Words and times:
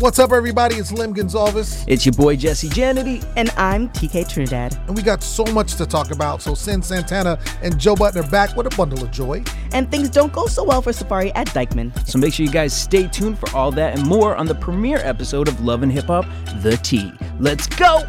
What's 0.00 0.20
up, 0.20 0.30
everybody? 0.30 0.76
It's 0.76 0.92
Lim 0.92 1.12
Gonzalez, 1.12 1.84
It's 1.88 2.06
your 2.06 2.12
boy 2.12 2.36
Jesse 2.36 2.68
Janity. 2.68 3.24
And 3.36 3.50
I'm 3.56 3.88
TK 3.88 4.28
Trinidad. 4.28 4.78
and 4.86 4.94
we 4.94 5.02
got 5.02 5.24
so 5.24 5.44
much 5.46 5.74
to 5.74 5.86
talk 5.86 6.12
about. 6.12 6.40
So, 6.40 6.52
Cyn 6.52 6.84
Santana 6.84 7.36
and 7.62 7.76
Joe 7.80 7.96
Budden 7.96 8.24
are 8.24 8.30
back 8.30 8.54
with 8.56 8.72
a 8.72 8.76
bundle 8.76 9.02
of 9.02 9.10
joy. 9.10 9.42
And 9.72 9.90
things 9.90 10.08
don't 10.08 10.32
go 10.32 10.46
so 10.46 10.62
well 10.62 10.82
for 10.82 10.92
Safaree 10.92 11.32
at 11.34 11.48
Dyckman. 11.48 12.06
So 12.06 12.16
make 12.18 12.32
sure 12.32 12.46
you 12.46 12.52
guys 12.52 12.80
stay 12.80 13.08
tuned 13.08 13.40
for 13.40 13.50
all 13.56 13.72
that 13.72 13.98
and 13.98 14.06
more 14.06 14.36
on 14.36 14.46
the 14.46 14.54
premiere 14.54 14.98
episode 14.98 15.48
of 15.48 15.60
Love 15.64 15.82
and 15.82 15.90
Hip 15.90 16.04
Hop, 16.06 16.26
The 16.62 16.76
T. 16.76 17.10
Let's 17.40 17.66
go! 17.66 18.02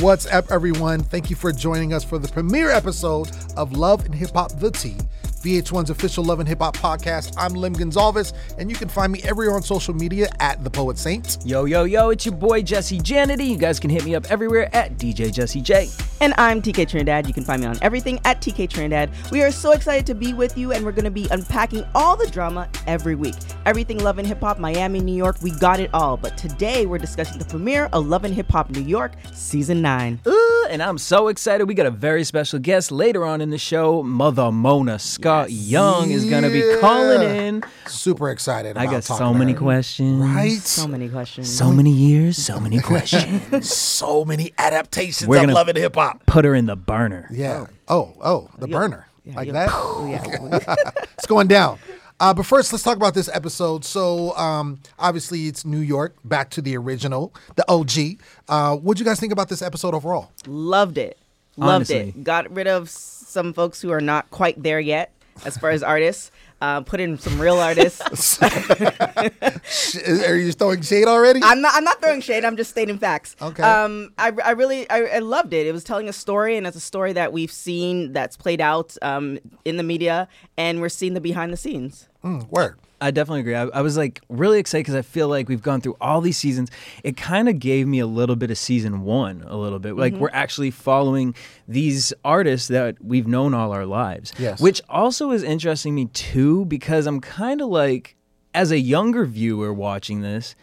What's 0.00 0.26
up, 0.26 0.50
everyone? 0.50 1.02
Thank 1.02 1.28
you 1.30 1.36
for 1.36 1.52
joining 1.52 1.92
us 1.92 2.02
for 2.02 2.18
the 2.18 2.28
premiere 2.28 2.70
episode 2.70 3.30
of 3.56 3.76
Love 3.76 4.06
and 4.06 4.14
Hip 4.14 4.30
Hop 4.30 4.58
The 4.58 4.70
T, 4.70 4.96
VH1's 5.44 5.90
official 5.90 6.24
Love 6.24 6.40
and 6.40 6.48
Hip 6.48 6.60
Hop 6.60 6.74
podcast. 6.74 7.34
I'm 7.36 7.52
Lim 7.52 7.74
Gonzalez, 7.74 8.32
and 8.56 8.70
you 8.70 8.76
can 8.76 8.88
find 8.88 9.12
me 9.12 9.20
everywhere 9.24 9.54
on 9.54 9.62
social 9.62 9.92
media 9.92 10.26
at 10.40 10.64
The 10.64 10.70
Poet 10.70 10.96
Saint. 10.96 11.36
Yo, 11.44 11.66
yo, 11.66 11.84
yo, 11.84 12.08
it's 12.08 12.24
your 12.24 12.34
boy 12.34 12.62
Jesse 12.62 12.98
Janity. 12.98 13.48
You 13.48 13.58
guys 13.58 13.78
can 13.78 13.90
hit 13.90 14.06
me 14.06 14.14
up 14.14 14.24
everywhere 14.30 14.74
at 14.74 14.96
DJ 14.96 15.30
Jesse 15.30 15.60
J. 15.60 15.90
And 16.22 16.32
I'm 16.38 16.62
TK 16.62 16.88
Trinidad. 16.88 17.26
You 17.26 17.34
can 17.34 17.44
find 17.44 17.60
me 17.60 17.68
on 17.68 17.76
everything 17.82 18.20
at 18.24 18.40
TK 18.40 18.70
Trinidad. 18.70 19.10
We 19.30 19.42
are 19.42 19.50
so 19.50 19.72
excited 19.72 20.06
to 20.06 20.14
be 20.14 20.32
with 20.32 20.56
you, 20.56 20.72
and 20.72 20.82
we're 20.82 20.92
going 20.92 21.04
to 21.04 21.10
be 21.10 21.28
unpacking 21.30 21.84
all 21.94 22.16
the 22.16 22.26
drama 22.30 22.70
every 22.86 23.14
week. 23.14 23.34
Everything 23.66 23.98
Love 23.98 24.16
and 24.16 24.26
Hip 24.26 24.40
Hop, 24.40 24.58
Miami, 24.58 25.00
New 25.00 25.14
York, 25.14 25.36
we 25.42 25.50
got 25.50 25.78
it 25.78 25.90
all. 25.92 26.16
But 26.16 26.38
today 26.38 26.86
we're 26.86 26.96
discussing 26.96 27.38
the 27.38 27.44
premiere 27.44 27.90
of 27.92 28.06
Love 28.06 28.24
and 28.24 28.34
Hip 28.34 28.50
Hop 28.52 28.70
New 28.70 28.80
York, 28.80 29.12
Season 29.34 29.82
9. 29.82 30.20
Uh, 30.24 30.32
and 30.70 30.82
I'm 30.82 30.96
so 30.96 31.28
excited. 31.28 31.66
We 31.66 31.74
got 31.74 31.84
a 31.84 31.90
very 31.90 32.24
special 32.24 32.58
guest 32.58 32.90
later 32.90 33.26
on 33.26 33.42
in 33.42 33.50
the 33.50 33.58
show. 33.58 34.02
Mother 34.02 34.50
Mona 34.50 34.98
Scott 34.98 35.33
Young 35.48 36.10
is 36.10 36.28
going 36.28 36.42
to 36.42 36.50
be 36.50 36.62
calling 36.80 37.22
in. 37.22 37.64
Super 37.86 38.30
excited. 38.30 38.76
I 38.76 38.84
got 38.86 39.02
talking 39.02 39.26
so 39.26 39.34
many 39.34 39.54
questions. 39.54 40.20
Right? 40.20 40.58
So 40.58 40.86
many 40.86 41.08
questions. 41.08 41.54
So 41.54 41.70
many 41.70 41.90
years, 41.90 42.36
so 42.36 42.60
many 42.60 42.80
questions. 42.80 43.70
So 43.94 44.24
many 44.24 44.52
adaptations 44.58 45.28
We're 45.28 45.36
of 45.36 45.42
gonna- 45.42 45.54
Love 45.54 45.68
and 45.68 45.78
Hip 45.78 45.94
Hop. 45.94 46.26
Put 46.26 46.44
her 46.44 46.54
in 46.54 46.66
the 46.66 46.76
burner. 46.76 47.28
Yeah. 47.30 47.66
Oh, 47.88 48.14
oh, 48.20 48.50
the 48.58 48.66
burner. 48.68 49.06
like 49.26 49.46
yeah. 49.46 49.52
that? 49.52 49.68
Oh, 49.72 50.06
yeah. 50.08 50.74
it's 51.14 51.26
going 51.26 51.48
down. 51.48 51.78
Uh, 52.20 52.32
but 52.32 52.46
first, 52.46 52.72
let's 52.72 52.84
talk 52.84 52.96
about 52.96 53.14
this 53.14 53.28
episode. 53.32 53.84
So, 53.84 54.36
um, 54.36 54.80
obviously, 54.98 55.46
it's 55.46 55.64
New 55.64 55.80
York, 55.80 56.16
back 56.24 56.50
to 56.50 56.62
the 56.62 56.76
original, 56.76 57.34
the 57.56 57.64
OG. 57.68 58.18
Uh, 58.48 58.76
what'd 58.76 59.00
you 59.00 59.04
guys 59.06 59.18
think 59.18 59.32
about 59.32 59.48
this 59.48 59.62
episode 59.62 59.94
overall? 59.94 60.30
Loved 60.46 60.98
it. 60.98 61.18
Loved 61.56 61.70
Honestly. 61.90 62.08
it. 62.08 62.24
Got 62.24 62.50
rid 62.50 62.66
of 62.66 62.88
some 62.88 63.52
folks 63.52 63.80
who 63.80 63.90
are 63.90 64.00
not 64.00 64.30
quite 64.30 64.62
there 64.62 64.80
yet 64.80 65.12
as 65.44 65.56
far 65.58 65.70
as 65.70 65.82
artists. 65.82 66.30
Uh, 66.60 66.80
put 66.80 66.98
in 66.98 67.18
some 67.18 67.38
real 67.38 67.58
artists. 67.58 68.40
Are 68.42 70.36
you 70.36 70.52
throwing 70.52 70.80
shade 70.80 71.06
already? 71.06 71.40
I'm 71.42 71.60
not. 71.60 71.74
I'm 71.74 71.84
not 71.84 72.00
throwing 72.00 72.22
shade. 72.22 72.42
I'm 72.42 72.56
just 72.56 72.70
stating 72.70 72.96
facts. 72.96 73.36
Okay. 73.42 73.62
Um, 73.62 74.14
I, 74.16 74.32
I 74.42 74.52
really 74.52 74.88
I, 74.88 75.02
I 75.02 75.18
loved 75.18 75.52
it. 75.52 75.66
It 75.66 75.72
was 75.72 75.84
telling 75.84 76.08
a 76.08 76.12
story, 76.12 76.56
and 76.56 76.66
it's 76.66 76.76
a 76.76 76.80
story 76.80 77.12
that 77.12 77.34
we've 77.34 77.52
seen 77.52 78.14
that's 78.14 78.38
played 78.38 78.62
out 78.62 78.96
um, 79.02 79.38
in 79.66 79.76
the 79.76 79.82
media, 79.82 80.26
and 80.56 80.80
we're 80.80 80.88
seeing 80.88 81.12
the 81.12 81.20
behind 81.20 81.52
the 81.52 81.58
scenes. 81.58 82.08
Mm, 82.24 82.48
word. 82.48 82.78
I 83.04 83.10
definitely 83.10 83.40
agree. 83.40 83.54
I, 83.54 83.64
I 83.64 83.82
was 83.82 83.98
like 83.98 84.22
really 84.30 84.58
excited 84.58 84.84
because 84.84 84.94
I 84.94 85.02
feel 85.02 85.28
like 85.28 85.46
we've 85.46 85.60
gone 85.60 85.82
through 85.82 85.98
all 86.00 86.22
these 86.22 86.38
seasons. 86.38 86.70
It 87.02 87.18
kind 87.18 87.50
of 87.50 87.58
gave 87.58 87.86
me 87.86 87.98
a 87.98 88.06
little 88.06 88.34
bit 88.34 88.50
of 88.50 88.56
season 88.56 89.02
one, 89.02 89.44
a 89.46 89.58
little 89.58 89.78
bit. 89.78 89.94
Like 89.94 90.14
mm-hmm. 90.14 90.22
we're 90.22 90.30
actually 90.32 90.70
following 90.70 91.34
these 91.68 92.14
artists 92.24 92.68
that 92.68 92.96
we've 93.04 93.26
known 93.26 93.52
all 93.52 93.72
our 93.72 93.84
lives. 93.84 94.32
Yes. 94.38 94.58
Which 94.58 94.80
also 94.88 95.32
is 95.32 95.42
interesting 95.42 95.94
me 95.94 96.06
too 96.06 96.64
because 96.64 97.06
I'm 97.06 97.20
kind 97.20 97.60
of 97.60 97.68
like, 97.68 98.16
as 98.54 98.70
a 98.70 98.78
younger 98.78 99.26
viewer 99.26 99.70
watching 99.74 100.22
this, 100.22 100.56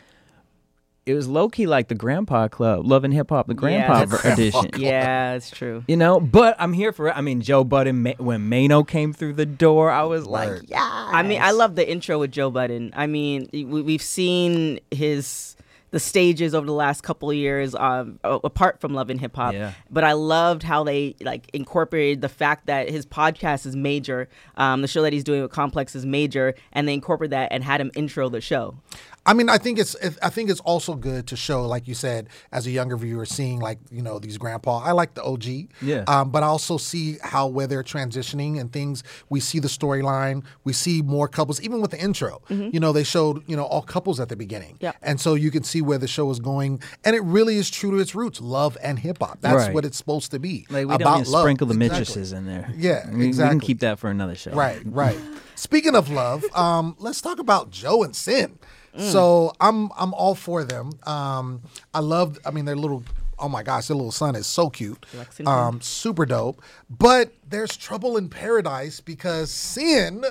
it 1.05 1.15
was 1.15 1.27
low 1.27 1.49
key 1.49 1.65
like 1.65 1.87
the 1.87 1.95
Grandpa 1.95 2.47
Club, 2.47 2.85
Love 2.85 3.03
and 3.03 3.13
Hip 3.13 3.29
Hop, 3.29 3.47
the 3.47 3.53
Grandpa 3.53 4.05
Grandpa 4.05 4.29
edition. 4.29 4.69
Yeah, 4.77 5.33
it's 5.33 5.49
true. 5.49 5.83
You 5.87 5.97
know, 5.97 6.19
but 6.19 6.55
I'm 6.59 6.73
here 6.73 6.91
for 6.91 7.07
it. 7.07 7.13
I 7.15 7.21
mean, 7.21 7.41
Joe 7.41 7.63
Budden, 7.63 8.05
when 8.17 8.49
Maino 8.49 8.87
came 8.87 9.11
through 9.11 9.33
the 9.33 9.45
door, 9.45 9.89
I 9.89 10.03
was 10.03 10.27
like, 10.27 10.69
yeah. 10.69 10.79
I 10.81 11.23
mean, 11.23 11.41
I 11.41 11.51
love 11.51 11.75
the 11.75 11.89
intro 11.89 12.19
with 12.19 12.31
Joe 12.31 12.51
Budden. 12.51 12.93
I 12.95 13.07
mean, 13.07 13.49
we, 13.51 13.63
we've 13.63 14.01
seen 14.01 14.79
his 14.91 15.55
the 15.91 15.99
stages 15.99 16.55
over 16.55 16.65
the 16.65 16.73
last 16.73 17.01
couple 17.01 17.29
of 17.29 17.35
years, 17.35 17.75
um, 17.75 18.17
apart 18.23 18.79
from 18.79 18.93
Love 18.93 19.09
and 19.09 19.19
Hip 19.19 19.35
Hop. 19.35 19.53
Yeah. 19.53 19.73
But 19.89 20.05
I 20.05 20.13
loved 20.13 20.63
how 20.63 20.85
they 20.85 21.15
like 21.19 21.49
incorporated 21.53 22.21
the 22.21 22.29
fact 22.29 22.67
that 22.67 22.89
his 22.89 23.05
podcast 23.05 23.65
is 23.65 23.75
major. 23.75 24.29
Um, 24.55 24.81
the 24.81 24.87
show 24.87 25.01
that 25.01 25.11
he's 25.13 25.25
doing 25.25 25.41
with 25.41 25.51
Complex 25.51 25.93
is 25.93 26.05
major, 26.05 26.55
and 26.71 26.87
they 26.87 26.93
incorporated 26.93 27.33
that 27.33 27.51
and 27.51 27.63
had 27.63 27.81
him 27.81 27.91
intro 27.95 28.29
the 28.29 28.39
show. 28.41 28.77
I 29.23 29.33
mean, 29.35 29.49
I 29.49 29.59
think 29.59 29.77
it's 29.77 29.95
I 30.23 30.29
think 30.29 30.49
it's 30.49 30.61
also 30.61 30.95
good 30.95 31.27
to 31.27 31.35
show, 31.35 31.67
like 31.67 31.87
you 31.87 31.93
said, 31.93 32.27
as 32.51 32.65
a 32.65 32.71
younger 32.71 32.97
viewer, 32.97 33.25
seeing 33.25 33.59
like 33.59 33.77
you 33.91 34.01
know 34.01 34.17
these 34.17 34.39
grandpa. 34.39 34.79
I 34.79 34.93
like 34.93 35.13
the 35.13 35.23
OG, 35.23 35.45
Yeah. 35.79 36.03
Um, 36.07 36.31
but 36.31 36.41
I 36.41 36.47
also 36.47 36.77
see 36.77 37.17
how 37.21 37.45
where 37.45 37.67
they're 37.67 37.83
transitioning 37.83 38.59
and 38.59 38.73
things. 38.73 39.03
We 39.29 39.39
see 39.39 39.59
the 39.59 39.67
storyline. 39.67 40.43
We 40.63 40.73
see 40.73 41.03
more 41.03 41.27
couples, 41.27 41.61
even 41.61 41.81
with 41.81 41.91
the 41.91 41.99
intro. 42.01 42.41
You 42.49 42.79
know, 42.79 42.91
they 42.91 43.03
showed 43.03 43.47
you 43.47 43.55
know 43.55 43.65
all 43.65 43.83
couples 43.83 44.19
at 44.19 44.29
the 44.29 44.35
beginning, 44.35 44.77
Yeah. 44.79 44.93
and 45.03 45.21
so 45.21 45.35
you 45.35 45.51
can 45.51 45.63
see 45.63 45.81
where 45.83 45.99
the 45.99 46.07
show 46.07 46.29
is 46.31 46.39
going, 46.39 46.81
and 47.05 47.15
it 47.15 47.21
really 47.21 47.57
is 47.57 47.69
true 47.69 47.91
to 47.91 47.97
its 47.97 48.15
roots, 48.15 48.41
love 48.41 48.75
and 48.81 48.97
hip 48.97 49.19
hop. 49.21 49.39
That's 49.41 49.65
Right. 49.65 49.73
what 49.73 49.85
it's 49.85 49.97
supposed 49.97 50.31
to 50.31 50.39
be. 50.39 50.65
Like 50.71 50.87
we 50.87 50.95
about 50.95 50.99
don't 50.99 51.17
need 51.19 51.27
love. 51.27 51.43
sprinkle 51.43 51.67
the 51.67 51.75
Exactly. 51.75 51.99
mistresses 51.99 52.33
in 52.33 52.47
there. 52.47 52.73
Yeah, 52.75 53.07
we, 53.11 53.17
we 53.17 53.27
exactly. 53.27 53.59
can 53.59 53.59
keep 53.67 53.79
that 53.81 53.99
for 53.99 54.09
another 54.09 54.33
show. 54.33 54.51
Right, 54.51 54.81
right. 54.85 55.19
Speaking 55.55 55.93
of 55.95 56.09
love, 56.09 56.43
um, 56.55 56.95
let's 56.97 57.21
talk 57.21 57.37
about 57.37 57.69
Joe 57.69 58.01
and 58.01 58.13
Cyn. 58.15 58.53
Mm. 58.97 59.11
So 59.11 59.53
I'm 59.59 59.91
I'm 59.97 60.13
all 60.13 60.35
for 60.35 60.63
them. 60.63 60.91
Um, 61.03 61.61
I 61.93 61.99
love. 61.99 62.37
I 62.45 62.51
mean, 62.51 62.65
their 62.65 62.75
little. 62.75 63.03
Oh 63.39 63.49
my 63.49 63.63
gosh, 63.63 63.87
their 63.87 63.97
little 63.97 64.11
son 64.11 64.35
is 64.35 64.45
so 64.45 64.69
cute. 64.69 65.03
Lexington. 65.17 65.53
Um, 65.53 65.81
super 65.81 66.25
dope. 66.25 66.61
But 66.89 67.33
there's 67.49 67.75
trouble 67.75 68.17
in 68.17 68.29
paradise 68.29 68.99
because 68.99 69.49
Cyn 69.51 70.23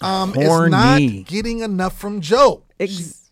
um, 0.00 0.34
is 0.36 0.70
not 0.70 1.00
getting 1.26 1.60
enough 1.60 1.98
from 1.98 2.20
Joe. 2.20 2.62
Ex- 2.78 3.23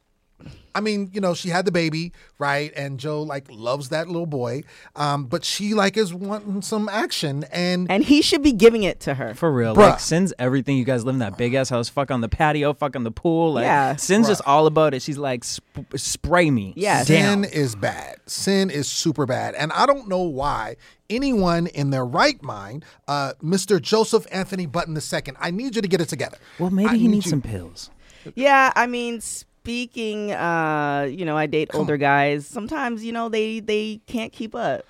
I 0.74 0.80
mean, 0.80 1.10
you 1.12 1.20
know, 1.20 1.34
she 1.34 1.48
had 1.50 1.64
the 1.64 1.72
baby, 1.72 2.12
right? 2.38 2.72
And 2.76 2.98
Joe 2.98 3.22
like 3.22 3.46
loves 3.50 3.90
that 3.90 4.06
little 4.08 4.26
boy, 4.26 4.62
um, 4.96 5.24
but 5.26 5.44
she 5.44 5.74
like 5.74 5.96
is 5.96 6.12
wanting 6.14 6.62
some 6.62 6.88
action, 6.88 7.44
and 7.52 7.90
and 7.90 8.04
he 8.04 8.22
should 8.22 8.42
be 8.42 8.52
giving 8.52 8.82
it 8.82 9.00
to 9.00 9.14
her. 9.14 9.34
For 9.34 9.52
real, 9.52 9.74
Bruh. 9.74 9.90
like 9.90 10.00
Cyn's 10.00 10.32
everything. 10.38 10.76
You 10.78 10.84
guys 10.84 11.04
live 11.04 11.14
in 11.14 11.18
that 11.20 11.36
big 11.36 11.54
ass 11.54 11.68
house. 11.68 11.88
Fuck 11.88 12.10
on 12.10 12.20
the 12.20 12.28
patio. 12.28 12.72
Fuck 12.72 12.96
on 12.96 13.04
the 13.04 13.10
pool. 13.10 13.54
Like, 13.54 13.64
Yeah. 13.64 13.96
Cyn's 13.96 14.28
just 14.28 14.42
all 14.46 14.66
about 14.66 14.94
it. 14.94 15.02
She's 15.02 15.18
like, 15.18 15.44
sp- 15.44 15.92
spray 15.96 16.50
me. 16.50 16.72
Yeah. 16.76 17.04
Damn. 17.04 17.42
Cyn 17.42 17.52
is 17.52 17.74
bad. 17.74 18.16
Cyn 18.26 18.70
is 18.70 18.88
super 18.88 19.26
bad. 19.26 19.54
And 19.54 19.72
I 19.72 19.86
don't 19.86 20.08
know 20.08 20.22
why 20.22 20.76
anyone 21.10 21.66
in 21.68 21.90
their 21.90 22.04
right 22.06 22.42
mind, 22.42 22.84
uh, 23.08 23.34
Mr. 23.42 23.80
Joseph 23.80 24.26
Anthony 24.32 24.66
Budden 24.66 24.96
II, 24.96 25.20
I 25.38 25.50
need 25.50 25.76
you 25.76 25.82
to 25.82 25.88
get 25.88 26.00
it 26.00 26.08
together. 26.08 26.38
Well, 26.58 26.70
maybe 26.70 26.88
I 26.88 26.96
he 26.96 27.02
need 27.02 27.08
needs 27.16 27.26
you- 27.26 27.30
some 27.30 27.42
pills. 27.42 27.90
Yeah, 28.36 28.72
I 28.76 28.86
mean, 28.86 29.20
speaking, 29.62 30.32
uh, 30.32 31.08
you 31.08 31.24
know, 31.24 31.36
I 31.36 31.46
date 31.46 31.70
older 31.72 31.96
guys. 31.96 32.46
Sometimes, 32.46 33.04
you 33.04 33.12
know, 33.12 33.28
they 33.28 33.60
they 33.60 34.00
can't 34.08 34.32
keep 34.32 34.56
up. 34.56 34.84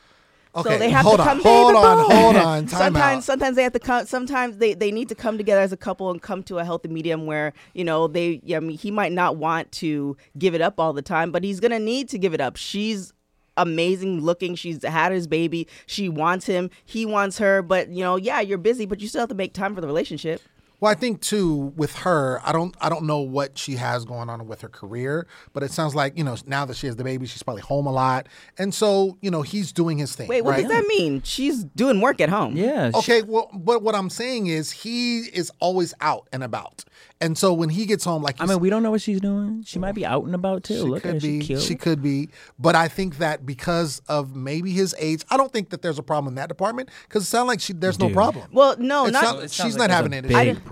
Okay, 0.54 0.70
so 0.70 0.78
they 0.78 0.88
have 0.90 1.04
hold 1.04 1.16
to 1.16 1.22
on, 1.22 1.28
come. 1.28 1.40
hold 1.42 1.74
baby, 1.74 1.86
on, 1.86 2.10
hold 2.10 2.36
on, 2.36 2.66
time 2.66 2.68
sometimes, 2.68 3.18
out. 3.18 3.24
sometimes 3.24 3.56
they 3.56 3.62
have 3.62 3.72
to 3.74 3.78
come. 3.78 4.06
Sometimes 4.06 4.56
they, 4.58 4.72
they 4.74 4.90
need 4.90 5.08
to 5.10 5.14
come 5.14 5.36
together 5.36 5.60
as 5.60 5.72
a 5.72 5.76
couple 5.78 6.10
and 6.10 6.20
come 6.20 6.42
to 6.44 6.58
a 6.58 6.64
healthy 6.64 6.88
medium 6.88 7.26
where 7.26 7.52
you 7.74 7.84
know 7.84 8.06
they. 8.06 8.40
Yeah, 8.44 8.58
I 8.58 8.60
mean, 8.60 8.78
he 8.78 8.90
might 8.90 9.12
not 9.12 9.36
want 9.36 9.70
to 9.72 10.16
give 10.38 10.54
it 10.54 10.62
up 10.62 10.80
all 10.80 10.94
the 10.94 11.02
time, 11.02 11.32
but 11.32 11.44
he's 11.44 11.60
gonna 11.60 11.78
need 11.78 12.08
to 12.10 12.18
give 12.18 12.32
it 12.32 12.40
up. 12.40 12.56
She's 12.56 13.12
amazing 13.58 14.22
looking. 14.22 14.54
She's 14.54 14.82
had 14.82 15.12
his 15.12 15.26
baby. 15.26 15.68
She 15.86 16.08
wants 16.08 16.46
him. 16.46 16.70
He 16.84 17.04
wants 17.04 17.38
her. 17.38 17.60
But 17.60 17.88
you 17.88 18.02
know, 18.02 18.16
yeah, 18.16 18.40
you're 18.40 18.58
busy, 18.58 18.86
but 18.86 19.00
you 19.00 19.08
still 19.08 19.20
have 19.20 19.28
to 19.30 19.34
make 19.34 19.52
time 19.52 19.74
for 19.74 19.82
the 19.82 19.86
relationship. 19.86 20.40
Well, 20.82 20.90
I 20.90 20.96
think 20.96 21.20
too 21.20 21.72
with 21.76 21.94
her, 21.98 22.40
I 22.44 22.50
don't 22.50 22.74
I 22.80 22.88
don't 22.88 23.04
know 23.04 23.20
what 23.20 23.56
she 23.56 23.76
has 23.76 24.04
going 24.04 24.28
on 24.28 24.48
with 24.48 24.62
her 24.62 24.68
career, 24.68 25.28
but 25.52 25.62
it 25.62 25.70
sounds 25.70 25.94
like, 25.94 26.18
you 26.18 26.24
know, 26.24 26.36
now 26.44 26.64
that 26.64 26.76
she 26.76 26.88
has 26.88 26.96
the 26.96 27.04
baby, 27.04 27.24
she's 27.26 27.40
probably 27.44 27.62
home 27.62 27.86
a 27.86 27.92
lot. 27.92 28.26
And 28.58 28.74
so, 28.74 29.16
you 29.20 29.30
know, 29.30 29.42
he's 29.42 29.70
doing 29.70 29.96
his 29.96 30.16
thing. 30.16 30.26
Wait, 30.26 30.42
what 30.42 30.50
right? 30.50 30.62
does 30.62 30.72
that 30.72 30.84
mean? 30.88 31.22
She's 31.22 31.62
doing 31.62 32.00
work 32.00 32.20
at 32.20 32.30
home. 32.30 32.56
Yeah. 32.56 32.90
she- 32.90 32.96
Okay, 32.98 33.22
well, 33.22 33.48
but 33.54 33.84
what 33.84 33.94
I'm 33.94 34.10
saying 34.10 34.48
is 34.48 34.72
he 34.72 35.18
is 35.20 35.52
always 35.60 35.94
out 36.00 36.26
and 36.32 36.42
about. 36.42 36.82
And 37.20 37.38
so 37.38 37.52
when 37.52 37.68
he 37.68 37.86
gets 37.86 38.04
home, 38.04 38.20
like 38.24 38.40
I 38.40 38.46
mean, 38.46 38.58
we 38.58 38.68
don't 38.68 38.82
know 38.82 38.90
what 38.90 39.00
she's 39.00 39.20
doing. 39.20 39.62
She 39.64 39.78
might 39.78 39.92
be 39.94 40.04
out 40.04 40.24
and 40.24 40.34
about 40.34 40.64
too. 40.64 40.74
She 40.74 40.80
Look 40.80 41.02
could 41.04 41.16
at 41.16 41.22
her. 41.22 41.28
be. 41.28 41.40
She 41.40 41.46
cute. 41.46 41.62
She 41.62 41.74
could 41.76 42.02
be. 42.02 42.30
But 42.58 42.74
I 42.74 42.88
think 42.88 43.18
that 43.18 43.46
because 43.46 44.02
of 44.08 44.34
maybe 44.34 44.72
his 44.72 44.92
age, 44.98 45.24
I 45.30 45.36
don't 45.36 45.52
think 45.52 45.70
that 45.70 45.82
there's 45.82 46.00
a 46.00 46.02
problem 46.02 46.32
in 46.32 46.34
that 46.34 46.48
department 46.48 46.88
because 47.08 47.22
it 47.22 47.26
sounds 47.26 47.46
like 47.46 47.60
she, 47.60 47.72
there's 47.74 48.00
no 48.00 48.10
problem. 48.10 48.48
Well, 48.52 48.74
no, 48.78 49.06
It 49.06 49.12
not. 49.12 49.24
sound- 49.24 49.42
It 49.44 49.50
she's 49.52 49.78
like 49.78 49.88
not 49.88 49.88
there's 49.88 49.96
having 49.98 50.12
a 50.14 50.16
it. 50.18 50.28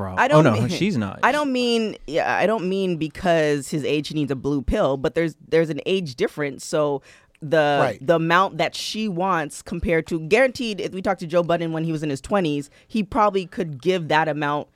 Big 0.08 0.19
I 0.19 0.29
don't- 0.29 0.29
problem. 0.29 0.32
I 0.35 0.38
oh, 0.38 0.43
don't 0.43 0.47
oh 0.47 0.55
no, 0.62 0.69
mean- 0.69 0.79
she's 0.79 0.97
not. 0.97 1.19
I 1.23 1.32
don't 1.32 1.52
mean 1.52 1.97
yeah, 2.06 2.37
I 2.37 2.47
don't 2.47 2.69
mean 2.69 2.97
because 2.97 3.69
his 3.69 3.85
age 3.85 4.08
he 4.08 4.14
needs 4.14 4.31
a 4.31 4.37
blue 4.37 4.62
pill, 4.62 4.97
but 4.97 5.14
there's 5.14 5.37
there's 5.49 5.70
an 5.70 5.81
age 5.87 6.14
difference. 6.17 6.64
So 6.64 7.02
the 7.43 7.79
Right. 7.82 8.06
the 8.06 8.17
amount 8.17 8.58
that 8.58 8.75
she 8.75 9.08
wants 9.08 9.62
compared 9.62 10.06
to 10.08 10.20
guaranteed 10.20 10.79
if 10.81 10.93
we 10.93 11.00
talked 11.00 11.20
to 11.20 11.26
Joe 11.26 11.43
Budden 11.43 11.73
when 11.73 11.85
he 11.85 11.93
was 11.93 12.02
in 12.02 12.11
his 12.11 12.20
20s, 12.20 12.69
he 12.87 13.02
probably 13.02 13.47
could 13.47 13.81
give 13.81 14.08
that 14.08 14.29
amount 14.29 14.69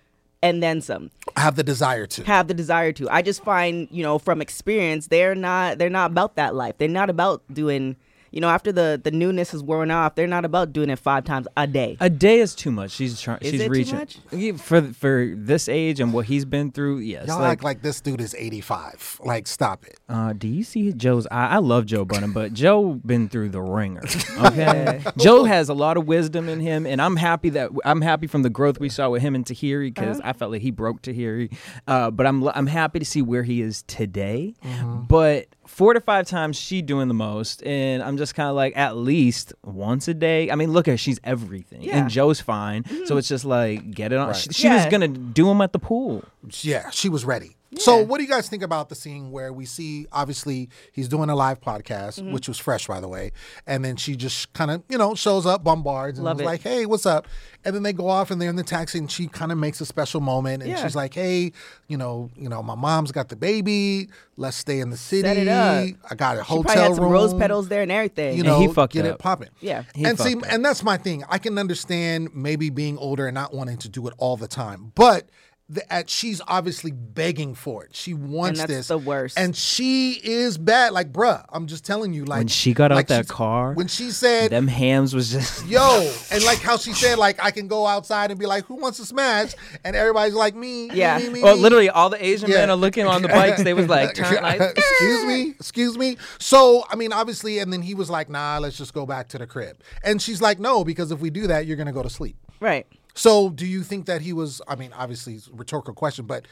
and 0.42 0.62
then 0.62 0.80
some 0.80 1.10
Have 1.36 1.56
the 1.56 1.62
desire 1.62 2.06
to. 2.06 2.24
have 2.24 2.48
the 2.48 2.54
desire 2.54 2.92
to. 2.92 3.08
I 3.10 3.20
just 3.22 3.42
find, 3.44 3.88
you 3.90 4.02
know, 4.02 4.18
from 4.18 4.40
experience, 4.40 5.08
they're 5.08 5.34
not 5.34 5.76
they're 5.78 5.90
not 5.90 6.10
about 6.10 6.36
that 6.36 6.54
life. 6.54 6.76
They're 6.78 6.88
not 6.88 7.10
about 7.10 7.42
doing, 7.52 7.96
you 8.34 8.40
know, 8.40 8.48
after 8.50 8.72
the 8.72 9.00
the 9.02 9.10
newness 9.12 9.54
is 9.54 9.62
worn 9.62 9.90
off, 9.92 10.16
they're 10.16 10.26
not 10.26 10.44
about 10.44 10.72
doing 10.72 10.90
it 10.90 10.98
five 10.98 11.24
times 11.24 11.46
a 11.56 11.66
day. 11.66 11.96
A 12.00 12.10
day 12.10 12.40
is 12.40 12.54
too 12.54 12.70
much. 12.72 12.90
She's 12.90 13.20
trying. 13.20 13.38
Is 13.40 13.52
She's 13.52 13.60
it 13.60 13.66
too 13.66 13.70
reaching 13.70 13.96
much? 13.96 14.60
For 14.60 14.82
for 14.92 15.32
this 15.36 15.68
age 15.68 16.00
and 16.00 16.12
what 16.12 16.26
he's 16.26 16.44
been 16.44 16.72
through. 16.72 16.98
Yes. 16.98 17.28
Y'all 17.28 17.38
like, 17.40 17.52
act 17.52 17.64
like 17.64 17.82
this 17.82 18.00
dude 18.00 18.20
is 18.20 18.34
85. 18.34 19.20
Like, 19.24 19.46
stop 19.46 19.84
it. 19.86 19.98
uh, 20.08 20.32
do 20.32 20.48
you 20.48 20.64
see 20.64 20.92
Joe's? 20.92 21.26
I, 21.30 21.46
I 21.46 21.58
love 21.58 21.86
Joe 21.86 22.04
Budden, 22.04 22.32
but 22.32 22.52
Joe 22.52 23.00
been 23.06 23.28
through 23.28 23.50
the 23.50 23.62
ringer. 23.62 24.02
Okay. 24.40 25.00
Joe 25.16 25.44
has 25.44 25.68
a 25.68 25.74
lot 25.74 25.96
of 25.96 26.06
wisdom 26.06 26.48
in 26.48 26.58
him, 26.60 26.86
and 26.86 27.00
I'm 27.00 27.16
happy 27.16 27.50
that 27.50 27.70
I'm 27.84 28.00
happy 28.00 28.26
from 28.26 28.42
the 28.42 28.50
growth 28.50 28.80
we 28.80 28.88
saw 28.88 29.10
with 29.10 29.22
him 29.22 29.34
and 29.34 29.44
Tahiry 29.44 29.94
because 29.94 30.18
Uh-huh. 30.18 30.30
I 30.30 30.32
felt 30.32 30.50
like 30.50 30.62
he 30.62 30.70
broke 30.72 31.02
Tahiry. 31.02 31.54
Uh, 31.86 32.10
but 32.10 32.26
I'm 32.26 32.46
I'm 32.48 32.66
happy 32.66 32.98
to 32.98 33.04
see 33.04 33.22
where 33.22 33.44
he 33.44 33.60
is 33.60 33.82
today. 33.84 34.54
Mm-hmm. 34.64 35.02
But 35.02 35.46
four 35.66 35.94
to 35.94 36.00
five 36.00 36.26
times 36.26 36.56
she 36.56 36.82
doing 36.82 37.08
the 37.08 37.14
most, 37.14 37.62
and 37.64 38.02
I'm 38.02 38.16
just 38.16 38.34
kind 38.34 38.48
of 38.48 38.54
like 38.54 38.76
at 38.76 38.96
least 38.96 39.52
once 39.64 40.08
a 40.08 40.14
day. 40.14 40.50
I 40.50 40.54
mean, 40.54 40.72
look 40.72 40.88
at 40.88 40.92
her, 40.92 40.96
she's 40.98 41.18
everything, 41.24 41.82
Yeah. 41.82 41.90
Mm-hmm. 41.92 42.00
and 42.02 42.10
Joe's 42.10 42.40
fine. 42.40 42.84
So 43.06 43.16
it's 43.16 43.28
just 43.28 43.44
like 43.44 43.90
get 43.90 44.12
it 44.12 44.18
on. 44.18 44.28
Right. 44.28 44.36
She, 44.36 44.50
she 44.52 44.68
was 44.68 44.86
gonna 44.86 45.08
do 45.08 45.50
him 45.50 45.60
at 45.60 45.72
the 45.72 45.78
pool. 45.78 46.24
Yeah, 46.60 46.90
she 46.90 47.08
was 47.08 47.24
ready. 47.24 47.56
So, 47.78 48.02
what 48.02 48.18
do 48.18 48.24
you 48.24 48.28
guys 48.30 48.48
think 48.48 48.62
about 48.62 48.88
the 48.88 48.94
scene 48.94 49.30
where 49.30 49.52
we 49.52 49.64
see 49.66 50.06
obviously 50.12 50.68
he's 50.92 51.08
doing 51.08 51.30
a 51.30 51.34
live 51.36 51.60
podcast, 51.60 52.20
Mm-hmm. 52.20 52.32
which 52.32 52.48
was 52.48 52.58
fresh, 52.58 52.86
by 52.86 53.00
the 53.00 53.08
way, 53.08 53.32
and 53.66 53.84
then 53.84 53.96
she 53.96 54.16
just 54.16 54.52
kind 54.52 54.70
of 54.70 54.82
you 54.88 54.98
know 54.98 55.14
shows 55.14 55.46
up, 55.46 55.64
bombards, 55.64 56.18
and 56.18 56.24
Love 56.24 56.36
was 56.36 56.42
it. 56.42 56.46
like, 56.46 56.62
"Hey, 56.62 56.86
what's 56.86 57.06
up?" 57.06 57.26
And 57.64 57.74
then 57.74 57.82
they 57.82 57.92
go 57.92 58.08
off 58.08 58.30
and 58.30 58.40
they're 58.40 58.50
in 58.50 58.56
the 58.56 58.62
taxi, 58.62 58.98
and 58.98 59.10
she 59.10 59.26
kind 59.26 59.50
of 59.52 59.58
makes 59.58 59.80
a 59.80 59.86
special 59.86 60.20
moment, 60.20 60.62
and 60.62 60.70
Yeah. 60.70 60.82
she's 60.82 60.94
like, 60.96 61.14
"Hey, 61.14 61.52
you 61.88 61.96
know, 61.96 62.30
you 62.36 62.48
know, 62.48 62.62
my 62.62 62.74
mom's 62.74 63.10
got 63.12 63.28
the 63.28 63.36
baby. 63.36 64.08
Let's 64.36 64.56
stay 64.56 64.80
in 64.80 64.90
the 64.90 64.96
city. 64.96 65.22
Set 65.28 65.36
it 65.36 65.48
up. 65.48 65.88
I 66.10 66.14
got 66.14 66.36
a 66.36 66.40
She 66.40 66.46
probably 66.46 66.62
hotel 66.72 66.82
had 66.88 66.94
some 66.96 67.04
room. 67.04 67.12
rose 67.12 67.34
petals 67.34 67.68
there 67.68 67.82
and 67.82 67.92
everything. 67.92 68.32
You 68.36 68.40
And 68.44 68.48
know, 68.48 68.60
he 68.60 68.68
fucked 68.68 68.92
get 68.92 69.06
up. 69.06 69.14
it 69.14 69.18
popping. 69.18 69.50
Yeah. 69.60 69.84
And 69.94 70.18
see, 70.18 70.34
up. 70.34 70.42
and 70.50 70.64
that's 70.64 70.82
my 70.82 70.96
thing. 70.96 71.24
I 71.28 71.38
can 71.38 71.56
understand 71.58 72.30
maybe 72.34 72.68
being 72.70 72.98
older 72.98 73.26
and 73.26 73.34
not 73.34 73.54
wanting 73.54 73.78
to 73.78 73.88
do 73.88 74.06
it 74.08 74.14
all 74.18 74.36
the 74.36 74.48
time, 74.48 74.92
but 74.94 75.28
the, 75.70 75.90
at, 75.90 76.10
she's 76.10 76.42
obviously 76.46 76.90
begging 76.90 77.54
for 77.54 77.84
it. 77.84 77.96
She 77.96 78.12
wants 78.12 78.60
that's 78.60 78.70
this. 78.70 78.88
the 78.88 78.98
worst. 78.98 79.38
And 79.38 79.56
she 79.56 80.12
is 80.22 80.58
bad. 80.58 80.92
Like, 80.92 81.10
bruh, 81.10 81.42
I'm 81.50 81.66
just 81.66 81.86
telling 81.86 82.12
you. 82.12 82.26
Like 82.26 82.38
When 82.38 82.48
she 82.48 82.74
got 82.74 82.92
out 82.92 82.96
like 82.96 83.06
that 83.06 83.28
car, 83.28 83.72
when 83.72 83.88
she 83.88 84.10
said, 84.10 84.50
Them 84.50 84.66
hams 84.68 85.14
was 85.14 85.30
just. 85.32 85.66
"Yo," 85.66 86.10
and 86.30 86.44
like 86.44 86.58
how 86.58 86.76
she 86.76 86.92
said, 86.92 87.16
like 87.18 87.42
I 87.42 87.50
can 87.50 87.66
go 87.66 87.86
outside 87.86 88.30
and 88.30 88.38
be 88.38 88.44
like, 88.44 88.66
"Who 88.66 88.74
wants 88.74 88.98
to 88.98 89.06
smash?" 89.06 89.54
And 89.84 89.96
everybody's 89.96 90.34
like, 90.34 90.54
"Me." 90.54 90.88
me, 90.88 90.96
Yeah. 90.96 91.16
Me, 91.18 91.30
me, 91.30 91.42
Well, 91.42 91.56
me." 91.56 91.62
literally, 91.62 91.88
all 91.88 92.10
the 92.10 92.22
Asian 92.24 92.50
Yeah. 92.50 92.58
men 92.58 92.70
are 92.70 92.76
looking 92.76 93.06
on 93.06 93.22
the 93.22 93.28
bikes. 93.40 93.62
They 93.62 93.72
was 93.74 93.88
like, 93.88 94.14
turn 94.14 94.42
like, 94.42 94.60
excuse 94.60 95.24
me, 95.24 95.50
excuse 95.58 95.96
me. 95.96 96.18
So, 96.38 96.84
I 96.90 96.96
mean, 96.96 97.12
obviously, 97.12 97.58
and 97.60 97.72
then 97.72 97.80
he 97.80 97.94
was 97.94 98.10
like, 98.10 98.28
nah, 98.28 98.58
let's 98.58 98.76
just 98.76 98.92
go 98.92 99.06
back 99.06 99.28
to 99.28 99.38
the 99.38 99.46
crib. 99.46 99.80
And 100.02 100.20
she's 100.20 100.42
like, 100.42 100.58
no, 100.58 100.84
because 100.84 101.10
if 101.10 101.20
we 101.20 101.30
do 101.30 101.46
that, 101.46 101.64
you're 101.66 101.76
going 101.78 101.86
to 101.86 101.92
go 101.92 102.02
to 102.02 102.10
sleep. 102.10 102.36
Right. 102.60 102.86
So, 103.14 103.48
do 103.50 103.66
you 103.66 103.82
think 103.82 104.06
that 104.06 104.22
he 104.22 104.32
was, 104.32 104.60
I 104.66 104.74
mean, 104.74 104.92
obviously, 104.92 105.34
it's 105.34 105.46
a 105.48 105.52
rhetorical 105.52 105.94
question, 105.94 106.26
but 106.26 106.46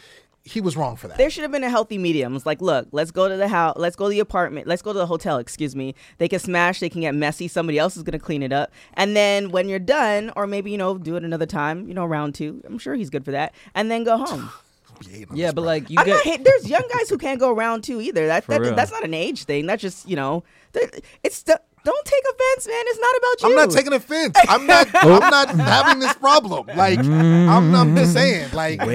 he 0.44 0.60
was 0.60 0.76
wrong 0.76 0.96
for 0.96 1.08
that? 1.08 1.18
There 1.18 1.28
should 1.30 1.42
have 1.42 1.50
been 1.52 1.64
a 1.64 1.70
healthy 1.70 1.98
medium. 1.98 2.34
It's 2.36 2.46
like, 2.46 2.60
look, 2.60 2.88
let's 2.92 3.10
go 3.10 3.28
to 3.28 3.36
the 3.36 3.48
house, 3.48 3.74
let's 3.76 3.96
go 3.96 4.06
to 4.06 4.10
the 4.10 4.20
apartment, 4.20 4.66
let's 4.66 4.82
go 4.82 4.92
to 4.92 4.98
the 4.98 5.06
hotel, 5.06 5.38
excuse 5.38 5.74
me. 5.74 5.94
They 6.18 6.28
can 6.28 6.38
smash, 6.38 6.80
they 6.80 6.88
can 6.88 7.00
get 7.00 7.14
messy, 7.14 7.48
somebody 7.48 7.78
else 7.78 7.96
is 7.96 8.02
gonna 8.04 8.18
clean 8.18 8.42
it 8.42 8.52
up. 8.52 8.70
And 8.94 9.16
then 9.16 9.50
when 9.50 9.68
you're 9.68 9.78
done, 9.80 10.32
or 10.36 10.46
maybe, 10.46 10.70
you 10.70 10.78
know, 10.78 10.98
do 10.98 11.16
it 11.16 11.24
another 11.24 11.46
time, 11.46 11.86
you 11.88 11.94
know, 11.94 12.04
round 12.06 12.34
two. 12.34 12.60
I'm 12.64 12.78
sure 12.78 12.94
he's 12.94 13.10
good 13.10 13.24
for 13.24 13.32
that. 13.32 13.54
And 13.74 13.90
then 13.90 14.04
go 14.04 14.16
home. 14.18 14.50
You 15.04 15.10
hating 15.10 15.28
on 15.30 15.36
yeah, 15.36 15.48
but 15.48 15.62
bro. 15.62 15.64
like 15.64 15.90
you 15.90 15.98
I'm 15.98 16.06
get. 16.06 16.12
not 16.14 16.22
hate, 16.22 16.44
there's 16.44 16.68
young 16.70 16.84
guys 16.92 17.08
who 17.08 17.18
can't 17.18 17.40
go 17.40 17.52
round 17.52 17.82
two 17.82 18.00
either. 18.00 18.28
That, 18.28 18.46
that 18.46 18.76
that's 18.76 18.92
not 18.92 19.02
an 19.02 19.14
age 19.14 19.44
thing. 19.44 19.66
That's 19.66 19.82
just, 19.82 20.08
you 20.08 20.14
know, 20.14 20.44
that- 20.74 21.00
it's 21.24 21.42
the, 21.42 21.60
don't 21.84 22.04
take 22.06 22.22
offense, 22.32 22.66
man. 22.68 22.84
It's 22.86 22.98
not 23.00 23.14
about 23.16 23.42
you. 23.42 23.48
I'm 23.48 23.54
not 23.66 23.74
taking 23.76 23.92
offense. 23.92 24.36
I'm 24.48 24.66
not. 24.66 24.88
I'm 24.94 25.30
not 25.30 25.48
having 25.68 25.98
this 26.00 26.12
problem. 26.14 26.66
Like 26.76 26.98
I'm, 27.00 27.74
I'm 27.74 27.96
just 27.96 28.12
saying. 28.12 28.50
Like 28.52 28.80
Well, 28.80 28.88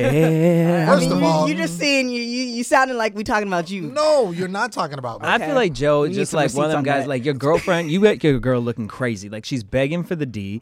First 0.88 1.08
I 1.08 1.10
mean, 1.10 1.12
of 1.14 1.20
you, 1.20 1.26
all- 1.26 1.48
you're 1.50 1.58
just 1.58 1.78
saying 1.78 2.10
you, 2.10 2.22
you 2.22 2.44
you 2.46 2.64
sounding 2.64 2.98
like 2.98 3.16
we 3.16 3.24
talking 3.24 3.48
about 3.48 3.70
you. 3.70 3.84
no, 3.92 4.32
you're 4.32 4.48
not 4.48 4.72
talking 4.72 5.00
about 5.00 5.22
me. 5.22 5.28
I 5.28 5.38
feel 5.40 5.56
like 5.56 5.74
Joe 5.74 6.02
We 6.04 6.10
is 6.12 6.16
just 6.16 6.34
like 6.34 6.54
one 6.54 6.66
of 6.66 6.72
them 6.72 6.78
on 6.80 6.84
guys. 6.84 7.04
that. 7.04 7.10
Like 7.10 7.26
your 7.26 7.34
girlfriend, 7.34 7.92
you 7.92 8.02
get 8.02 8.24
your 8.24 8.40
girl 8.40 8.62
looking 8.62 8.88
crazy. 8.88 9.30
Like 9.30 9.46
she's 9.46 9.64
begging 9.64 10.04
for 10.04 10.16
the 10.16 10.26
D. 10.26 10.62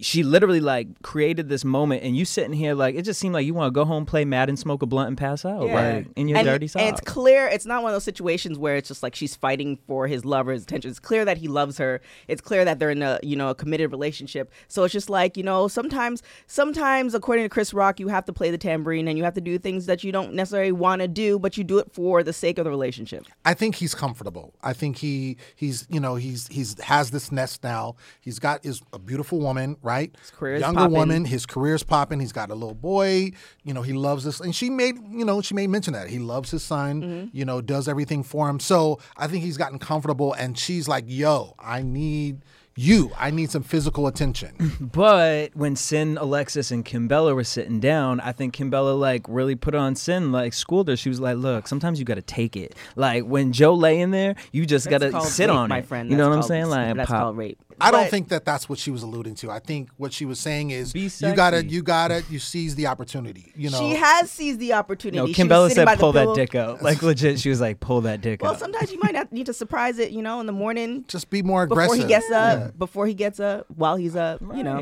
She 0.00 0.22
literally 0.22 0.60
like 0.60 1.02
created 1.02 1.48
this 1.48 1.64
moment, 1.64 2.02
and 2.02 2.16
you 2.16 2.24
sitting 2.24 2.52
here 2.52 2.74
like 2.74 2.94
it 2.94 3.02
just 3.02 3.20
seemed 3.20 3.34
like 3.34 3.44
you 3.44 3.54
want 3.54 3.68
to 3.68 3.72
go 3.72 3.84
home, 3.84 4.06
play 4.06 4.24
Madden, 4.24 4.56
smoke 4.56 4.82
a 4.82 4.86
blunt, 4.86 5.08
and 5.08 5.18
pass 5.18 5.44
out. 5.44 5.66
Like 5.66 6.06
in 6.16 6.28
your 6.28 6.38
and, 6.38 6.46
dirty 6.46 6.64
and 6.64 6.70
socks. 6.70 6.84
it's 6.84 7.00
clear 7.00 7.46
it's 7.46 7.66
not 7.66 7.82
one 7.82 7.90
of 7.90 7.94
those 7.94 8.04
situations 8.04 8.58
where 8.58 8.76
it's 8.76 8.88
just 8.88 9.02
like 9.02 9.14
she's 9.14 9.36
fighting 9.36 9.78
for 9.86 10.06
his 10.06 10.24
love 10.24 10.48
or 10.48 10.52
his 10.52 10.62
attention. 10.62 10.90
It's 10.90 11.00
clear 11.00 11.24
that 11.24 11.36
he 11.36 11.48
loves 11.48 11.78
her. 11.78 12.00
It's 12.26 12.40
clear 12.40 12.64
that 12.64 12.78
they're 12.78 12.90
in 12.90 13.02
a 13.02 13.18
you 13.22 13.36
know 13.36 13.50
a 13.50 13.54
committed 13.54 13.90
relationship. 13.90 14.50
So 14.68 14.84
it's 14.84 14.92
just 14.92 15.10
like 15.10 15.36
you 15.36 15.42
know 15.42 15.68
sometimes 15.68 16.22
sometimes 16.46 17.14
according 17.14 17.44
to 17.44 17.48
Chris 17.48 17.74
Rock 17.74 18.00
you 18.00 18.08
have 18.08 18.24
to 18.24 18.32
play 18.32 18.50
the 18.50 18.58
tambourine 18.58 19.08
and 19.08 19.18
you 19.18 19.24
have 19.24 19.34
to 19.34 19.40
do 19.40 19.58
things 19.58 19.86
that 19.86 20.02
you 20.02 20.12
don't 20.12 20.32
necessarily 20.32 20.72
want 20.72 21.02
to 21.02 21.08
do, 21.08 21.38
but 21.38 21.56
you 21.56 21.64
do 21.64 21.78
it 21.78 21.92
for 21.92 22.22
the 22.22 22.32
sake 22.32 22.58
of 22.58 22.64
the 22.64 22.70
relationship. 22.70 23.26
I 23.44 23.54
think 23.54 23.76
he's 23.76 23.94
comfortable. 23.94 24.54
I 24.62 24.72
think 24.72 24.98
he 24.98 25.36
he's 25.54 25.86
you 25.90 26.00
know 26.00 26.14
he's 26.14 26.48
he's 26.48 26.80
has 26.80 27.10
this 27.10 27.30
nest 27.30 27.62
now. 27.62 27.96
He's 28.20 28.38
got 28.38 28.64
is 28.64 28.82
a 28.92 28.98
beautiful 28.98 29.38
woman, 29.38 29.76
right? 29.82 30.14
His 30.20 30.30
career 30.30 30.54
is 30.56 30.60
younger 30.60 30.80
popping. 30.80 30.96
woman. 30.96 31.24
His 31.24 31.46
career's 31.46 31.82
popping. 31.82 32.20
He's 32.20 32.32
got 32.32 32.50
a 32.50 32.54
little 32.54 32.74
boy. 32.74 33.32
You 33.64 33.74
know 33.74 33.82
he 33.82 33.92
loves 33.92 34.24
this, 34.24 34.40
and 34.40 34.54
she 34.54 34.70
made 34.70 34.96
you 35.10 35.24
know 35.24 35.40
she 35.42 35.54
made 35.54 35.68
mention 35.68 35.92
that 35.94 36.08
he 36.08 36.18
loves 36.18 36.50
his 36.50 36.62
son. 36.62 37.02
Mm-hmm. 37.02 37.36
You 37.36 37.44
know 37.44 37.60
does 37.60 37.88
everything 37.88 38.22
for 38.22 38.48
him. 38.48 38.60
So 38.60 38.98
I 39.16 39.26
think 39.26 39.44
he's 39.44 39.56
gotten 39.56 39.78
comfortable, 39.78 40.32
and 40.32 40.58
she's 40.58 40.88
like, 40.88 41.04
"Yo, 41.06 41.54
I 41.58 41.82
need." 41.82 42.42
You, 42.74 43.10
I 43.18 43.30
need 43.30 43.50
some 43.50 43.62
physical 43.62 44.06
attention. 44.06 44.54
But 44.92 45.54
when 45.54 45.74
Cyn, 45.74 46.18
Alexis, 46.18 46.70
and 46.70 46.84
Kimbella 46.84 47.34
were 47.34 47.44
sitting 47.44 47.80
down, 47.80 48.18
I 48.20 48.32
think 48.32 48.56
Kimbella 48.56 48.98
like 48.98 49.26
really 49.28 49.54
put 49.54 49.74
on 49.74 49.94
Cyn, 49.94 50.32
like 50.32 50.54
schooled 50.54 50.88
her. 50.88 50.96
She 50.96 51.10
was 51.10 51.20
like, 51.20 51.36
"Look, 51.36 51.68
sometimes 51.68 51.98
you 51.98 52.06
got 52.06 52.14
to 52.14 52.22
take 52.22 52.56
it. 52.56 52.74
Like 52.96 53.24
when 53.24 53.52
Joe 53.52 53.74
lay 53.74 54.00
in 54.00 54.10
there, 54.10 54.36
you 54.52 54.64
just 54.64 54.88
gotta 54.88 55.20
sit 55.20 55.48
rape, 55.48 55.56
on 55.56 55.68
my 55.68 55.78
it. 55.78 55.86
friend. 55.86 56.10
You 56.10 56.16
know 56.16 56.28
what 56.30 56.36
I'm 56.36 56.42
saying? 56.42 56.66
Like 56.66 56.96
that's 56.96 57.10
pop. 57.10 57.20
called 57.20 57.36
rape. 57.36 57.58
I 57.82 57.90
don't 57.90 58.10
think 58.10 58.28
that 58.28 58.44
that's 58.44 58.68
what 58.68 58.78
she 58.78 58.90
was 58.90 59.02
alluding 59.02 59.34
to. 59.36 59.50
I 59.50 59.58
think 59.58 59.90
what 59.96 60.12
she 60.12 60.24
was 60.24 60.38
saying 60.38 60.70
is 60.70 60.94
you 60.94 61.34
gotta, 61.34 61.64
you 61.64 61.82
gotta, 61.82 62.22
you 62.30 62.38
seize 62.38 62.74
the 62.74 62.86
opportunity. 62.86 63.52
You 63.56 63.70
know, 63.70 63.78
she 63.78 63.96
has 63.96 64.30
seized 64.30 64.58
the 64.58 64.72
opportunity. 64.74 65.18
No, 65.18 65.26
She 65.26 65.42
was 65.42 65.50
Kimbella 65.50 65.68
sitting 65.68 65.84
by 65.84 65.92
said, 65.92 66.00
"Pull 66.00 66.12
that 66.12 66.34
dick 66.34 66.54
out." 66.54 66.82
Like 66.82 67.02
legit, 67.02 67.38
she 67.40 67.48
was 67.48 67.60
like, 67.60 67.80
"Pull 67.80 68.02
that 68.02 68.20
dick 68.20 68.42
Well, 68.42 68.52
out." 68.52 68.58
sometimes 68.58 68.92
you 68.92 68.98
might 69.02 69.14
not 69.14 69.32
need 69.32 69.46
to 69.46 69.52
surprise 69.52 69.98
it, 69.98 70.10
you 70.10 70.22
know, 70.22 70.40
in 70.40 70.46
the 70.46 70.52
morning 70.52 71.04
just 71.08 71.30
be 71.30 71.42
more 71.42 71.64
aggressive. 71.64 71.92
before 71.92 72.02
he 72.02 72.08
gets 72.08 72.30
up. 72.30 72.58
Yeah. 72.58 72.70
Before 72.78 73.06
he 73.06 73.14
gets 73.14 73.40
up, 73.40 73.66
while 73.74 73.96
he's 73.96 74.16
up, 74.16 74.40
you 74.54 74.62
know, 74.62 74.80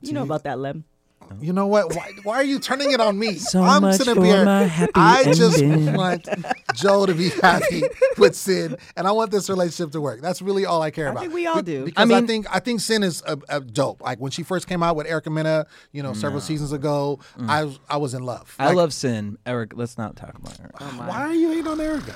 you 0.00 0.12
know 0.12 0.22
about 0.22 0.44
that, 0.44 0.58
Lem. 0.58 0.84
You 1.40 1.52
know 1.52 1.66
what? 1.66 1.94
Why, 1.94 2.12
why 2.22 2.36
are 2.36 2.44
you 2.44 2.58
turning 2.58 2.92
it 2.92 3.00
on 3.00 3.18
me? 3.18 3.38
So 3.46 3.62
I'm 3.62 3.82
much 3.82 3.96
sitting 3.96 4.16
for 4.16 4.24
here. 4.24 4.44
my 4.44 4.64
happy 4.64 4.92
I 4.96 5.32
just 5.32 5.62
want 5.64 6.28
Joe 6.74 7.06
to 7.06 7.14
be 7.14 7.28
happy 7.28 7.82
with 8.18 8.32
Cyn, 8.32 8.78
and 8.96 9.06
I 9.06 9.12
want 9.12 9.30
this 9.30 9.48
relationship 9.48 9.92
to 9.92 10.00
work. 10.00 10.20
That's 10.20 10.42
really 10.42 10.66
all 10.66 10.82
I 10.82 10.90
care 10.90 11.08
I 11.08 11.10
about. 11.12 11.20
think 11.20 11.34
we 11.34 11.46
all 11.46 11.62
do. 11.62 11.84
Because 11.84 12.10
I, 12.10 12.18
I 12.18 12.22
think 12.22 12.46
I 12.50 12.58
think 12.58 12.80
Cyn 12.80 13.04
is 13.04 13.22
a, 13.26 13.38
a 13.48 13.60
dope. 13.60 14.02
Like 14.02 14.18
when 14.18 14.32
she 14.32 14.42
first 14.42 14.66
came 14.66 14.82
out 14.82 14.96
with 14.96 15.06
Erica 15.06 15.30
Mena, 15.30 15.66
you 15.92 16.02
know, 16.02 16.12
several 16.12 16.40
seasons 16.40 16.72
ago, 16.72 17.20
mm. 17.38 17.48
I 17.48 17.64
was 17.64 17.78
I 17.88 17.96
was 17.98 18.14
in 18.14 18.24
love. 18.24 18.54
I 18.58 18.72
love 18.72 18.90
Cyn. 18.90 19.36
Eric, 19.46 19.72
let's 19.76 19.96
not 19.96 20.16
talk 20.16 20.36
about 20.36 20.56
her. 20.58 20.70
Oh, 20.80 20.84
why 21.06 21.20
are 21.20 21.34
you 21.34 21.50
hating 21.50 21.68
on 21.68 21.80
Erica? 21.80 22.14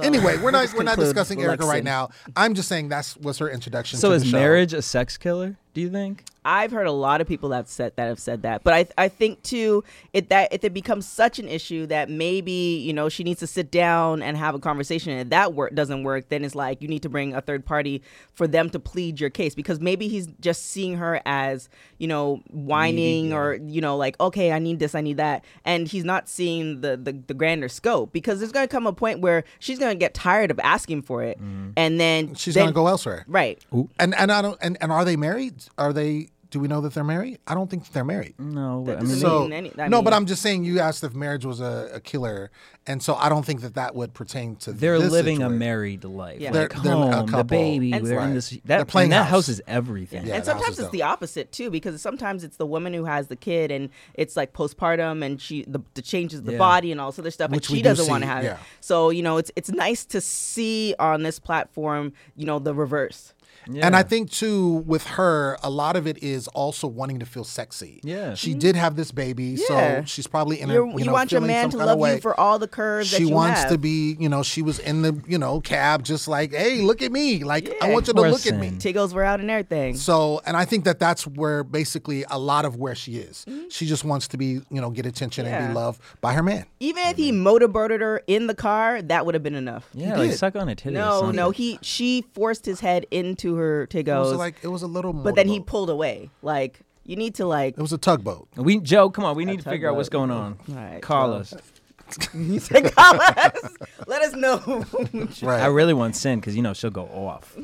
anyway, 0.00 0.38
we're 0.38 0.50
not 0.50 0.72
we're 0.74 0.82
not 0.82 0.98
discussing 0.98 1.38
with 1.38 1.46
Erica 1.46 1.66
right 1.66 1.84
now. 1.84 2.10
I'm 2.36 2.54
just 2.54 2.68
saying 2.68 2.88
that's 2.88 3.16
was 3.16 3.38
her 3.38 3.48
introduction. 3.48 3.98
So 3.98 4.10
to 4.10 4.14
is 4.16 4.22
the 4.22 4.30
show. 4.30 4.36
marriage 4.38 4.72
a 4.72 4.82
sex 4.82 5.16
killer? 5.16 5.56
Do 5.74 5.80
you 5.80 5.90
think? 5.90 6.24
I've 6.44 6.72
heard 6.72 6.88
a 6.88 6.92
lot 6.92 7.20
of 7.20 7.28
people 7.28 7.50
that 7.50 7.56
have 7.56 7.68
said 7.68 7.92
that 7.96 8.06
have 8.08 8.18
said 8.18 8.42
that, 8.42 8.64
but 8.64 8.74
I 8.74 8.86
I 8.98 9.08
think 9.08 9.42
too 9.42 9.84
it 10.12 10.28
that 10.30 10.52
if 10.52 10.64
it 10.64 10.74
becomes 10.74 11.06
such 11.06 11.38
an 11.38 11.46
issue 11.46 11.86
that 11.86 12.10
maybe 12.10 12.82
you 12.84 12.92
know 12.92 13.08
she 13.08 13.22
needs 13.22 13.38
to 13.40 13.46
sit 13.46 13.70
down 13.70 14.22
and 14.22 14.36
have 14.36 14.54
a 14.54 14.58
conversation, 14.58 15.12
and 15.12 15.20
if 15.20 15.28
that 15.28 15.54
work 15.54 15.74
doesn't 15.74 16.02
work, 16.02 16.28
then 16.30 16.44
it's 16.44 16.56
like 16.56 16.82
you 16.82 16.88
need 16.88 17.02
to 17.02 17.08
bring 17.08 17.34
a 17.34 17.40
third 17.40 17.64
party 17.64 18.02
for 18.34 18.48
them 18.48 18.70
to 18.70 18.80
plead 18.80 19.20
your 19.20 19.30
case 19.30 19.54
because 19.54 19.78
maybe 19.78 20.08
he's 20.08 20.26
just 20.40 20.66
seeing 20.66 20.96
her 20.96 21.20
as 21.24 21.68
you 21.98 22.08
know 22.08 22.42
whining 22.50 23.32
or 23.32 23.54
you 23.54 23.80
know 23.80 23.96
like 23.96 24.18
okay 24.18 24.50
I 24.50 24.58
need 24.58 24.80
this 24.80 24.96
I 24.96 25.00
need 25.00 25.18
that, 25.18 25.44
and 25.64 25.86
he's 25.86 26.04
not 26.04 26.28
seeing 26.28 26.80
the 26.80 26.96
the, 26.96 27.12
the 27.12 27.34
grander 27.34 27.68
scope 27.68 28.12
because 28.12 28.40
there's 28.40 28.52
gonna 28.52 28.66
come 28.66 28.88
a 28.88 28.92
point 28.92 29.20
where 29.20 29.44
she's 29.60 29.78
gonna 29.78 29.94
get 29.94 30.12
tired 30.12 30.50
of 30.50 30.58
asking 30.58 31.02
for 31.02 31.22
it, 31.22 31.38
mm-hmm. 31.38 31.70
and 31.76 32.00
then 32.00 32.34
She's 32.34 32.56
gonna 32.56 32.72
go 32.72 32.88
elsewhere. 32.88 33.24
right. 33.28 33.64
And 34.00 34.12
and 34.16 34.32
I 34.32 34.42
don't 34.42 34.58
and, 34.60 34.76
and 34.80 34.90
are 34.90 35.04
they 35.04 35.14
married? 35.14 35.61
Are 35.78 35.92
they 35.92 36.28
do 36.50 36.60
we 36.60 36.68
know 36.68 36.82
that 36.82 36.92
they're 36.92 37.02
married? 37.02 37.38
I 37.46 37.54
don't 37.54 37.70
think 37.70 37.90
they're 37.92 38.04
married. 38.04 38.34
No, 38.38 38.84
That 38.84 38.98
I 38.98 39.00
mean, 39.00 39.16
So 39.16 39.44
mean 39.44 39.52
any- 39.54 39.72
I 39.78 39.88
no, 39.88 39.96
mean- 39.96 40.04
but 40.04 40.12
I'm 40.12 40.26
just 40.26 40.42
saying. 40.42 40.64
You 40.64 40.80
asked 40.80 41.02
if 41.02 41.14
marriage 41.14 41.46
was 41.46 41.60
a, 41.62 41.88
a 41.94 42.00
killer, 42.00 42.50
and 42.86 43.02
so 43.02 43.14
I 43.14 43.30
don't 43.30 43.42
think 43.46 43.62
that 43.62 43.72
that 43.76 43.94
would 43.94 44.12
pertain 44.12 44.56
to. 44.56 44.72
they're 44.74 44.98
this 44.98 45.10
living 45.10 45.42
a 45.42 45.48
married 45.48 46.04
life. 46.04 46.40
Yeah. 46.42 46.50
Like 46.50 46.74
They're- 46.74 46.82
they're 46.82 46.92
a 46.92 47.16
home, 47.16 47.30
the 47.30 47.42
baby. 47.42 47.92
And- 47.94 48.06
they're 48.06 48.20
in 48.20 48.34
this. 48.34 48.50
That, 48.50 48.60
They're 48.66 48.84
playing 48.84 49.06
and 49.06 49.12
that 49.12 49.22
house. 49.24 49.46
house 49.46 49.48
is 49.48 49.62
everything. 49.66 50.26
Yeah, 50.26 50.34
and 50.34 50.44
sometimes 50.44 50.72
it's 50.78 50.80
dope. 50.80 50.92
the 50.92 51.02
opposite 51.04 51.52
too, 51.52 51.70
because 51.70 52.02
sometimes 52.02 52.44
it's 52.44 52.58
the 52.58 52.66
woman 52.66 52.92
who 52.92 53.06
has 53.06 53.28
the 53.28 53.36
kid 53.36 53.70
and 53.70 53.88
it's 54.12 54.36
like 54.36 54.52
postpartum 54.52 55.24
and 55.24 55.40
she 55.40 55.64
the, 55.66 55.80
the 55.94 56.02
changes 56.02 56.42
the 56.42 56.52
Yeah. 56.52 56.58
body 56.58 56.92
and 56.92 57.00
all 57.00 57.12
this 57.12 57.18
other 57.18 57.30
stuff, 57.30 57.50
Which 57.50 57.70
and 57.70 57.78
she 57.78 57.82
doesn't 57.82 58.08
want 58.08 58.24
to 58.24 58.28
have 58.28 58.44
yeah. 58.44 58.54
it. 58.56 58.58
So 58.80 59.08
you 59.08 59.22
know, 59.22 59.38
it's 59.38 59.50
it's 59.56 59.70
nice 59.70 60.04
to 60.04 60.20
see 60.20 60.94
on 60.98 61.22
this 61.22 61.38
platform, 61.38 62.12
you 62.36 62.44
know, 62.44 62.58
the 62.58 62.74
reverse. 62.74 63.32
And 63.68 63.94
I 63.96 64.02
think 64.02 64.30
too, 64.30 64.76
with 64.86 65.06
her, 65.06 65.58
a 65.62 65.70
lot 65.70 65.96
of 65.96 66.06
it 66.06 66.22
is 66.22 66.48
also 66.48 66.86
wanting 66.86 67.18
to 67.20 67.26
feel 67.26 67.44
sexy. 67.44 68.00
Yeah. 68.02 68.34
she 68.34 68.54
did 68.54 68.76
have 68.76 68.96
this 68.96 69.12
baby, 69.12 69.54
Mm-hmm. 69.54 69.72
Yeah. 69.72 70.00
so 70.00 70.04
she's 70.06 70.26
probably 70.26 70.60
in 70.60 70.70
a 70.70 70.74
You're, 70.74 70.86
you, 70.86 70.98
you 71.00 71.04
know, 71.04 71.12
want 71.12 71.32
your 71.32 71.40
man 71.40 71.64
some 71.64 71.70
to 71.80 71.86
kind 71.86 72.00
love 72.00 72.14
you 72.14 72.20
for 72.20 72.38
all 72.38 72.58
the 72.58 72.68
curves 72.68 73.08
she 73.08 73.16
that 73.24 73.28
you 73.28 73.34
wants 73.34 73.60
have. 73.62 73.70
to 73.72 73.78
be, 73.78 74.16
you 74.18 74.28
know, 74.28 74.42
she 74.42 74.62
was 74.62 74.78
in 74.78 75.02
the, 75.02 75.20
you 75.26 75.38
know, 75.38 75.60
cab, 75.60 76.02
just 76.04 76.28
like, 76.28 76.52
hey, 76.52 76.82
look 76.82 77.02
at 77.02 77.12
me, 77.12 77.44
like 77.44 77.72
I 77.82 77.90
want 77.92 78.06
you 78.08 78.12
to 78.14 78.20
look 78.20 78.46
at 78.46 78.56
me. 78.58 78.70
Cyn. 78.70 78.78
Tiggles 78.80 79.14
were 79.14 79.24
out 79.24 79.40
and 79.40 79.50
everything. 79.50 79.96
So, 79.96 80.40
and 80.46 80.56
I 80.56 80.64
think 80.64 80.84
that 80.84 80.98
that's 80.98 81.26
where 81.26 81.64
basically 81.64 82.24
a 82.30 82.38
lot 82.38 82.64
of 82.64 82.76
where 82.76 82.94
she 82.94 83.16
is. 83.16 83.44
She 83.70 83.86
just 83.86 84.04
wants 84.04 84.28
to 84.28 84.36
be, 84.36 84.60
you 84.70 84.80
know, 84.80 84.90
get 84.90 85.06
attention 85.06 85.46
and 85.46 85.52
Mm-hmm. 85.52 85.68
Be 85.68 85.74
loved 85.74 86.00
by 86.20 86.32
her 86.32 86.42
man. 86.42 86.64
Even 86.80 87.06
if 87.08 87.16
he 87.16 87.30
motorboated 87.30 88.00
her 88.00 88.22
in 88.26 88.46
the 88.46 88.54
car, 88.54 89.02
that 89.02 89.26
would 89.26 89.34
have 89.34 89.42
been 89.42 89.54
enough. 89.54 89.88
Yeah, 89.94 90.16
like 90.18 90.30
did. 90.30 90.38
suck 90.38 90.56
on 90.56 90.68
a 90.68 90.74
titty. 90.74 90.94
No, 90.94 91.30
no, 91.30 91.50
he 91.50 91.78
she 91.82 92.24
forced 92.34 92.64
his 92.66 92.80
head 92.80 93.06
into 93.10 93.51
her 93.56 93.88
It 93.92 94.06
was 94.06 94.32
like 94.34 94.56
it 94.62 94.68
was 94.68 94.82
a 94.82 94.86
little, 94.86 95.12
but 95.12 95.34
then 95.34 95.48
he 95.48 95.60
pulled 95.60 95.90
away. 95.90 96.30
Like 96.42 96.80
you 97.04 97.16
need 97.16 97.34
to 97.36 97.46
like 97.46 97.76
It 97.76 97.82
was 97.82 97.92
a 97.92 97.98
tugboat. 97.98 98.48
We 98.56 98.78
Joe, 98.80 99.10
come 99.10 99.24
on. 99.24 99.36
We 99.36 99.44
need 99.44 99.60
to 99.62 99.68
figure 99.70 99.88
out 99.88 99.96
what's 99.96 100.08
going 100.08 100.30
on. 100.30 100.58
All 100.68 100.74
right, 100.74 101.02
Call 101.02 101.30
well. 101.30 101.38
us. 101.40 101.54
you 102.34 102.60
say, 102.60 102.82
call 102.82 103.20
us. 103.20 103.58
Let 104.06 104.22
us 104.22 104.34
know. 104.34 104.84
Right. 105.42 105.62
I 105.62 105.66
really 105.66 105.94
want 105.94 106.14
Cyn 106.14 106.36
because 106.36 106.54
you 106.54 106.62
know 106.62 106.74
she'll 106.74 106.90
go 106.90 107.04
off. 107.06 107.56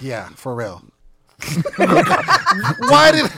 yeah, 0.00 0.28
for 0.30 0.54
real. 0.54 0.82
Why 1.76 3.10
did 3.12 3.30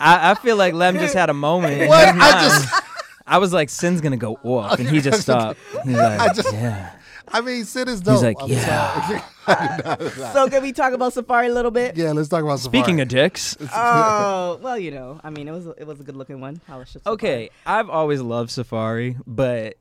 I, 0.00 0.30
I 0.30 0.34
feel 0.34 0.56
like 0.56 0.74
Lem 0.74 0.98
just 0.98 1.14
had 1.14 1.30
a 1.30 1.34
moment. 1.34 1.88
what? 1.88 2.08
I 2.08 2.30
just 2.44 2.82
I 3.26 3.38
was 3.38 3.52
like, 3.52 3.68
Cyn's 3.70 4.00
gonna 4.00 4.16
go 4.16 4.38
off, 4.42 4.78
and 4.78 4.88
he 4.88 5.00
just 5.00 5.22
stopped. 5.22 5.58
He's 5.84 5.96
like, 5.96 6.34
just- 6.34 6.52
yeah. 6.52 6.92
I 7.34 7.40
mean, 7.40 7.64
Sid 7.64 7.88
is 7.88 8.00
dope. 8.00 8.14
He's 8.14 8.22
like, 8.22 8.36
I'm 8.40 8.48
yeah. 8.48 9.08
sorry. 9.44 10.10
so 10.32 10.48
can 10.48 10.62
we 10.62 10.72
talk 10.72 10.92
about 10.92 11.12
Safaree 11.12 11.48
a 11.48 11.52
little 11.52 11.72
bit? 11.72 11.96
yeah, 11.96 12.12
let's 12.12 12.28
talk 12.28 12.44
about 12.44 12.60
Safaree. 12.60 12.62
Speaking 12.68 13.00
of 13.00 13.08
dicks, 13.08 13.56
Oh 13.74 14.58
well, 14.62 14.78
you 14.78 14.90
know, 14.92 15.20
I 15.24 15.30
mean, 15.30 15.48
it 15.48 15.52
was 15.52 15.66
it 15.66 15.86
was 15.86 16.00
a 16.00 16.04
good 16.04 16.16
looking 16.16 16.40
one. 16.40 16.60
I 16.68 16.76
was 16.76 16.92
just 16.92 17.06
okay, 17.06 17.50
I've 17.66 17.90
always 17.90 18.20
loved 18.20 18.50
Safaree, 18.50 19.20
but 19.26 19.76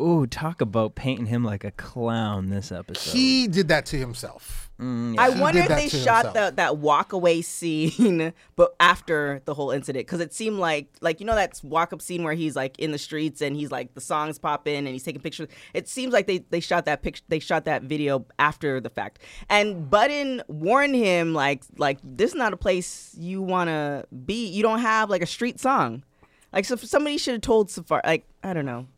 ooh, 0.00 0.26
talk 0.26 0.60
about 0.60 0.96
painting 0.96 1.26
him 1.26 1.44
like 1.44 1.64
a 1.64 1.70
clown 1.70 2.50
this 2.50 2.72
episode. 2.72 3.10
he 3.12 3.46
did 3.46 3.68
that 3.68 3.86
to 3.86 3.98
himself. 3.98 4.65
Mm, 4.80 5.18
I 5.18 5.28
yeah. 5.28 5.40
wonder 5.40 5.60
if 5.60 5.68
they 5.68 5.88
shot 5.88 6.26
himself. 6.26 6.34
that 6.34 6.56
that 6.56 6.76
walk 6.76 7.14
away 7.14 7.40
scene, 7.40 8.34
but 8.56 8.74
after 8.78 9.40
the 9.46 9.54
whole 9.54 9.70
incident, 9.70 10.06
because 10.06 10.20
it 10.20 10.34
seemed 10.34 10.58
like 10.58 10.88
like 11.00 11.18
you 11.18 11.24
know 11.24 11.34
that 11.34 11.58
walk 11.64 11.94
up 11.94 12.02
scene 12.02 12.22
where 12.22 12.34
he's 12.34 12.54
like 12.54 12.78
in 12.78 12.92
the 12.92 12.98
streets 12.98 13.40
and 13.40 13.56
he's 13.56 13.70
like 13.70 13.94
the 13.94 14.02
songs 14.02 14.38
pop 14.38 14.68
in 14.68 14.86
and 14.86 14.88
he's 14.88 15.02
taking 15.02 15.22
pictures. 15.22 15.48
It 15.72 15.88
seems 15.88 16.12
like 16.12 16.26
they 16.26 16.38
they 16.50 16.60
shot 16.60 16.84
that 16.84 17.00
picture, 17.02 17.22
they 17.28 17.38
shot 17.38 17.64
that 17.64 17.84
video 17.84 18.26
after 18.38 18.78
the 18.78 18.90
fact. 18.90 19.20
And 19.48 19.88
Budden 19.88 20.42
warned 20.46 20.94
him 20.94 21.32
like 21.32 21.64
like 21.78 21.98
this 22.04 22.32
is 22.32 22.36
not 22.36 22.52
a 22.52 22.58
place 22.58 23.14
you 23.18 23.40
want 23.40 23.68
to 23.68 24.06
be. 24.26 24.46
You 24.46 24.62
don't 24.62 24.80
have 24.80 25.08
like 25.08 25.22
a 25.22 25.26
street 25.26 25.58
song. 25.58 26.04
Like 26.52 26.66
so, 26.66 26.76
somebody 26.76 27.16
should 27.16 27.32
have 27.32 27.40
told 27.40 27.68
Safaree. 27.68 28.04
Like 28.04 28.26
I 28.42 28.52
don't 28.52 28.66
know. 28.66 28.88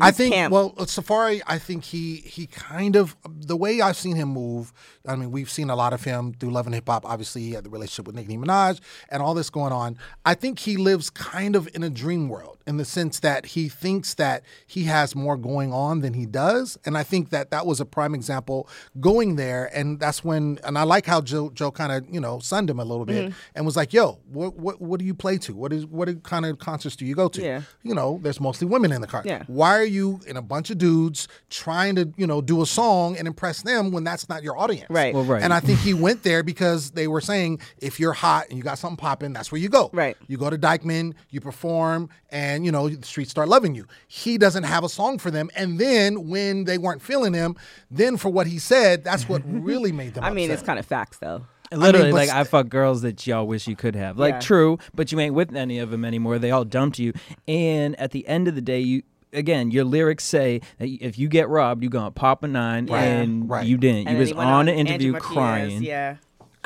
I 0.00 0.10
think 0.10 0.50
well, 0.50 0.72
Safaree. 0.72 1.42
I 1.46 1.58
think 1.58 1.84
he 1.84 2.16
he 2.16 2.46
kind 2.46 2.96
of 2.96 3.16
the 3.24 3.56
way 3.56 3.80
I've 3.80 3.96
seen 3.96 4.16
him 4.16 4.28
move. 4.28 4.72
I 5.06 5.16
mean, 5.16 5.30
we've 5.30 5.50
seen 5.50 5.70
a 5.70 5.76
lot 5.76 5.92
of 5.92 6.04
him 6.04 6.34
through 6.34 6.50
Love 6.50 6.66
and 6.66 6.74
Hip 6.74 6.88
Hop. 6.88 7.04
Obviously, 7.04 7.42
he 7.42 7.52
had 7.52 7.64
the 7.64 7.70
relationship 7.70 8.06
with 8.06 8.16
Nicki 8.16 8.36
Minaj 8.36 8.80
and 9.08 9.22
all 9.22 9.34
this 9.34 9.50
going 9.50 9.72
on. 9.72 9.98
I 10.24 10.34
think 10.34 10.58
he 10.58 10.76
lives 10.76 11.10
kind 11.10 11.56
of 11.56 11.68
in 11.74 11.82
a 11.82 11.90
dream 11.90 12.28
world 12.28 12.55
in 12.66 12.76
the 12.78 12.84
sense 12.84 13.20
that 13.20 13.46
he 13.46 13.68
thinks 13.68 14.14
that 14.14 14.42
he 14.66 14.84
has 14.84 15.14
more 15.14 15.36
going 15.36 15.72
on 15.72 16.00
than 16.00 16.14
he 16.14 16.26
does, 16.26 16.78
and 16.84 16.96
I 16.98 17.02
think 17.02 17.30
that 17.30 17.50
that 17.50 17.66
was 17.66 17.80
a 17.80 17.84
prime 17.86 18.14
example 18.14 18.68
going 19.00 19.36
there. 19.36 19.70
And 19.72 20.00
that's 20.00 20.24
when, 20.24 20.58
and 20.64 20.76
I 20.76 20.82
like 20.82 21.06
how 21.06 21.20
Joe 21.20 21.50
Joe 21.50 21.70
kind 21.70 21.92
of 21.92 22.12
you 22.12 22.20
know 22.20 22.38
sunned 22.38 22.68
him 22.70 22.80
a 22.80 22.84
little 22.84 23.04
bit 23.04 23.16
Mm-hmm. 23.16 23.32
and 23.54 23.64
was 23.64 23.76
like, 23.76 23.92
"Yo, 23.92 24.18
what 24.30 24.56
what 24.56 24.80
what 24.80 24.98
do 25.00 25.06
you 25.06 25.14
play 25.14 25.38
to? 25.38 25.54
What 25.54 25.72
is 25.72 25.86
what 25.86 26.22
kind 26.22 26.44
of 26.44 26.58
concerts 26.58 26.96
do 26.96 27.06
you 27.06 27.14
go 27.14 27.28
to? 27.28 27.42
Yeah. 27.42 27.62
You 27.82 27.94
know, 27.94 28.18
there's 28.22 28.40
mostly 28.40 28.66
women 28.66 28.92
in 28.92 29.00
the 29.00 29.06
car. 29.06 29.22
Yeah. 29.24 29.44
Why 29.46 29.76
are 29.78 29.84
you 29.84 30.20
and 30.28 30.36
a 30.36 30.42
bunch 30.42 30.70
of 30.70 30.78
dudes 30.78 31.28
trying 31.50 31.94
to, 31.96 32.12
you 32.16 32.26
know, 32.26 32.40
do 32.40 32.62
a 32.62 32.66
song 32.66 33.16
and 33.16 33.26
impress 33.26 33.62
them 33.62 33.90
when 33.90 34.04
that's 34.04 34.28
not 34.28 34.42
your 34.42 34.58
audience? 34.58 34.90
Right. 34.90 35.14
Well, 35.14 35.24
right. 35.24 35.42
And 35.42 35.52
I 35.54 35.60
think 35.60 35.78
he 35.80 35.94
went 35.94 36.22
there 36.24 36.42
because 36.42 36.90
they 36.90 37.06
were 37.08 37.20
saying 37.20 37.60
if 37.78 37.98
you're 38.00 38.12
hot 38.12 38.48
and 38.48 38.58
you 38.58 38.62
got 38.64 38.78
something 38.78 38.96
popping, 38.96 39.32
that's 39.32 39.50
where 39.52 39.60
you 39.60 39.68
go. 39.68 39.90
Right. 39.92 40.16
You 40.26 40.36
go 40.36 40.50
to 40.50 40.58
Dyckman, 40.58 41.14
you 41.30 41.40
perform, 41.40 42.08
and 42.30 42.55
you 42.64 42.72
know 42.72 42.88
the 42.88 43.06
streets 43.06 43.30
start 43.30 43.48
loving 43.48 43.74
you. 43.74 43.86
He 44.08 44.38
doesn't 44.38 44.64
have 44.64 44.84
a 44.84 44.88
song 44.88 45.18
for 45.18 45.30
them, 45.30 45.50
and 45.56 45.78
then 45.78 46.28
when 46.28 46.64
they 46.64 46.78
weren't 46.78 47.02
feeling 47.02 47.34
him, 47.34 47.56
then 47.90 48.16
for 48.16 48.28
what 48.28 48.46
he 48.46 48.58
said, 48.58 49.04
that's 49.04 49.28
what 49.28 49.42
really 49.46 49.92
made 49.92 50.14
them. 50.14 50.24
I 50.24 50.30
mean, 50.30 50.50
it's 50.50 50.62
kind 50.62 50.78
of 50.78 50.86
facts 50.86 51.18
though. 51.18 51.46
Literally, 51.72 52.12
but 52.12 52.16
like 52.16 52.28
st- 52.28 52.38
I 52.40 52.44
fuck 52.44 52.68
girls 52.68 53.02
that 53.02 53.26
y'all 53.26 53.44
wish 53.46 53.66
you 53.66 53.74
could 53.74 53.96
have. 53.96 54.18
Like 54.18 54.34
Yeah. 54.34 54.40
true, 54.40 54.78
but 54.94 55.10
you 55.10 55.18
ain't 55.18 55.34
with 55.34 55.54
any 55.56 55.80
of 55.80 55.90
them 55.90 56.04
anymore. 56.04 56.38
They 56.38 56.52
all 56.52 56.64
dumped 56.64 57.00
you. 57.00 57.12
And 57.48 57.98
at 57.98 58.12
the 58.12 58.26
end 58.28 58.46
of 58.46 58.54
the 58.54 58.60
day, 58.60 58.78
you 58.78 59.02
again, 59.32 59.72
your 59.72 59.84
lyrics 59.84 60.22
say 60.24 60.60
that 60.78 60.86
if 60.88 61.18
you 61.18 61.28
get 61.28 61.48
robbed, 61.48 61.82
you're 61.82 61.90
gonna 61.90 62.12
pop 62.12 62.44
a 62.44 62.48
nine, 62.48 62.86
Yeah. 62.86 63.02
and 63.02 63.50
Right. 63.50 63.66
you 63.66 63.76
didn't. 63.78 64.06
And 64.06 64.16
you 64.16 64.20
was 64.20 64.28
he 64.30 64.34
on 64.36 64.68
an 64.68 64.76
interview 64.76 65.12
crying. 65.14 65.82
Yeah. 65.82 66.16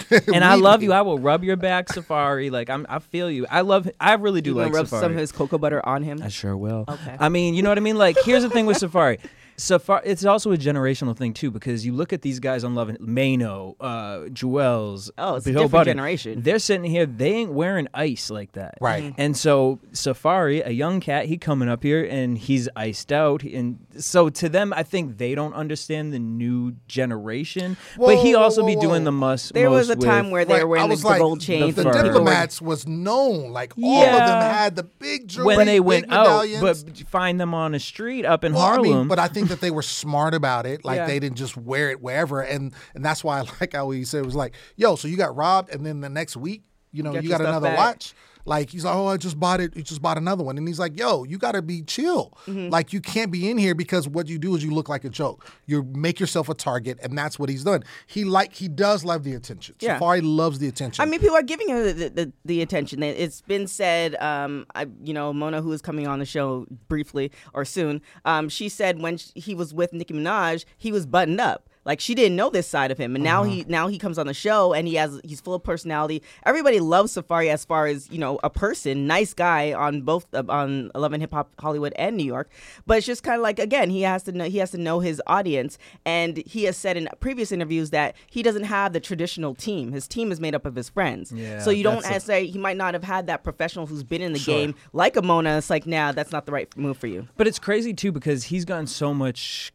And 0.32 0.44
I 0.44 0.54
love 0.54 0.82
you. 0.82 0.92
I 0.92 1.02
will 1.02 1.18
rub 1.18 1.44
your 1.44 1.56
back, 1.56 1.88
Safaree. 1.88 2.50
Like 2.50 2.70
I'm, 2.70 2.86
I 2.88 2.98
feel 2.98 3.30
you. 3.30 3.46
I 3.50 3.60
love. 3.62 3.90
I 4.00 4.14
really 4.14 4.40
do 4.40 4.50
You 4.50 4.56
like 4.56 4.72
rub 4.72 4.86
Safaree. 4.86 5.00
some 5.00 5.12
of 5.12 5.18
his 5.18 5.32
cocoa 5.32 5.58
butter 5.58 5.84
on 5.86 6.02
him. 6.02 6.22
I 6.22 6.28
sure 6.28 6.56
will. 6.56 6.84
Okay. 6.88 7.16
I 7.18 7.28
mean, 7.28 7.54
you 7.54 7.62
know 7.62 7.68
what 7.68 7.78
I 7.78 7.82
mean? 7.82 7.96
Like, 7.98 8.16
here's 8.24 8.42
the 8.42 8.50
thing 8.50 8.66
with 8.66 8.78
Safaree. 8.78 9.18
Safaree, 9.60 10.00
it's 10.04 10.24
also 10.24 10.52
a 10.52 10.56
generational 10.56 11.14
thing 11.16 11.34
too 11.34 11.50
because 11.50 11.84
you 11.84 11.92
look 11.92 12.12
at 12.14 12.22
these 12.22 12.40
guys 12.40 12.64
on 12.64 12.74
Love 12.74 12.88
and 12.88 12.98
Maino, 12.98 13.76
uh, 13.78 14.20
Juelz. 14.30 15.10
Oh, 15.18 15.34
it's 15.36 15.46
a 15.46 15.50
Joe 15.50 15.58
different 15.58 15.72
Budden. 15.72 15.90
generation. 15.98 16.42
They're 16.42 16.58
sitting 16.58 16.90
here. 16.90 17.04
They 17.04 17.32
ain't 17.34 17.52
wearing 17.52 17.86
ice 17.92 18.30
like 18.30 18.52
that. 18.52 18.78
Right. 18.80 19.04
Mm-hmm. 19.04 19.20
And 19.20 19.36
so 19.36 19.78
Safaree, 19.92 20.66
a 20.66 20.72
young 20.72 21.00
cat, 21.00 21.26
he 21.26 21.36
coming 21.36 21.68
up 21.68 21.82
here 21.82 22.02
and 22.04 22.38
he's 22.38 22.68
iced 22.74 23.12
out, 23.12 23.42
and 23.42 23.78
so 23.98 24.30
to 24.30 24.48
them, 24.48 24.72
I 24.74 24.82
think 24.82 25.18
they 25.18 25.34
don't 25.34 25.52
understand 25.54 26.12
the 26.14 26.18
new 26.18 26.76
generation. 26.88 27.76
but 27.98 28.16
he 28.18 28.34
Whoa, 28.34 28.40
also 28.42 28.62
whoa, 28.62 28.68
be 28.68 28.74
whoa. 28.76 28.80
doing 28.82 29.04
the 29.04 29.12
must. 29.12 29.52
There 29.52 29.70
was 29.70 29.90
a 29.90 29.96
time 29.96 30.26
with- 30.26 30.32
where 30.32 30.44
they 30.46 30.54
Right, 30.54 30.62
were 30.68 30.76
I 30.78 30.84
wearing 30.84 30.88
the, 30.88 30.94
was 30.94 31.04
like, 31.04 31.18
gold 31.20 31.40
chains. 31.40 31.74
The 31.74 31.82
Fur. 31.82 31.88
and 31.90 31.98
were- 31.98 32.04
diplomats 32.04 32.62
was 32.62 32.86
known. 32.86 33.52
Like 33.52 33.74
all 33.82 34.02
of 34.04 34.16
them 34.16 34.40
had 34.42 34.76
the 34.76 34.84
big 34.84 35.28
jewelry, 35.28 35.56
when 35.56 35.66
they 35.66 35.80
went 35.80 36.10
out, 36.10 36.46
but 36.62 36.78
find 37.08 37.38
them 37.38 37.52
on 37.52 37.74
a 37.74 37.78
street 37.80 38.24
up 38.24 38.42
in 38.44 38.54
Well, 38.54 38.62
I 38.62 38.66
Harlem. 38.66 38.82
mean, 39.00 39.08
but 39.08 39.18
I 39.18 39.28
think 39.28 39.49
that 39.50 39.60
they 39.60 39.70
were 39.70 39.82
smart 39.82 40.34
about 40.34 40.64
it. 40.66 40.84
Like 40.84 40.96
Yeah. 40.96 41.06
they 41.06 41.18
didn't 41.20 41.36
just 41.36 41.56
wear 41.56 41.90
it 41.90 42.00
wherever, 42.00 42.40
and 42.40 42.72
and 42.94 43.04
that's 43.04 43.22
why 43.22 43.38
I 43.40 43.44
like 43.60 43.74
how 43.74 43.90
he 43.90 44.04
said 44.04 44.20
it 44.22 44.26
was 44.26 44.34
like, 44.34 44.54
"Yo, 44.76 44.96
so 44.96 45.06
you 45.08 45.16
got 45.16 45.36
robbed, 45.36 45.70
and 45.70 45.84
then 45.84 46.00
the 46.00 46.08
next 46.08 46.36
week, 46.36 46.62
you 46.92 47.02
know, 47.02 47.12
Get 47.12 47.22
you 47.24 47.28
got 47.28 47.40
another 47.42 47.68
back. 47.68 47.78
watch." 47.78 48.14
Like 48.44 48.70
he's 48.70 48.84
like, 48.84 48.94
"Oh, 48.94 49.06
I 49.08 49.16
just 49.16 49.38
bought 49.38 49.60
it. 49.60 49.76
You 49.76 49.82
just 49.82 50.02
bought 50.02 50.16
another 50.18 50.42
one," 50.42 50.56
and 50.58 50.66
he's 50.66 50.78
like, 50.78 50.98
"Yo, 50.98 51.24
you 51.24 51.38
got 51.38 51.52
to 51.52 51.62
be 51.62 51.82
chill. 51.82 52.36
Mm-hmm. 52.46 52.68
Like 52.70 52.92
you 52.92 53.00
can't 53.00 53.30
be 53.30 53.50
in 53.50 53.58
here 53.58 53.74
because 53.74 54.08
what 54.08 54.28
you 54.28 54.38
do 54.38 54.54
is 54.56 54.64
you 54.64 54.70
look 54.70 54.88
like 54.88 55.04
a 55.04 55.08
joke. 55.10 55.46
You 55.66 55.82
make 55.94 56.18
yourself 56.20 56.48
a 56.48 56.54
target, 56.54 56.98
and 57.02 57.16
that's 57.16 57.38
what 57.38 57.48
he's 57.48 57.64
done. 57.64 57.84
He 58.06 58.24
like 58.24 58.52
he 58.54 58.68
does 58.68 59.04
love 59.04 59.24
the 59.24 59.34
attention. 59.34 59.74
Yeah. 59.80 59.98
Safaree 59.98 60.20
loves 60.22 60.58
the 60.58 60.68
attention. 60.68 61.02
I 61.02 61.06
mean, 61.06 61.20
people 61.20 61.36
are 61.36 61.42
giving 61.42 61.68
him 61.68 61.84
the, 61.84 61.92
the, 62.08 62.32
the 62.44 62.62
attention. 62.62 63.02
It- 63.02 63.18
It's 63.18 63.40
been 63.42 63.66
said, 63.66 64.14
um, 64.16 64.66
I, 64.74 64.86
you 65.02 65.12
know, 65.14 65.32
Mona, 65.32 65.62
who 65.62 65.72
is 65.72 65.80
coming 65.82 66.06
on 66.06 66.18
the 66.18 66.24
show 66.26 66.66
briefly 66.88 67.30
or 67.54 67.64
soon, 67.64 68.00
um, 68.24 68.48
she 68.48 68.68
said 68.68 69.00
when 69.00 69.16
sh 69.18 69.30
he 69.34 69.54
was 69.54 69.72
with 69.72 69.92
Nicki 69.92 70.14
Minaj, 70.14 70.64
he 70.76 70.90
was 70.92 71.06
buttoned 71.06 71.40
up. 71.40 71.68
Like 71.86 71.98
she 71.98 72.14
didn't 72.14 72.36
know 72.36 72.50
this 72.50 72.66
side 72.68 72.90
of 72.90 72.98
him, 72.98 73.14
and 73.14 73.24
now 73.24 73.42
he 73.42 73.64
now 73.66 73.88
he 73.88 73.96
comes 73.98 74.18
on 74.18 74.26
the 74.26 74.34
show 74.34 74.74
and 74.74 74.86
he 74.86 74.96
has 74.96 75.18
he's 75.24 75.40
full 75.40 75.54
of 75.54 75.62
personality. 75.64 76.22
Everybody 76.44 76.78
loves 76.78 77.14
Safaree 77.14 77.48
as 77.50 77.64
far 77.64 77.86
as 77.86 78.10
you 78.10 78.18
know 78.18 78.38
a 78.44 78.50
person, 78.50 79.06
nice 79.06 79.32
guy 79.32 79.72
on 79.72 80.02
both 80.02 80.26
uh, 80.34 80.42
on 80.50 80.90
Love 80.94 81.14
and 81.14 81.22
Hip 81.22 81.32
Hop 81.32 81.50
Hollywood 81.58 81.94
and 81.96 82.18
New 82.18 82.24
York. 82.26 82.50
But 82.86 82.98
it's 82.98 83.06
just 83.06 83.22
kind 83.22 83.36
of 83.36 83.42
like 83.42 83.58
again 83.58 83.88
he 83.88 84.02
has 84.02 84.22
to 84.24 84.32
know 84.32 84.44
he 84.44 84.58
has 84.58 84.72
to 84.72 84.78
know 84.78 85.00
his 85.00 85.22
audience, 85.26 85.78
and 86.04 86.36
he 86.46 86.64
has 86.64 86.76
said 86.76 86.98
in 86.98 87.08
previous 87.18 87.50
interviews 87.50 87.90
that 87.90 88.14
he 88.28 88.42
doesn't 88.42 88.64
have 88.64 88.92
the 88.92 89.00
traditional 89.00 89.54
team. 89.54 89.92
His 89.92 90.06
team 90.06 90.30
is 90.32 90.38
made 90.38 90.54
up 90.54 90.66
of 90.66 90.74
his 90.74 90.90
friends. 90.90 91.32
Yeah, 91.32 91.60
so 91.60 91.70
you 91.70 91.82
don't 91.82 92.04
a- 92.04 92.10
necessarily 92.10 92.48
he 92.48 92.58
might 92.58 92.76
not 92.76 92.92
have 92.92 93.04
had 93.04 93.26
that 93.28 93.42
professional 93.42 93.86
who's 93.86 94.02
been 94.02 94.20
in 94.20 94.34
the 94.34 94.38
Sure. 94.38 94.54
game 94.54 94.74
like 94.92 95.16
a 95.16 95.22
Mona. 95.22 95.56
It's 95.56 95.70
like 95.70 95.86
nah, 95.86 96.12
that's 96.12 96.30
not 96.30 96.44
the 96.44 96.52
right 96.52 96.68
move 96.76 96.98
for 96.98 97.06
you. 97.06 97.26
But 97.38 97.46
it's 97.46 97.58
crazy 97.58 97.94
too 97.94 98.12
because 98.12 98.44
he's 98.44 98.66
gotten 98.66 98.86
so 98.86 99.14
much 99.14 99.72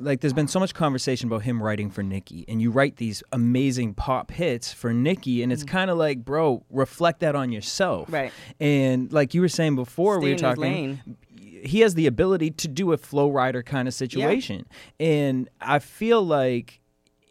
like 0.00 0.20
there's 0.20 0.32
been 0.32 0.48
so 0.48 0.60
much 0.60 0.74
conversation 0.74 1.28
about 1.28 1.42
him 1.42 1.62
writing 1.62 1.90
for 1.90 2.02
Nicki, 2.02 2.44
and 2.48 2.60
you 2.60 2.70
write 2.70 2.96
these 2.96 3.22
amazing 3.32 3.94
pop 3.94 4.30
hits 4.30 4.72
for 4.72 4.92
Nicki, 4.92 5.42
and 5.42 5.52
it's 5.52 5.64
kind 5.64 5.90
of 5.90 5.98
like, 5.98 6.24
bro, 6.24 6.64
reflect 6.70 7.20
that 7.20 7.34
on 7.34 7.52
yourself, 7.52 8.12
Right. 8.12 8.32
And 8.60 9.12
like 9.12 9.34
you 9.34 9.40
were 9.40 9.48
saying 9.48 9.76
before, 9.76 10.16
Stay 10.16 10.24
we 10.24 10.32
were 10.32 10.38
talking. 10.38 11.00
He 11.36 11.80
has 11.80 11.94
the 11.94 12.06
ability 12.06 12.50
to 12.50 12.68
do 12.68 12.92
a 12.92 12.98
Flo 12.98 13.30
Rida 13.30 13.64
kind 13.64 13.88
of 13.88 13.94
situation, 13.94 14.66
and 15.00 15.48
I 15.60 15.78
feel 15.78 16.22
like 16.22 16.80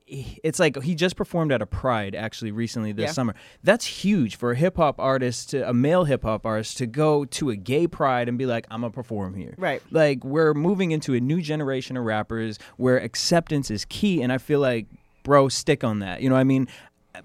it's 0.08 0.60
like 0.60 0.82
he 0.84 0.96
just 0.96 1.16
performed 1.16 1.52
at 1.52 1.62
a 1.62 1.66
Pride 1.66 2.14
actually 2.16 2.52
recently 2.52 2.92
this 2.92 3.04
Yeah. 3.10 3.12
summer. 3.14 3.36
That's 3.64 3.86
huge 3.86 4.36
for 4.36 4.52
a 4.52 4.56
hip 4.56 4.78
hop 4.78 5.00
artist, 5.00 5.52
to, 5.52 5.68
a 5.68 5.74
male 5.74 6.04
hip 6.04 6.24
hop 6.24 6.46
artist, 6.46 6.78
to 6.80 6.86
go 6.86 7.26
to 7.26 7.50
a 7.50 7.56
gay 7.56 7.88
Pride 7.88 8.28
and 8.28 8.38
be 8.38 8.46
like, 8.46 8.68
"I'm 8.70 8.82
gonna 8.82 8.92
perform 8.92 9.36
here." 9.36 9.56
Right. 9.58 9.82
Like 9.92 10.24
we're 10.24 10.54
moving 10.54 10.92
into 10.92 11.14
a 11.14 11.20
new 11.20 11.42
generation 11.42 11.96
of 11.98 12.04
rappers 12.04 12.60
where 12.78 12.98
acceptance 12.98 13.72
is 13.72 13.86
key, 13.86 14.22
and 14.22 14.32
I 14.32 14.38
feel 14.38 14.60
like, 14.60 14.88
bro, 15.24 15.48
stick 15.50 15.84
on 15.84 16.00
that. 16.00 16.22
You 16.22 16.30
know, 16.30 16.36
what 16.36 16.42
I 16.42 16.46
mean, 16.46 16.68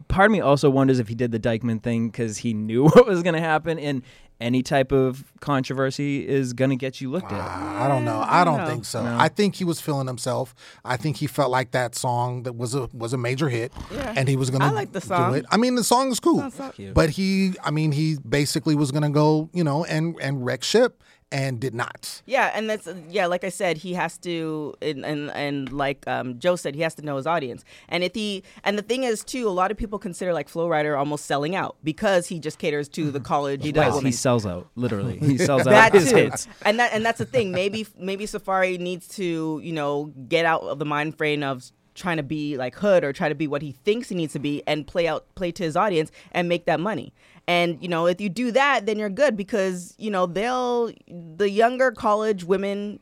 part 0.06 0.26
of 0.26 0.32
me 0.32 0.40
also 0.40 0.70
wonders 0.70 0.98
if 1.00 1.08
he 1.08 1.14
did 1.14 1.32
the 1.32 1.40
Dyckman 1.40 1.82
thing 1.82 2.08
because 2.10 2.38
he 2.38 2.54
knew 2.54 2.84
what 2.88 3.06
was 3.06 3.22
gonna 3.22 3.40
happen, 3.40 3.78
and 3.78 4.02
any 4.40 4.62
type 4.62 4.92
of 4.92 5.24
controversy 5.40 6.26
is 6.26 6.52
gonna 6.52 6.76
get 6.76 7.00
you 7.00 7.10
looked 7.10 7.32
at. 7.32 7.40
I 7.40 7.88
don't 7.88 8.04
know. 8.04 8.24
I 8.24 8.44
don't 8.44 8.58
No. 8.58 8.66
think 8.66 8.84
so. 8.84 9.02
I 9.04 9.28
think 9.28 9.56
he 9.56 9.64
was 9.64 9.80
feeling 9.80 10.06
himself. 10.06 10.54
I 10.84 10.96
think 10.96 11.16
he 11.16 11.26
felt 11.26 11.50
like 11.50 11.72
that 11.72 11.94
song 11.96 12.44
that 12.44 12.54
was 12.56 12.74
a 12.74 12.88
was 12.92 13.12
a 13.12 13.18
major 13.18 13.48
hit, 13.48 13.72
Yeah. 13.92 14.14
and 14.16 14.28
he 14.28 14.36
was 14.36 14.50
gonna 14.50 14.66
I 14.66 14.70
like 14.70 14.92
the 14.92 15.00
do 15.00 15.34
it. 15.34 15.44
I 15.50 15.56
mean, 15.56 15.74
the 15.74 15.82
song 15.84 16.10
is 16.12 16.20
cool, 16.20 16.48
so 16.50 16.70
Cute. 16.70 16.94
but 16.94 17.10
he, 17.10 17.54
I 17.64 17.70
mean, 17.72 17.92
he 17.92 18.16
basically 18.28 18.74
was 18.76 18.92
gonna 18.92 19.10
go, 19.10 19.48
you 19.52 19.64
know, 19.64 19.84
and 19.84 20.16
and 20.20 20.44
wreck 20.44 20.62
ship, 20.62 21.02
and 21.30 21.60
did 21.60 21.74
not. 21.74 22.22
Yeah, 22.26 22.50
and 22.54 22.70
that's 22.70 22.88
yeah, 23.08 23.26
like 23.26 23.44
I 23.44 23.48
said, 23.50 23.78
he 23.78 23.94
has 23.94 24.18
to 24.18 24.74
and 24.80 25.04
and, 25.04 25.30
and 25.32 25.72
like 25.72 26.06
um, 26.06 26.38
Joe 26.38 26.56
said, 26.56 26.74
he 26.74 26.80
has 26.82 26.94
to 26.96 27.02
know 27.02 27.16
his 27.16 27.26
audience. 27.26 27.64
And 27.88 28.02
if 28.02 28.14
he 28.14 28.42
and 28.64 28.78
the 28.78 28.82
thing 28.82 29.04
is 29.04 29.24
too, 29.24 29.48
a 29.48 29.50
lot 29.50 29.70
of 29.70 29.76
people 29.76 29.98
consider 29.98 30.32
like 30.32 30.48
Flo 30.48 30.68
Rida 30.68 30.98
almost 30.98 31.26
selling 31.26 31.54
out 31.54 31.76
because 31.84 32.26
he 32.28 32.38
just 32.38 32.58
caters 32.58 32.88
to 32.90 33.10
the 33.10 33.20
college. 33.32 33.62
He 33.62 33.72
does. 33.72 34.00
He 34.00 34.12
sells 34.12 34.46
out. 34.46 34.68
Literally, 34.74 35.18
he 35.18 35.38
sells 35.48 35.66
out 35.66 35.70
that 35.70 35.92
his 35.92 36.10
too. 36.10 36.16
hits. 36.16 36.48
And 36.62 36.78
that 36.80 36.92
and 36.92 37.04
that's 37.04 37.18
the 37.18 37.26
thing. 37.26 37.52
Maybe 37.52 37.86
maybe 37.98 38.24
Safaree 38.26 38.78
needs 38.78 39.08
to 39.16 39.60
you 39.62 39.72
know 39.72 40.12
get 40.28 40.46
out 40.46 40.62
of 40.62 40.78
the 40.78 40.86
mind 40.86 41.16
frame 41.18 41.42
of 41.42 41.70
trying 41.98 42.16
to 42.16 42.22
be 42.22 42.56
like 42.56 42.74
hood 42.76 43.04
or 43.04 43.12
try 43.12 43.28
to 43.28 43.34
be 43.34 43.46
what 43.46 43.60
he 43.60 43.72
thinks 43.72 44.08
he 44.08 44.14
needs 44.14 44.32
to 44.32 44.38
be 44.38 44.62
and 44.66 44.86
play 44.86 45.06
out 45.06 45.26
play 45.34 45.52
to 45.52 45.62
his 45.62 45.76
audience 45.76 46.10
and 46.32 46.48
make 46.48 46.64
that 46.64 46.80
money. 46.80 47.12
And 47.46 47.82
you 47.82 47.88
know 47.88 48.06
if 48.06 48.20
you 48.20 48.28
do 48.28 48.50
that, 48.52 48.86
then 48.86 48.98
you're 48.98 49.10
good 49.10 49.36
because 49.36 49.94
you 49.98 50.10
know 50.10 50.24
they'll 50.26 50.92
the 51.08 51.50
younger 51.50 51.90
college 51.92 52.44
women. 52.44 53.00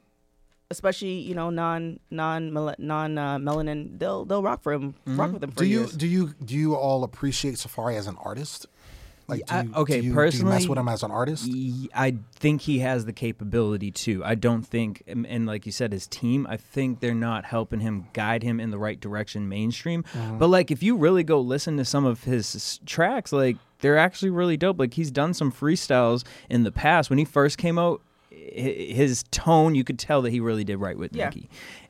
Especially, 0.69 1.13
you 1.21 1.33
know, 1.33 1.49
non 1.49 2.01
non 2.11 2.53
non 2.79 3.19
uh, 3.19 3.39
melanin, 3.39 4.01
they'll 4.01 4.25
they'll 4.25 4.43
rock 4.43 4.65
for 4.65 4.73
him, 4.73 4.97
rock 5.07 5.33
with 5.33 5.45
him 5.45 5.53
for 5.53 5.59
Do 5.59 5.65
you 5.65 5.79
years. 5.83 5.93
do 5.93 6.09
you 6.09 6.35
do 6.45 6.57
you 6.57 6.75
all 6.75 7.05
appreciate 7.05 7.55
Safaree 7.55 7.97
as 7.97 8.09
an 8.09 8.17
artist? 8.21 8.67
Like, 9.29 9.45
do 9.47 9.55
I- 9.55 9.69
okay, 9.81 10.01
do 10.01 10.07
you, 10.07 10.15
do 10.31 10.37
you 10.39 10.45
mess 10.45 10.69
with 10.69 10.79
him 10.79 10.89
as 10.89 11.03
an 11.03 11.11
artist? 11.11 11.49
I 11.95 12.17
think 12.35 12.61
he 12.61 12.79
has 12.79 13.07
the 13.07 13.13
capability 13.13 13.91
to. 13.91 14.25
I 14.25 14.37
don't 14.37 14.63
think, 14.63 15.03
and 15.07 15.27
and 15.27 15.47
like 15.47 15.67
you 15.67 15.73
said, 15.73 15.93
his 15.93 16.07
team. 16.07 16.47
I 16.49 16.57
think 16.57 17.01
they're 17.01 17.15
not 17.15 17.45
helping 17.45 17.81
him 17.81 18.07
guide 18.13 18.43
him 18.45 18.61
in 18.61 18.71
the 18.71 18.79
right 18.79 19.01
direction, 19.01 19.49
mainstream. 19.49 20.05
Mm-hmm. 20.05 20.39
But 20.39 20.49
like, 20.49 20.71
if 20.71 20.83
you 20.83 20.97
really 20.97 21.25
go 21.25 21.41
listen 21.41 21.77
to 21.79 21.85
some 21.85 22.05
of 22.05 22.23
his 22.25 22.79
tracks, 22.87 23.33
like 23.33 23.57
they're 23.81 23.99
actually 23.99 24.31
really 24.31 24.57
dope. 24.57 24.79
Like 24.79 24.95
he's 24.95 25.11
done 25.11 25.35
some 25.35 25.51
freestyles 25.51 26.25
in 26.49 26.63
the 26.63 26.73
past 26.73 27.11
when 27.11 27.19
he 27.19 27.25
first 27.25 27.59
came 27.59 27.79
out. 27.79 28.01
His 28.31 29.25
tone, 29.31 29.75
you 29.75 29.83
could 29.83 29.99
tell 29.99 30.23
that 30.23 30.31
he 30.31 30.41
really 30.41 30.63
did 30.65 30.77
right 30.77 30.97
with 30.97 31.15
Yeah. 31.17 31.27
Nicki. 31.27 31.49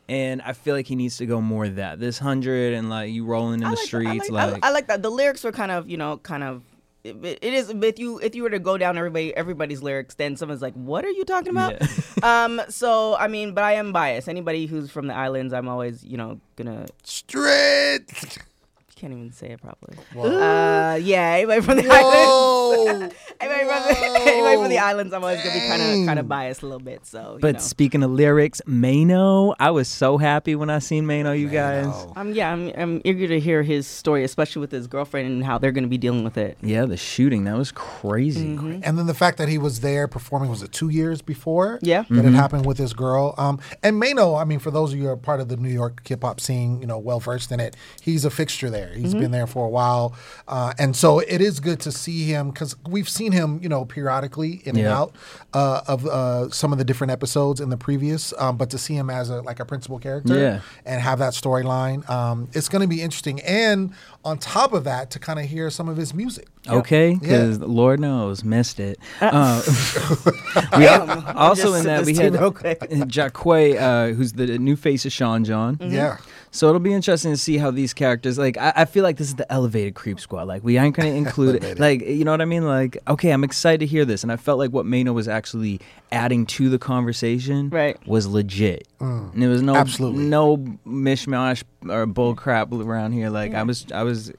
And 0.09 0.41
I 0.43 0.53
feel 0.53 0.75
like 0.75 0.87
he 0.87 0.95
needs 0.95 1.17
to 1.19 1.27
go 1.27 1.41
more 1.41 1.65
of 1.65 1.77
that. 1.77 1.99
This 1.99 2.19
hundred 2.19 2.75
and 2.75 2.89
like 2.89 3.11
you 3.13 3.25
rolling 3.25 3.61
in 3.61 3.67
I 3.67 3.71
the 3.71 3.77
like 3.77 3.79
that. 3.79 3.83
I 3.83 3.87
streets, 3.87 4.31
like, 4.31 4.43
I- 4.49 4.51
like 4.53 4.65
I, 4.65 4.71
like 4.71 4.87
that. 4.87 5.03
The 5.03 5.11
lyrics 5.11 5.43
were 5.45 5.53
kind 5.53 5.71
of, 5.73 5.91
you 5.91 5.97
know, 5.97 6.19
kind 6.19 6.43
of. 6.45 6.63
It, 7.07 7.39
it 7.43 7.55
is 7.55 7.71
if 7.71 7.99
you 7.99 8.19
if 8.19 8.35
you 8.35 8.43
were 8.43 8.51
to 8.51 8.59
go 8.59 8.77
down 8.79 8.99
everybody 8.99 9.35
everybody's 9.37 9.83
lyrics, 9.83 10.15
then 10.15 10.37
someone's 10.37 10.63
like, 10.63 10.75
"What 10.75 11.05
are 11.05 11.11
you 11.11 11.25
talking 11.25 11.51
about?" 11.51 11.81
um. 12.23 12.61
So 12.69 13.17
I 13.17 13.29
mean, 13.29 13.55
but 13.55 13.65
I 13.65 13.73
am 13.75 13.93
biased. 13.93 14.29
Anybody 14.29 14.67
who's 14.67 14.91
from 14.91 15.07
the 15.07 15.15
islands, 15.15 15.53
I'm 15.53 15.69
always, 15.69 16.05
you 16.05 16.17
know, 16.17 16.41
gonna. 16.57 16.87
Straight. 17.05 18.39
Can't 18.97 19.13
even 19.13 19.31
say 19.31 19.49
it 19.49 19.61
properly. 19.61 19.99
Uh. 20.17 20.95
Yeah. 20.95 21.35
Anybody 21.35 21.61
from 21.61 21.77
the 21.77 21.87
islands. 21.87 22.17
Whoa. 22.17 22.87
Anybody 23.41 23.95
from, 23.95 24.13
the, 24.15 24.21
anybody 24.23 24.57
from 24.57 24.69
the 24.71 24.79
islands, 24.79 25.13
I'm 25.13 25.23
always 25.23 25.43
gonna 25.43 25.53
be 25.53 25.69
kind 25.69 25.83
of 25.83 26.07
kind 26.07 26.19
of 26.19 26.27
biased 26.29 26.63
a 26.63 26.67
little 26.67 26.81
bit. 26.81 27.05
So. 27.05 27.35
You 27.35 27.41
But 27.41 27.57
know. 27.57 27.61
speaking 27.61 28.03
of 28.03 28.11
lyrics, 28.11 28.63
Maino, 28.67 29.55
I 29.61 29.71
was 29.71 29.89
so 29.89 30.17
happy 30.17 30.55
when 30.55 30.71
I 30.71 30.79
seen 30.79 31.05
Maino, 31.05 31.39
you 31.39 31.51
guys. 31.51 31.87
Maino. 31.87 32.17
Um, 32.17 32.33
yeah, 32.33 32.51
I'm, 32.51 32.73
I'm 32.75 33.03
eager 33.05 33.29
to 33.29 33.39
hear 33.39 33.63
his 33.63 33.87
story, 33.87 34.25
especially 34.25 34.61
with 34.61 34.73
his 34.73 34.87
girlfriend 34.87 35.29
and 35.29 35.45
how 35.45 35.59
they're 35.59 35.73
going 35.73 35.85
to 35.85 35.91
be 35.91 35.99
dealing 35.99 36.25
with 36.25 36.39
it. 36.39 36.57
Yeah, 36.63 36.87
the 36.87 36.97
shooting, 36.97 37.45
that 37.45 37.57
was 37.59 37.73
crazy. 37.73 38.57
Mm-hmm. 38.57 38.81
And 38.83 38.99
then 38.99 39.07
the 39.07 39.15
fact 39.15 39.37
that 39.37 39.49
he 39.51 39.59
was 39.59 39.81
there 39.81 40.09
performing 40.09 40.49
was 40.49 40.63
it 40.63 40.73
two 40.73 40.89
years 40.89 41.21
before? 41.21 41.79
Yeah. 41.83 42.05
That 42.09 42.25
it 42.25 42.33
happened 42.33 42.65
with 42.65 42.79
this 42.79 42.95
girl. 42.95 43.35
Um, 43.37 43.61
and 43.83 44.01
Maino, 44.03 44.41
I 44.41 44.45
mean, 44.45 44.59
for 44.59 44.71
those 44.71 44.93
of 44.95 44.99
you 44.99 45.05
who 45.05 45.11
are 45.11 45.17
part 45.19 45.41
of 45.41 45.49
the 45.49 45.59
New 45.59 45.69
York 45.69 46.01
hip 46.09 46.23
hop 46.23 46.41
scene, 46.41 46.81
you 46.81 46.87
know, 46.87 46.99
well 46.99 47.21
versed 47.21 47.53
in 47.53 47.61
it, 47.61 47.77
he's 48.01 48.25
a 48.25 48.31
fixture 48.31 48.71
there. 48.71 48.86
He's 48.95 49.15
been 49.15 49.31
there 49.31 49.47
for 49.47 49.67
a 49.67 49.69
while, 49.69 50.15
uh, 50.49 50.73
and 50.79 50.95
so 50.97 51.19
it 51.21 51.41
is 51.41 51.61
good 51.61 51.81
to 51.81 51.93
see 51.93 52.25
him 52.25 52.51
because 52.51 52.77
we've 52.89 53.09
seen 53.09 53.33
him, 53.33 53.61
you 53.63 53.69
know, 53.69 53.85
periodically 53.85 54.63
in 54.65 54.77
and 54.77 54.87
out 54.87 55.15
uh, 55.55 55.81
of 55.87 56.07
uh, 56.07 56.51
some 56.51 56.73
of 56.73 56.79
the 56.79 56.85
different 56.85 57.11
episodes 57.11 57.61
in 57.61 57.69
the 57.71 57.77
previous. 57.77 58.33
Um, 58.39 58.57
but 58.57 58.71
to 58.71 58.79
see 58.79 58.95
him 58.95 59.11
as 59.11 59.31
a 59.31 59.41
like 59.43 59.61
a 59.61 59.65
principal 59.65 59.99
character 59.99 60.39
Yeah. 60.39 60.61
and 60.85 61.01
have 61.01 61.19
that 61.21 61.33
storyline, 61.33 62.09
um, 62.11 62.49
it's 62.53 62.69
going 62.69 62.83
to 62.83 62.89
be 62.89 63.03
interesting. 63.03 63.41
And 63.43 63.93
on 64.25 64.39
top 64.39 64.73
of 64.73 64.85
that, 64.85 65.11
to 65.13 65.19
kind 65.19 65.39
of 65.39 65.45
hear 65.47 65.71
some 65.71 65.89
of 65.89 65.97
his 65.97 66.13
music. 66.15 66.49
Okay, 66.69 67.11
Yeah. 67.11 67.19
because 67.21 67.61
Lord 67.61 68.01
knows, 68.01 68.43
missed 68.43 68.81
it. 68.81 68.99
Uh, 69.21 69.63
we 70.77 70.87
also 70.87 71.75
in 71.75 71.85
that 71.85 72.05
we 72.05 72.15
had 72.15 72.33
tea 72.33 72.39
real 72.39 72.51
quick. 72.53 72.81
Jacquay, 72.91 73.77
uh, 73.81 74.15
who's 74.15 74.33
the 74.33 74.59
new 74.59 74.77
face 74.77 75.05
of 75.07 75.13
Sean 75.13 75.45
John. 75.45 75.79
Yeah. 75.81 76.19
So 76.57 76.69
it'll 76.69 76.81
be 76.81 76.93
interesting 76.95 77.33
to 77.33 77.37
see 77.37 77.59
how 77.59 77.71
these 77.71 77.93
characters 77.93 78.39
like. 78.39 78.57
I, 78.57 78.73
I 78.77 78.85
feel 78.87 79.03
like 79.03 79.17
this 79.19 79.29
is 79.29 79.35
the 79.35 79.51
elevated 79.53 79.95
creep 79.95 80.19
squad. 80.19 80.45
Like 80.49 80.65
we 80.65 80.79
aren't 80.79 80.97
going 80.97 81.11
to 81.13 81.17
include 81.17 81.63
it. 81.63 81.79
Like 81.79 82.01
you 82.01 82.25
know 82.25 82.31
what 82.31 82.41
I 82.41 82.47
mean. 82.47 82.65
Like 82.65 82.97
okay, 83.07 83.31
I'm 83.31 83.45
excited 83.45 83.81
to 83.81 83.87
hear 83.87 84.05
this, 84.05 84.23
and 84.23 84.33
I 84.33 84.37
felt 84.37 84.59
like 84.59 84.71
what 84.71 84.87
Maino 84.87 85.13
was 85.13 85.29
actually 85.29 85.81
adding 86.13 86.47
to 86.47 86.69
the 86.69 86.79
conversation 86.79 87.69
Right. 87.71 87.97
was 88.07 88.27
legit, 88.27 88.89
and 89.01 89.43
there 89.43 89.51
was 89.51 89.63
no 89.63 89.75
Absolutely. 89.77 90.25
no 90.25 90.57
mishmash 90.87 91.63
or 91.89 92.07
bull 92.07 92.35
crap 92.35 92.73
around 92.73 93.13
here. 93.13 93.29
Like 93.31 93.55
I 93.55 93.63
was 93.63 93.87
I 93.93 94.03
was 94.03 94.33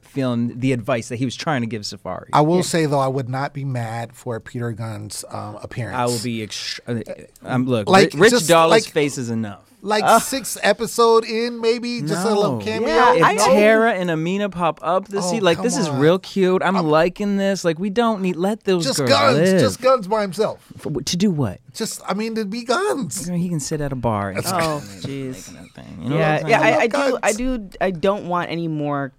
feeling 0.00 0.58
the 0.60 0.72
advice 0.72 1.08
that 1.08 1.16
he 1.16 1.24
was 1.24 1.34
trying 1.34 1.62
to 1.62 1.66
give 1.66 1.82
Safaree. 1.82 2.28
I 2.34 2.42
will 2.42 2.62
say 2.62 2.84
though, 2.86 2.98
I 2.98 3.08
would 3.08 3.28
not 3.28 3.54
be 3.54 3.64
mad 3.64 4.14
for 4.14 4.38
Peter 4.40 4.72
Gunz's 4.72 5.24
um, 5.30 5.56
appearance. 5.62 5.96
I 5.96 6.04
will 6.06 6.22
be. 6.22 6.46
Ext- 6.46 6.80
uh, 6.86 7.48
um, 7.48 7.66
look, 7.66 7.88
Like, 7.88 8.12
Ri- 8.12 8.20
Rich 8.20 8.30
just 8.32 8.48
Dollar's 8.48 8.84
like- 8.84 8.92
face 8.92 9.16
is 9.16 9.30
enough. 9.30 9.64
Like 9.84 10.04
ah. 10.04 10.18
six 10.20 10.56
episode 10.62 11.24
in, 11.24 11.60
maybe 11.60 12.00
just 12.02 12.24
a 12.24 12.28
little 12.28 12.58
No. 12.58 12.64
cameo. 12.64 12.88
Yeah, 12.88 13.14
If 13.16 13.22
I 13.24 13.34
know. 13.34 13.46
Tara 13.46 13.92
and 13.94 14.10
Amina 14.10 14.48
pop 14.48 14.78
up 14.80 15.08
this 15.08 15.24
Oh, 15.24 15.30
season, 15.30 15.44
like 15.44 15.56
come 15.56 15.64
this 15.64 15.76
is 15.76 15.90
real 15.90 16.18
cute. 16.20 16.62
I'm, 16.62 16.76
liking 16.76 17.36
this. 17.36 17.64
Like 17.64 17.78
we 17.78 17.90
don't 17.90 18.22
need 18.22 18.36
let 18.36 18.64
those 18.64 18.84
just 18.84 18.98
girls 18.98 19.10
guns, 19.10 19.38
live. 19.38 19.60
just 19.60 19.80
guns 19.82 20.06
by 20.06 20.22
himself. 20.22 20.64
For- 20.78 21.02
to 21.02 21.16
do 21.16 21.30
what? 21.30 21.60
Just, 21.74 22.00
I 22.06 22.14
mean, 22.14 22.34
to 22.36 22.44
be 22.44 22.64
guns. 22.64 23.26
He 23.26 23.48
can 23.48 23.60
sit 23.60 23.80
at 23.80 23.92
a 23.92 23.96
bar. 23.96 24.30
And 24.30 24.38
Oh, 24.46 24.80
jeez. 25.00 25.52
making 25.52 25.54
that 25.54 25.70
thing. 25.74 25.98
You 26.02 26.10
know 26.10 26.16
Yeah, 26.18 26.46
yeah. 26.46 26.60
I, 26.60 26.78
I 26.82 26.86
do. 26.86 27.18
I 27.22 27.32
do. 27.32 27.70
I 27.80 27.90
don't 27.90 28.28
want 28.28 28.50
any 28.50 28.68
more 28.68 29.12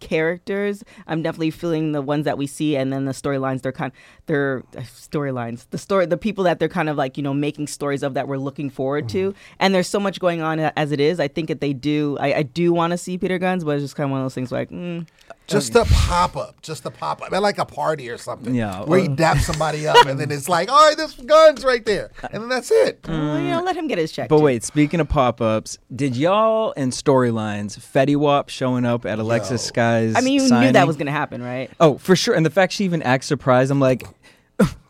characters. 0.00 0.84
I'm 1.06 1.22
definitely 1.22 1.50
feeling 1.50 1.92
the 1.92 2.02
ones 2.02 2.24
that 2.24 2.36
we 2.38 2.46
see, 2.46 2.76
and 2.76 2.92
then 2.92 3.04
the 3.06 3.12
storylines. 3.12 3.62
They're 3.62 3.72
kind. 3.72 3.92
They're 3.92 4.15
uh, 4.34 4.80
storylines. 4.80 5.66
The 5.70 5.78
story. 5.78 6.06
The 6.06 6.16
people 6.16 6.44
that 6.44 6.58
they're 6.58 6.68
kind 6.68 6.88
of 6.88 6.96
like 6.96 7.16
you 7.16 7.22
know 7.22 7.34
making 7.34 7.66
stories 7.68 8.02
of 8.02 8.14
that 8.14 8.28
we're 8.28 8.38
looking 8.38 8.70
forward 8.70 9.08
to. 9.10 9.30
Mm-hmm. 9.30 9.38
And 9.60 9.74
there's 9.74 9.88
so 9.88 10.00
much 10.00 10.20
going 10.20 10.40
on 10.42 10.58
as 10.60 10.92
it 10.92 11.00
is. 11.00 11.20
I 11.20 11.28
think 11.28 11.48
that 11.48 11.60
they 11.60 11.72
do. 11.72 12.16
I, 12.20 12.34
I 12.38 12.42
do 12.42 12.72
want 12.72 12.92
to 12.92 12.98
see 12.98 13.18
Peter 13.18 13.38
Gunz, 13.38 13.64
but 13.64 13.72
it's 13.72 13.84
just 13.84 13.96
kind 13.96 14.06
of 14.06 14.10
one 14.12 14.20
of 14.20 14.24
those 14.24 14.34
things 14.34 14.52
like. 14.52 14.70
Mm, 14.70 15.06
Just 15.46 15.74
a 15.76 15.84
pop 15.88 16.36
up, 16.36 16.60
just 16.62 16.84
a 16.86 16.90
pop 16.90 17.22
up, 17.22 17.32
at 17.32 17.40
like 17.42 17.58
a 17.58 17.64
party 17.64 18.10
or 18.10 18.18
something. 18.18 18.54
Yeah, 18.54 18.82
where 18.84 18.98
he 18.98 19.06
or- 19.06 19.10
daps 19.16 19.42
somebody 19.42 19.86
up, 19.86 20.04
and 20.06 20.18
then 20.18 20.30
it's 20.32 20.48
like, 20.48 20.68
all 20.70 20.88
right, 20.88 20.96
there's 20.96 21.14
guns 21.14 21.64
right 21.64 21.84
there, 21.84 22.10
and 22.32 22.42
then 22.42 22.48
that's 22.48 22.70
it. 22.72 23.00
well, 23.06 23.38
you 23.40 23.48
know, 23.50 23.62
let 23.62 23.76
him 23.76 23.86
get 23.86 23.98
his 23.98 24.10
check. 24.10 24.28
But 24.28 24.38
too. 24.38 24.42
wait, 24.44 24.64
speaking 24.64 24.98
of 25.00 25.08
pop 25.08 25.40
ups, 25.40 25.78
did 25.94 26.16
y'all 26.16 26.72
in 26.72 26.90
storylines 26.90 27.78
Fetty 27.78 28.16
Wap 28.16 28.48
showing 28.48 28.84
up 28.84 29.06
at 29.06 29.18
Alexis 29.20 29.62
Sky's? 29.62 30.14
I 30.16 30.20
mean, 30.20 30.34
you 30.34 30.48
knew 30.48 30.72
that 30.72 30.86
was 30.86 30.96
gonna 30.96 31.12
happen, 31.12 31.42
right? 31.42 31.70
Oh, 31.80 31.98
for 31.98 32.16
sure. 32.16 32.34
And 32.34 32.44
the 32.44 32.50
fact 32.50 32.72
she 32.72 32.84
even 32.84 33.02
acts 33.02 33.26
surprised, 33.26 33.70
I'm 33.70 33.80
like, 33.80 34.04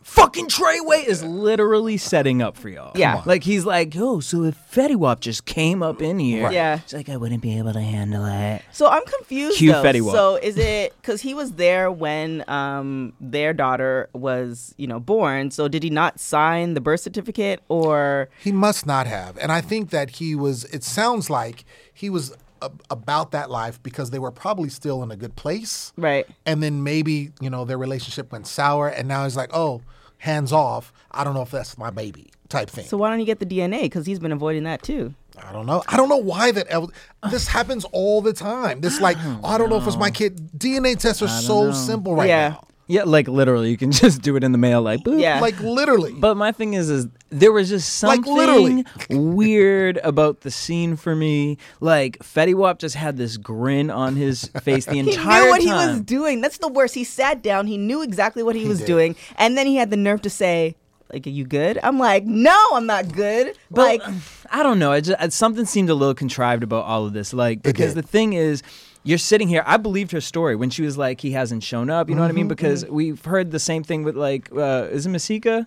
fucking 0.07 0.47
Treyway 0.47 1.05
is 1.05 1.21
literally 1.23 1.97
setting 1.97 2.41
up 2.41 2.55
for 2.57 2.69
y'all. 2.69 2.91
Yeah. 2.95 3.21
Like 3.25 3.43
he's 3.43 3.65
like, 3.65 3.93
oh, 3.97 4.19
so 4.21 4.43
if 4.43 4.57
Fetty 4.71 4.95
Wap 4.95 5.19
just 5.19 5.45
came 5.45 5.83
up 5.83 6.01
in 6.01 6.17
here, 6.17 6.45
Right. 6.45 6.53
Yeah. 6.53 6.79
it's 6.83 6.93
like 6.93 7.09
I 7.09 7.17
wouldn't 7.17 7.41
be 7.41 7.57
able 7.57 7.73
to 7.73 7.81
handle 7.81 8.25
it. 8.25 8.61
So 8.71 8.87
I'm 8.87 9.03
confused. 9.05 9.57
Cue 9.57 9.73
though. 9.73 9.83
Fetty 9.83 10.01
Wap. 10.01 10.15
So 10.15 10.35
is 10.37 10.57
it 10.57 10.95
because 11.01 11.21
he 11.21 11.33
was 11.33 11.51
there 11.53 11.91
when 11.91 12.43
um 12.47 13.13
their 13.19 13.53
daughter 13.53 14.09
was 14.13 14.73
you 14.77 14.87
know 14.87 14.99
born? 14.99 15.51
So 15.51 15.67
did 15.67 15.83
he 15.83 15.89
not 15.89 16.19
sign 16.19 16.73
the 16.73 16.81
birth 16.81 17.01
certificate 17.01 17.61
or? 17.67 18.29
He 18.41 18.51
must 18.51 18.85
not 18.85 19.07
have. 19.07 19.37
And 19.37 19.51
I 19.51 19.61
think 19.61 19.89
that 19.89 20.09
he 20.11 20.33
was, 20.35 20.63
it 20.65 20.83
sounds 20.83 21.29
like 21.29 21.65
he 21.93 22.09
was 22.09 22.33
a, 22.61 22.71
about 22.89 23.31
that 23.31 23.49
life 23.51 23.81
because 23.83 24.09
they 24.11 24.19
were 24.19 24.31
probably 24.31 24.69
still 24.69 25.03
in 25.03 25.11
a 25.11 25.15
good 25.15 25.35
place. 25.35 25.91
Right. 25.97 26.25
And 26.45 26.63
then 26.63 26.81
maybe, 26.83 27.31
you 27.41 27.49
know, 27.49 27.65
their 27.65 27.77
relationship 27.77 28.31
went 28.31 28.47
sour 28.47 28.87
and 28.87 29.07
now 29.07 29.25
he's 29.25 29.35
like, 29.35 29.49
oh, 29.53 29.81
hands 30.17 30.51
off. 30.51 30.91
I 31.11 31.23
don't 31.23 31.33
know 31.33 31.41
if 31.41 31.51
that's 31.51 31.77
my 31.77 31.89
baby 31.89 32.29
type 32.49 32.69
thing. 32.69 32.85
So 32.85 32.97
why 32.97 33.09
don't 33.09 33.19
you 33.19 33.25
get 33.25 33.39
the 33.39 33.45
DNA? 33.45 33.83
Because 33.83 34.05
he's 34.05 34.19
been 34.19 34.31
avoiding 34.31 34.63
that 34.63 34.81
too. 34.81 35.13
I 35.41 35.51
don't 35.51 35.65
know. 35.65 35.83
I 35.87 35.97
don't 35.97 36.09
know 36.09 36.17
why 36.17 36.51
that. 36.51 36.65
el- 36.69 36.91
This 37.29 37.47
happens 37.47 37.85
all 37.91 38.21
the 38.21 38.33
time. 38.33 38.81
This 38.81 38.99
like, 38.99 39.17
oh, 39.19 39.41
I 39.43 39.57
don't 39.57 39.69
know 39.69 39.77
if 39.77 39.85
it's 39.85 39.97
my 39.97 40.09
kid. 40.09 40.51
DNA 40.57 40.97
tests 40.97 41.21
are 41.21 41.27
so 41.27 41.71
simple 41.71 42.15
right 42.15 42.27
Yeah. 42.29 42.49
now. 42.49 42.63
Yeah, 42.89 43.03
like 43.03 43.27
literally, 43.27 43.69
you 43.69 43.75
can 43.77 43.91
just 44.03 44.21
do 44.21 44.35
it 44.37 44.43
in 44.45 44.53
the 44.53 44.57
mail, 44.57 44.81
like 44.81 45.01
boop. 45.01 45.19
Yeah. 45.19 45.39
Like 45.41 45.59
literally. 45.59 46.13
But 46.13 46.35
my 46.37 46.51
thing 46.53 46.73
is, 46.73 46.89
is 46.89 47.07
there 47.29 47.51
was 47.51 47.69
just 47.69 48.01
Like, 48.03 48.23
something 48.23 48.33
literally. 48.35 48.85
weird 49.09 49.97
about 50.03 50.41
the 50.41 50.51
scene 50.51 50.95
for 50.95 51.15
me. 51.15 51.57
Like 51.79 52.17
Fetty 52.19 52.53
Wap 52.55 52.79
just 52.79 52.95
had 52.95 53.17
this 53.17 53.37
grin 53.37 53.89
on 53.89 54.15
his 54.15 54.45
face 54.63 54.85
the 54.85 54.99
entire 54.99 55.13
time. 55.13 55.13
He 55.13 55.13
entire 55.13 55.43
knew 55.43 55.49
what 55.49 55.61
time. 55.61 55.67
he 55.89 55.93
was 55.93 56.01
doing. 56.01 56.41
That's 56.41 56.57
the 56.57 56.67
worst. 56.69 56.95
He 56.95 57.03
sat 57.03 57.41
down. 57.41 57.67
He 57.67 57.77
knew 57.77 58.01
exactly 58.01 58.43
what 58.43 58.55
he, 58.55 58.67
was 58.67 58.79
did. 58.79 58.87
doing, 58.87 59.15
and 59.37 59.57
then 59.57 59.67
he 59.67 59.75
had 59.75 59.89
the 59.89 59.97
nerve 59.97 60.21
to 60.23 60.29
say, 60.29 60.75
"Like, 61.11 61.25
are 61.27 61.31
you 61.31 61.45
good?" 61.45 61.79
I'm 61.83 61.99
like, 61.99 62.25
"No, 62.25 62.57
I'm 62.73 62.85
not 62.85 63.11
good." 63.13 63.57
But 63.71 63.99
like, 63.99 64.01
I 64.51 64.63
don't 64.63 64.79
know. 64.79 64.91
I 64.91 65.01
just 65.01 65.21
I- 65.21 65.27
something 65.29 65.65
seemed 65.65 65.89
a 65.89 65.93
little 65.95 66.15
contrived 66.15 66.63
about 66.63 66.85
all 66.85 67.05
of 67.05 67.13
this. 67.13 67.33
Like 67.33 67.61
because 67.63 67.93
the 67.93 68.01
thing 68.03 68.33
is. 68.33 68.63
You're 69.03 69.17
sitting 69.19 69.47
here. 69.47 69.63
I 69.65 69.77
believed 69.77 70.11
her 70.11 70.19
story 70.19 70.57
when 70.57 70.69
she 70.69 70.81
was 70.81 70.97
like, 70.97 71.21
"He 71.21 71.31
hasn't 71.31 71.63
shown 71.63 71.89
up." 71.89 72.09
You 72.09 72.15
know 72.15 72.21
what 72.23 72.27
I 72.27 72.31
Mm-hmm, 72.31 72.35
mean? 72.39 72.47
Because 72.49 72.85
we've 72.87 73.23
heard 73.23 73.51
the 73.51 73.59
same 73.59 73.81
thing 73.81 74.03
with 74.03 74.17
like, 74.17 74.49
uh, 74.51 74.87
is 74.91 75.05
it 75.05 75.09
Masika? 75.09 75.65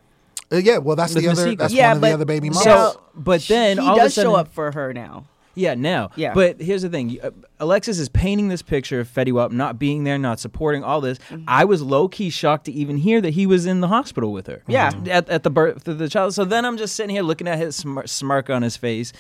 Uh, 0.53 0.57
yeah, 0.57 0.79
well, 0.79 0.97
that's 0.97 1.15
With 1.15 1.25
the 1.25 1.31
other. 1.31 1.43
Masika. 1.43 1.63
That's 1.63 1.75
yeah, 1.75 1.89
one 1.89 1.97
of 1.97 2.01
but 2.01 2.09
the 2.09 2.15
other 2.15 2.25
baby 2.25 2.51
moms. 2.51 2.65
So- 2.65 3.01
but 3.15 3.43
then 3.43 3.79
he 3.79 3.87
all 3.87 3.93
of 3.93 3.99
a 3.99 4.01
does 4.03 4.15
show 4.15 4.35
up 4.35 4.49
for 4.49 4.73
her 4.73 4.93
now. 4.93 5.25
Yeah, 5.55 5.75
now. 5.75 6.11
Yeah. 6.15 6.33
But 6.33 6.61
here's 6.61 6.83
the 6.83 6.89
thing: 6.89 7.19
uh, 7.23 7.31
Alexis 7.59 7.99
is 7.99 8.09
painting 8.09 8.49
this 8.49 8.63
picture 8.63 9.01
of 9.01 9.09
Fetty 9.09 9.33
Wap 9.33 9.51
not 9.51 9.79
being 9.79 10.05
there, 10.05 10.17
not 10.17 10.39
supporting 10.39 10.85
all 10.85 11.01
this. 11.01 11.19
Mm-hmm. 11.19 11.45
I 11.49 11.65
was 11.65 11.83
low 11.83 12.09
key 12.09 12.31
shocked 12.31 12.67
to 12.67 12.73
even 12.73 12.97
hear 12.97 13.21
that 13.21 13.31
he 13.31 13.47
was 13.47 13.67
in 13.67 13.81
the 13.81 13.89
hospital 13.89 14.33
with 14.33 14.47
her. 14.47 14.63
Yeah. 14.69 14.93
At, 15.09 15.29
at 15.29 15.43
the 15.43 15.51
birth 15.51 15.87
of 15.89 15.99
the 15.99 16.09
child. 16.09 16.35
So 16.35 16.45
then 16.45 16.65
I'm 16.65 16.77
just 16.79 16.95
sitting 16.95 17.15
here 17.15 17.23
looking 17.23 17.49
at 17.49 17.59
his 17.59 17.83
smir- 17.83 18.09
smirk 18.09 18.49
on 18.49 18.63
his 18.63 18.77
face. 18.77 19.13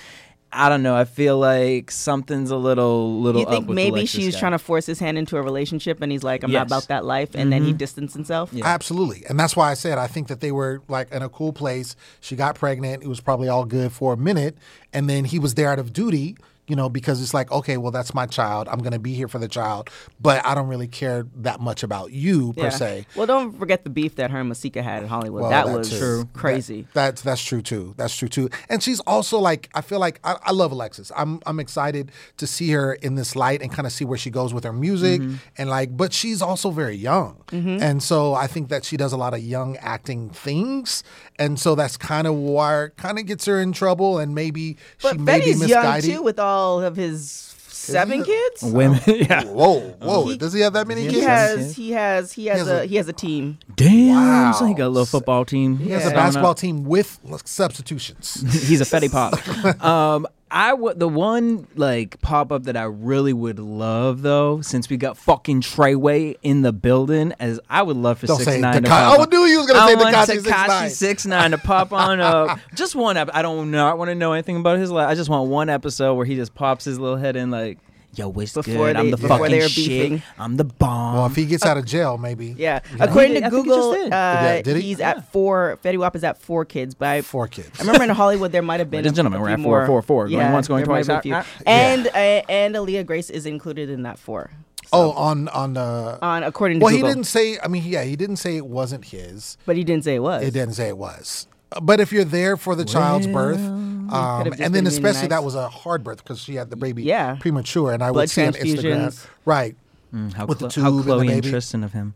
I 0.52 0.68
don't 0.68 0.82
know. 0.82 0.96
I 0.96 1.04
feel 1.04 1.38
like 1.38 1.92
something's 1.92 2.50
a 2.50 2.56
little, 2.56 3.20
little. 3.20 3.40
You 3.40 3.46
think 3.46 3.62
up 3.62 3.68
with 3.68 3.76
maybe 3.76 4.00
Alexis 4.00 4.10
she's 4.10 4.34
guy. 4.34 4.40
trying 4.40 4.52
to 4.52 4.58
force 4.58 4.84
his 4.84 4.98
hand 4.98 5.16
into 5.16 5.36
a 5.36 5.42
relationship, 5.42 6.02
and 6.02 6.10
he's 6.10 6.24
like, 6.24 6.42
"I'm 6.42 6.50
Yes. 6.50 6.60
not 6.60 6.66
about 6.66 6.88
that 6.88 7.04
life," 7.04 7.30
and 7.34 7.52
then 7.52 7.62
he 7.62 7.70
mm-hmm. 7.70 7.78
distanced 7.78 8.14
himself. 8.14 8.52
Yeah. 8.52 8.66
Absolutely. 8.66 9.24
And 9.28 9.38
that's 9.38 9.54
why 9.54 9.70
I 9.70 9.74
said 9.74 9.96
I 9.96 10.08
think 10.08 10.26
that 10.28 10.40
they 10.40 10.50
were 10.50 10.82
like 10.88 11.12
in 11.12 11.22
a 11.22 11.28
cool 11.28 11.52
place. 11.52 11.94
She 12.20 12.34
got 12.34 12.56
pregnant. 12.56 13.04
It 13.04 13.08
was 13.08 13.20
probably 13.20 13.48
all 13.48 13.64
good 13.64 13.92
for 13.92 14.12
a 14.12 14.16
minute. 14.16 14.56
And 14.92 15.08
then 15.08 15.24
he 15.24 15.38
was 15.38 15.54
there 15.54 15.70
out 15.70 15.78
of 15.78 15.92
duty, 15.92 16.36
you 16.70 16.76
know, 16.76 16.88
because 16.88 17.20
it's 17.20 17.34
like, 17.34 17.50
okay, 17.52 17.76
well, 17.76 17.90
that's 17.90 18.14
my 18.14 18.26
child. 18.26 18.68
I'm 18.68 18.78
going 18.78 18.92
to 18.92 18.98
be 18.98 19.14
here 19.14 19.28
for 19.28 19.38
the 19.38 19.48
child. 19.48 19.90
But 20.20 20.44
I 20.46 20.54
don't 20.54 20.68
really 20.68 20.88
care 20.88 21.26
that 21.36 21.60
much 21.60 21.82
about 21.82 22.12
you 22.12 22.52
per 22.54 22.62
Yeah. 22.62 22.68
se. 22.70 23.06
Well, 23.16 23.26
don't 23.26 23.58
forget 23.58 23.84
the 23.84 23.90
beef 23.90 24.14
that 24.16 24.30
her 24.30 24.38
and 24.38 24.48
Masika 24.48 24.82
had 24.82 25.02
in 25.02 25.08
Hollywood. 25.08 25.42
Well, 25.42 25.50
that 25.50 25.66
that 25.66 25.76
was 25.76 25.90
too. 25.90 26.28
crazy. 26.32 26.86
That- 26.94 27.10
that's 27.10 27.22
that's 27.22 27.42
true 27.42 27.62
too. 27.62 27.94
That's 27.96 28.14
true 28.16 28.28
too. 28.28 28.50
And 28.68 28.82
she's 28.82 29.00
also 29.00 29.38
like 29.38 29.68
I 29.74 29.80
feel 29.80 29.98
like 29.98 30.20
I, 30.22 30.36
I 30.44 30.52
love 30.52 30.70
Alexis. 30.72 31.10
I'm 31.16 31.40
I'm 31.46 31.58
excited 31.58 32.12
to 32.36 32.46
see 32.46 32.70
her 32.70 32.94
in 32.94 33.16
this 33.16 33.34
light 33.34 33.62
and 33.62 33.72
kind 33.72 33.86
of 33.86 33.92
see 33.92 34.04
where 34.04 34.18
she 34.18 34.30
goes 34.30 34.54
with 34.54 34.64
her 34.64 34.72
music 34.72 35.20
mm-hmm. 35.20 35.36
and 35.58 35.70
like. 35.70 35.96
But 35.96 36.12
she's 36.12 36.40
also 36.40 36.70
very 36.70 36.96
young, 36.96 37.42
mm-hmm. 37.48 37.82
and 37.82 38.02
so 38.02 38.34
I 38.34 38.46
think 38.46 38.68
that 38.68 38.84
she 38.84 38.96
does 38.96 39.12
a 39.12 39.16
lot 39.16 39.34
of 39.34 39.40
young 39.40 39.76
acting 39.78 40.30
things, 40.30 41.02
and 41.38 41.58
so 41.58 41.74
that's 41.74 41.96
kind 41.96 42.26
of 42.26 42.34
why 42.34 42.88
kind 42.96 43.18
of 43.18 43.26
gets 43.26 43.44
her 43.46 43.60
in 43.60 43.72
trouble, 43.72 44.18
and 44.18 44.34
maybe 44.34 44.76
but 45.02 45.12
she 45.12 45.18
may 45.18 45.38
be 45.38 45.52
Fetty's 45.52 45.60
young 45.60 45.82
misguided. 45.82 46.10
too, 46.10 46.22
with 46.22 46.38
all 46.38 46.59
of 46.80 46.96
his 46.96 47.54
seven 47.68 48.22
kids. 48.22 48.62
women. 48.62 49.00
yeah. 49.06 49.44
Whoa, 49.44 49.80
whoa! 50.00 50.26
He- 50.28 50.36
does 50.36 50.52
he 50.52 50.60
have 50.60 50.74
that 50.74 50.86
many 50.86 51.00
he 51.02 51.06
He 51.08 51.12
kids? 51.14 51.26
has- 51.26 51.58
has, 51.58 51.76
he 51.76 51.90
has, 51.92 52.32
he 52.32 52.46
has, 52.46 52.58
has 52.60 52.68
a, 52.68 52.82
a- 52.82 52.86
he 52.86 52.96
has 52.96 53.08
a 53.08 53.12
team. 53.12 53.58
Damn. 53.74 54.14
Wow. 54.14 54.52
So 54.52 54.64
he 54.66 54.74
got 54.74 54.86
a 54.86 54.88
little 54.88 55.06
football 55.06 55.44
team. 55.44 55.78
He 55.78 55.90
has 55.90 56.06
a 56.06 56.10
basketball 56.10 56.54
team 56.54 56.84
with 56.84 57.18
substitutions. 57.44 58.42
He's 58.68 58.80
a 58.80 58.84
Fetty 58.84 59.10
Pop. 59.10 59.82
um, 59.84 60.26
I 60.50 60.72
would 60.74 60.98
the 60.98 61.08
one 61.08 61.66
like 61.76 62.20
pop 62.20 62.50
up 62.50 62.64
that 62.64 62.76
I 62.76 62.82
really 62.84 63.32
would 63.32 63.58
love 63.58 64.22
though, 64.22 64.60
since 64.62 64.88
we 64.90 64.96
got 64.96 65.16
fucking 65.16 65.60
Treyway 65.60 66.36
in 66.42 66.62
the 66.62 66.72
building, 66.72 67.32
as 67.38 67.60
I 67.70 67.82
would 67.82 67.96
love 67.96 68.18
for 68.18 68.26
Don't 68.26 68.38
six 68.38 68.60
nine. 68.60 68.82
Teka- 68.82 68.90
I 68.90 69.24
knew 69.26 69.44
you 69.46 69.58
was 69.58 69.66
gonna 69.68 69.78
I 69.80 69.88
say 69.88 69.94
want 69.94 70.14
Tekashi 70.16 70.42
Tekashi 70.42 70.66
6ix9ine. 70.68 70.90
six 70.90 71.26
nine 71.26 71.50
to 71.52 71.58
pop 71.58 71.92
on 71.92 72.20
up. 72.20 72.58
just 72.74 72.94
one. 72.96 73.16
ep- 73.16 73.30
I 73.32 73.42
don't 73.42 73.70
not 73.70 73.96
want 73.98 74.08
to 74.10 74.14
know 74.14 74.32
anything 74.32 74.56
about 74.56 74.78
his 74.78 74.90
life. 74.90 75.08
I 75.08 75.14
just 75.14 75.30
want 75.30 75.48
one 75.50 75.68
episode 75.68 76.14
where 76.14 76.26
he 76.26 76.34
just 76.36 76.54
pops 76.54 76.84
his 76.84 76.98
little 76.98 77.16
head 77.18 77.36
in 77.36 77.50
like. 77.50 77.78
Yo, 78.16 78.28
what's 78.28 78.52
Before 78.54 78.72
good? 78.88 78.96
I'm 78.96 79.10
the 79.12 79.16
before 79.16 79.38
fucking 79.38 79.52
they 79.52 79.58
were 79.62 79.68
shit. 79.68 79.86
beefing. 79.88 80.22
I'm 80.38 80.56
the 80.56 80.64
bomb. 80.64 81.14
well, 81.14 81.26
if 81.26 81.36
he 81.36 81.46
gets 81.46 81.64
out 81.64 81.76
of 81.76 81.84
jail, 81.84 82.18
maybe. 82.18 82.56
Yeah. 82.58 82.80
Yeah. 82.96 83.04
According 83.04 83.34
He 83.34 83.40
to 83.40 83.46
I 83.46 83.50
think 83.50 83.64
he 83.66 83.70
Google, 83.70 83.90
uh, 83.92 84.06
Yeah, 84.08 84.62
did 84.62 84.76
he? 84.76 84.82
he's 84.82 85.00
at 85.00 85.30
four. 85.32 85.78
Fetty 85.84 85.96
Wap 85.96 86.16
is 86.16 86.24
at 86.24 86.36
four 86.42 86.64
kids, 86.64 86.94
but 86.94 87.06
I, 87.08 87.22
Four 87.22 87.46
kids. 87.46 87.70
I 87.78 87.82
remember 87.84 88.02
in 88.04 88.10
Hollywood 88.10 88.50
there 88.50 88.62
might 88.62 88.80
have 88.80 88.90
been. 88.90 88.98
Ladies 89.04 89.10
and 89.10 89.14
a- 89.14 89.30
gentlemen, 89.30 89.38
a 89.40 89.42
we're 89.42 89.48
at 89.50 89.58
four, 89.60 89.78
more. 89.78 89.86
four, 89.86 90.02
four. 90.02 90.24
Going 90.28 90.38
Yeah, 90.40 90.52
once, 90.52 90.66
going 90.66 90.84
twice. 90.84 91.06
be 91.06 91.12
a 91.12 91.16
Ah, 91.16 91.20
few. 91.20 91.34
ah. 91.34 91.46
And 91.66 92.06
uh, 92.08 92.10
and 92.48 92.74
Aaliyah 92.74 93.06
Grace 93.06 93.30
is 93.30 93.46
included 93.46 93.88
in 93.90 94.02
that 94.02 94.18
four. 94.18 94.50
Oh, 94.92 95.12
on 95.12 95.46
on 95.48 95.74
the. 95.74 96.18
On 96.20 96.42
according 96.42 96.80
to 96.80 96.84
Google. 96.86 96.98
well, 96.98 97.06
he 97.08 97.14
didn't 97.14 97.28
say. 97.28 97.60
I 97.62 97.68
mean, 97.68 97.84
yeah, 97.86 98.02
he 98.02 98.16
didn't 98.16 98.36
say 98.38 98.56
it 98.56 98.66
wasn't 98.66 99.04
his. 99.04 99.56
but 99.66 99.76
he 99.76 99.84
didn't 99.84 100.02
say 100.02 100.16
it 100.16 100.22
was. 100.22 100.42
It 100.42 100.50
didn't 100.50 100.74
say 100.74 100.88
it 100.88 100.98
was. 100.98 101.46
But 101.82 102.00
if 102.00 102.12
you're 102.12 102.24
there 102.24 102.56
for 102.56 102.74
the 102.74 102.84
child's 102.84 103.26
birth, 103.26 103.58
um, 103.60 104.52
and 104.58 104.74
then 104.74 104.86
especially 104.86 105.20
nice. 105.22 105.28
that 105.30 105.44
was 105.44 105.54
a 105.54 105.68
hard 105.68 106.02
birth 106.02 106.18
because 106.18 106.40
she 106.40 106.56
had 106.56 106.68
the 106.70 106.76
baby 106.76 107.04
Yeah. 107.04 107.36
premature, 107.38 107.92
and 107.92 108.02
I 108.02 108.10
Blood 108.10 108.22
would 108.22 108.30
see 108.30 108.44
on 108.46 108.52
Instagram, 108.54 109.26
right? 109.44 109.76
Mm, 110.12 110.32
how, 110.32 110.46
with 110.46 110.58
the 110.58 110.66
Chlo- 110.66 110.82
how 110.82 110.88
tube 110.90 110.98
and 110.98 110.98
the 110.98 111.12
Chloe 111.14 111.32
and. 111.34 111.44
Tristan 111.44 111.84
of 111.84 111.92
him. 111.92 112.14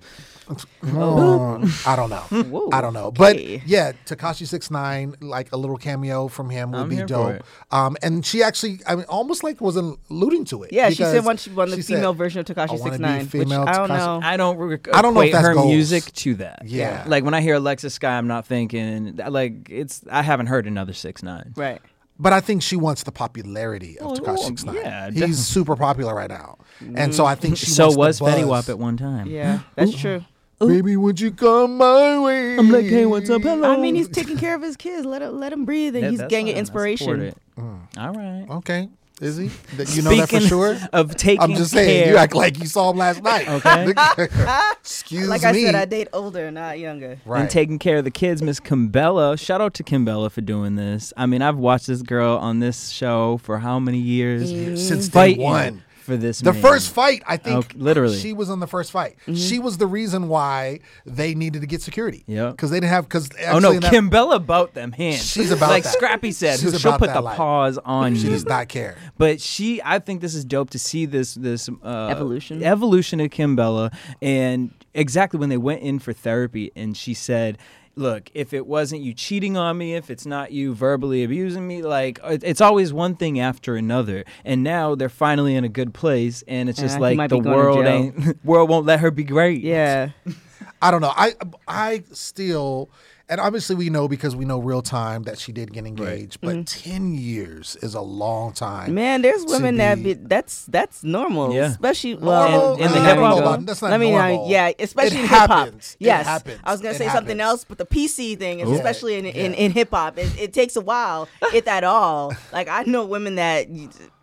Oh, 0.86 1.72
I 1.86 1.96
don't 1.96 2.10
know. 2.10 2.16
Whoa, 2.44 2.68
I 2.72 2.80
don't 2.80 2.92
know. 2.92 3.06
okay. 3.06 3.16
But 3.58 3.66
yeah, 3.66 3.92
Tekashi 4.06 4.46
six 4.46 4.70
nine, 4.70 5.14
like 5.20 5.52
a 5.52 5.56
little 5.56 5.76
cameo 5.76 6.28
from 6.28 6.50
him 6.50 6.72
would 6.72 6.80
I'm 6.80 6.88
be 6.88 7.02
dope. 7.04 7.42
Um, 7.70 7.96
and 8.02 8.24
she 8.24 8.42
actually, 8.42 8.80
I 8.86 8.94
mean, 8.96 9.04
almost 9.08 9.42
like 9.42 9.60
was 9.60 9.76
alluding 9.76 10.44
to 10.46 10.62
it. 10.64 10.72
Yeah, 10.72 10.90
she 10.90 10.96
said 10.96 11.12
because 11.12 11.24
once 11.26 11.42
she 11.42 11.50
won 11.50 11.70
the 11.70 11.76
she 11.76 11.82
said, 11.82 11.96
female 11.96 12.14
version 12.14 12.40
of 12.40 12.46
Tekashi 12.46 12.78
wanna 12.78 12.82
Six 12.84 12.96
be 12.98 13.02
Nine, 13.02 13.20
which 13.20 13.30
female 13.30 13.64
I 13.66 13.72
don't 13.72 13.88
Tekashi- 13.90 14.20
know. 14.20 14.20
I 14.22 14.36
don't. 14.36 14.56
Re- 14.58 14.78
I 14.92 15.02
don't 15.02 15.14
know 15.14 15.20
if 15.20 15.26
equate 15.28 15.32
that's 15.32 15.46
her 15.46 15.54
goals. 15.54 15.66
music 15.66 16.04
to 16.12 16.34
that. 16.36 16.62
Yeah. 16.66 17.04
Like 17.06 17.24
when 17.24 17.34
I 17.34 17.40
hear 17.40 17.54
Alexis 17.54 17.94
Sky, 17.94 18.16
I'm 18.18 18.26
not 18.28 18.46
thinking 18.46 19.16
like 19.16 19.68
it's. 19.70 20.02
I 20.10 20.22
haven't 20.22 20.46
heard 20.46 20.66
another 20.66 20.92
six 20.92 21.22
nine. 21.22 21.52
Right. 21.56 21.80
But 22.16 22.32
I 22.32 22.38
think 22.40 22.62
she 22.62 22.76
wants 22.76 23.02
the 23.02 23.10
popularity 23.10 23.98
of 23.98 24.06
Oh, 24.06 24.14
Tekashi 24.14 24.38
Six 24.46 24.64
Nine. 24.64 24.76
yeah, 24.76 25.06
he's 25.06 25.14
definitely. 25.14 25.32
super 25.34 25.74
popular 25.74 26.14
right 26.14 26.30
now, 26.30 26.58
and 26.94 27.12
so 27.12 27.26
I 27.26 27.34
think 27.34 27.56
she 27.58 27.66
So 27.66 27.86
wants 27.86 27.96
was 27.96 28.18
the 28.20 28.24
Fetty. 28.26 28.44
Wap 28.46 28.68
at 28.68 28.78
one 28.78 28.96
time. 28.96 29.26
Yeah, 29.26 29.58
that's 29.74 29.92
true. 29.96 30.24
Baby, 30.60 30.96
would 30.96 31.20
you 31.20 31.30
come 31.30 31.76
my 31.78 32.18
way? 32.20 32.56
I'm 32.56 32.70
like, 32.70 32.86
hey, 32.86 33.04
what's 33.06 33.28
up? 33.30 33.42
Hello. 33.42 33.70
I 33.72 33.76
mean, 33.76 33.94
he's 33.94 34.08
taking 34.08 34.38
care 34.38 34.54
of 34.54 34.62
his 34.62 34.76
kids. 34.76 35.04
Let 35.04 35.20
him 35.22 35.38
let 35.38 35.52
him 35.52 35.64
breathe, 35.64 35.94
and 35.96 36.04
That- 36.04 36.10
he's 36.10 36.18
that's 36.20 36.30
getting 36.30 36.46
fine. 36.46 36.56
I 36.56 36.58
inspiration. 36.58 37.04
support 37.06 37.20
it. 37.20 37.36
Oh. 37.58 37.78
All 37.98 38.12
right. 38.12 38.46
Okay, 38.58 38.88
is 39.20 39.36
he? 39.36 39.48
That- 39.76 39.94
You 39.94 40.02
know 40.02 40.10
that 40.16 40.28
for 40.28 40.36
Speaking 40.36 40.48
sure. 40.48 40.76
Of 40.92 41.14
taking 41.16 41.42
I'm 41.42 41.54
just 41.54 41.70
saying. 41.72 42.04
care. 42.04 42.12
You 42.12 42.18
act 42.18 42.34
like 42.34 42.58
you 42.58 42.66
saw 42.66 42.90
him 42.90 42.96
last 42.96 43.22
night. 43.22 43.46
Okay. 43.48 43.92
Excuse 44.80 45.22
me. 45.22 45.26
Like 45.28 45.42
me. 45.42 45.48
I 45.48 45.52
said, 45.66 45.74
I 45.74 45.84
date 45.84 46.08
older, 46.12 46.50
not 46.50 46.78
younger. 46.78 47.18
right. 47.24 47.40
and 47.42 47.50
taking 47.50 47.78
care 47.78 47.98
of 47.98 48.04
the 48.04 48.10
kids. 48.10 48.42
Miss 48.42 48.58
Kimbella, 48.60 49.38
shout 49.38 49.60
out 49.60 49.74
to 49.74 49.84
Kimbella 49.84 50.30
for 50.30 50.40
doing 50.40 50.74
this. 50.76 51.12
I 51.16 51.26
mean, 51.26 51.42
I've 51.42 51.58
watched 51.58 51.86
this 51.86 52.02
girl 52.02 52.36
on 52.38 52.60
this 52.60 52.88
show 52.90 53.38
for 53.38 53.58
how 53.58 53.78
many 53.78 53.98
years? 53.98 54.48
since 54.86 55.08
day 55.08 55.12
Fighting 55.34 55.42
one. 55.42 55.82
For 56.04 56.18
this. 56.18 56.40
The 56.40 56.52
man. 56.52 56.60
first 56.60 56.92
fight, 56.92 57.22
I 57.26 57.38
think, 57.38 57.56
Okay, 57.66 57.78
literally. 57.78 58.18
she 58.18 58.34
was 58.34 58.50
on 58.50 58.60
the 58.60 58.66
first 58.66 58.92
fight. 58.92 59.16
Mm-hmm. 59.22 59.34
She 59.36 59.58
was 59.58 59.78
the 59.78 59.86
reason 59.86 60.28
why 60.28 60.80
they 61.06 61.34
needed 61.34 61.62
to 61.62 61.66
get 61.66 61.80
security. 61.80 62.24
Yep. 62.26 62.52
because 62.52 62.70
they 62.70 62.76
didn't 62.76 62.90
have. 62.90 63.04
Because 63.04 63.30
Oh 63.48 63.58
no, 63.58 63.72
Kimbella 63.80 64.34
about 64.36 64.74
them 64.74 64.92
hands. 64.92 65.24
She's 65.24 65.50
about 65.50 65.70
like 65.70 65.84
that. 65.84 65.94
Scrappy 65.94 66.30
said. 66.32 66.60
She's 66.60 66.78
she'll 66.78 66.98
put 66.98 67.12
the 67.14 67.22
life. 67.22 67.36
pause 67.38 67.78
on 67.78 68.16
she 68.16 68.24
you. 68.24 68.30
does 68.30 68.44
not 68.44 68.68
care. 68.68 68.96
But 69.16 69.40
she, 69.40 69.80
I 69.82 69.98
think 69.98 70.20
this 70.20 70.34
is 70.34 70.44
dope 70.44 70.70
to 70.70 70.78
see 70.78 71.06
this 71.06 71.34
this 71.34 71.70
uh, 71.82 72.08
Evolution. 72.08 72.62
evolution 72.62 73.20
of 73.20 73.30
Kimbella 73.30 73.90
and 74.20 74.72
exactly 74.92 75.40
when 75.40 75.48
they 75.48 75.56
went 75.56 75.80
in 75.80 75.98
for 75.98 76.12
therapy, 76.12 76.70
and 76.76 76.96
she 76.96 77.14
said. 77.14 77.56
Look, 77.96 78.30
if 78.34 78.52
it 78.52 78.66
wasn't 78.66 79.02
you 79.02 79.14
cheating 79.14 79.56
on 79.56 79.78
me, 79.78 79.94
if 79.94 80.10
it's 80.10 80.26
not 80.26 80.50
you 80.50 80.74
verbally 80.74 81.22
abusing 81.22 81.66
me, 81.66 81.82
like 81.82 82.18
it's 82.24 82.60
always 82.60 82.92
one 82.92 83.14
thing 83.14 83.38
after 83.38 83.76
another. 83.76 84.24
And 84.44 84.62
now 84.64 84.94
they're 84.94 85.08
finally 85.08 85.54
in 85.54 85.64
a 85.64 85.68
good 85.68 85.94
place, 85.94 86.42
and 86.48 86.68
it's 86.68 86.80
just 86.80 86.96
he 86.96 87.00
like 87.00 87.30
the 87.30 87.36
be 87.36 87.42
going 87.42 87.44
to 87.44 87.50
world 87.50 87.86
ain't 87.86 88.44
world 88.44 88.68
won't 88.68 88.86
let 88.86 89.00
her 89.00 89.10
be 89.10 89.24
great. 89.24 89.62
Yeah. 89.62 90.10
I 90.82 90.90
don't 90.90 91.00
know. 91.00 91.12
I 91.16 91.34
I 91.66 92.02
still 92.12 92.90
and 93.28 93.40
obviously 93.40 93.74
we 93.76 93.88
know 93.90 94.06
because 94.08 94.36
we 94.36 94.44
know 94.44 94.58
real 94.58 94.82
time 94.82 95.22
that 95.24 95.38
she 95.38 95.50
did 95.52 95.72
get 95.72 95.86
engaged, 95.86 96.40
but 96.40 96.66
ten 96.66 97.14
years 97.14 97.76
is 97.82 97.94
a 97.94 98.00
long 98.00 98.52
time. 98.52 98.86
Mm-hmm. 98.86 98.94
Man, 98.94 99.22
there's 99.22 99.44
to 99.44 99.52
women 99.52 99.76
that 99.78 99.96
be- 99.96 100.02
be 100.02 100.12
that's 100.14 100.66
that's 100.66 101.02
normal. 101.04 101.52
Yeah. 101.54 101.66
Especially 101.70 102.14
Normal? 102.14 102.28
well, 102.28 102.74
in 102.76 102.92
the 102.92 103.00
hip-hop 103.00 103.16
know 103.38 103.56
though. 103.56 103.56
That's 103.64 103.80
not 103.82 103.92
I 103.92 103.98
mean, 103.98 104.14
I- 104.14 104.32
normal. 104.32 104.50
yeah, 104.50 104.70
especially 104.78 105.18
It 105.18 105.22
in 105.22 105.28
hip 105.28 105.38
hop. 105.38 105.50
happens. 105.50 105.96
It 106.00 106.04
Yes, 106.06 106.26
happens. 106.26 106.60
I 106.64 106.72
was 106.72 106.80
gonna 106.80 106.94
It 106.94 106.98
say 106.98 107.08
something 107.08 107.38
happens. 107.38 107.40
else, 107.62 107.64
but 107.66 107.78
the 107.78 107.86
PC 107.86 108.38
thing, 108.38 108.60
is 108.60 108.68
Yeah. 108.68 108.74
especially 108.76 109.14
in, 109.14 109.26
in, 109.26 109.52
Yeah. 109.52 109.58
in 109.58 109.70
hip 109.72 109.90
hop, 109.92 110.18
it, 110.18 110.28
it 110.38 110.52
takes 110.52 110.76
a 110.76 110.80
while, 110.80 111.28
if 111.52 111.66
at 111.66 111.84
all. 111.84 112.32
Like 112.52 112.68
I 112.68 112.82
know 112.84 113.04
women 113.06 113.36
that 113.36 113.68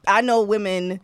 I 0.08 0.22
know 0.22 0.42
women 0.42 1.00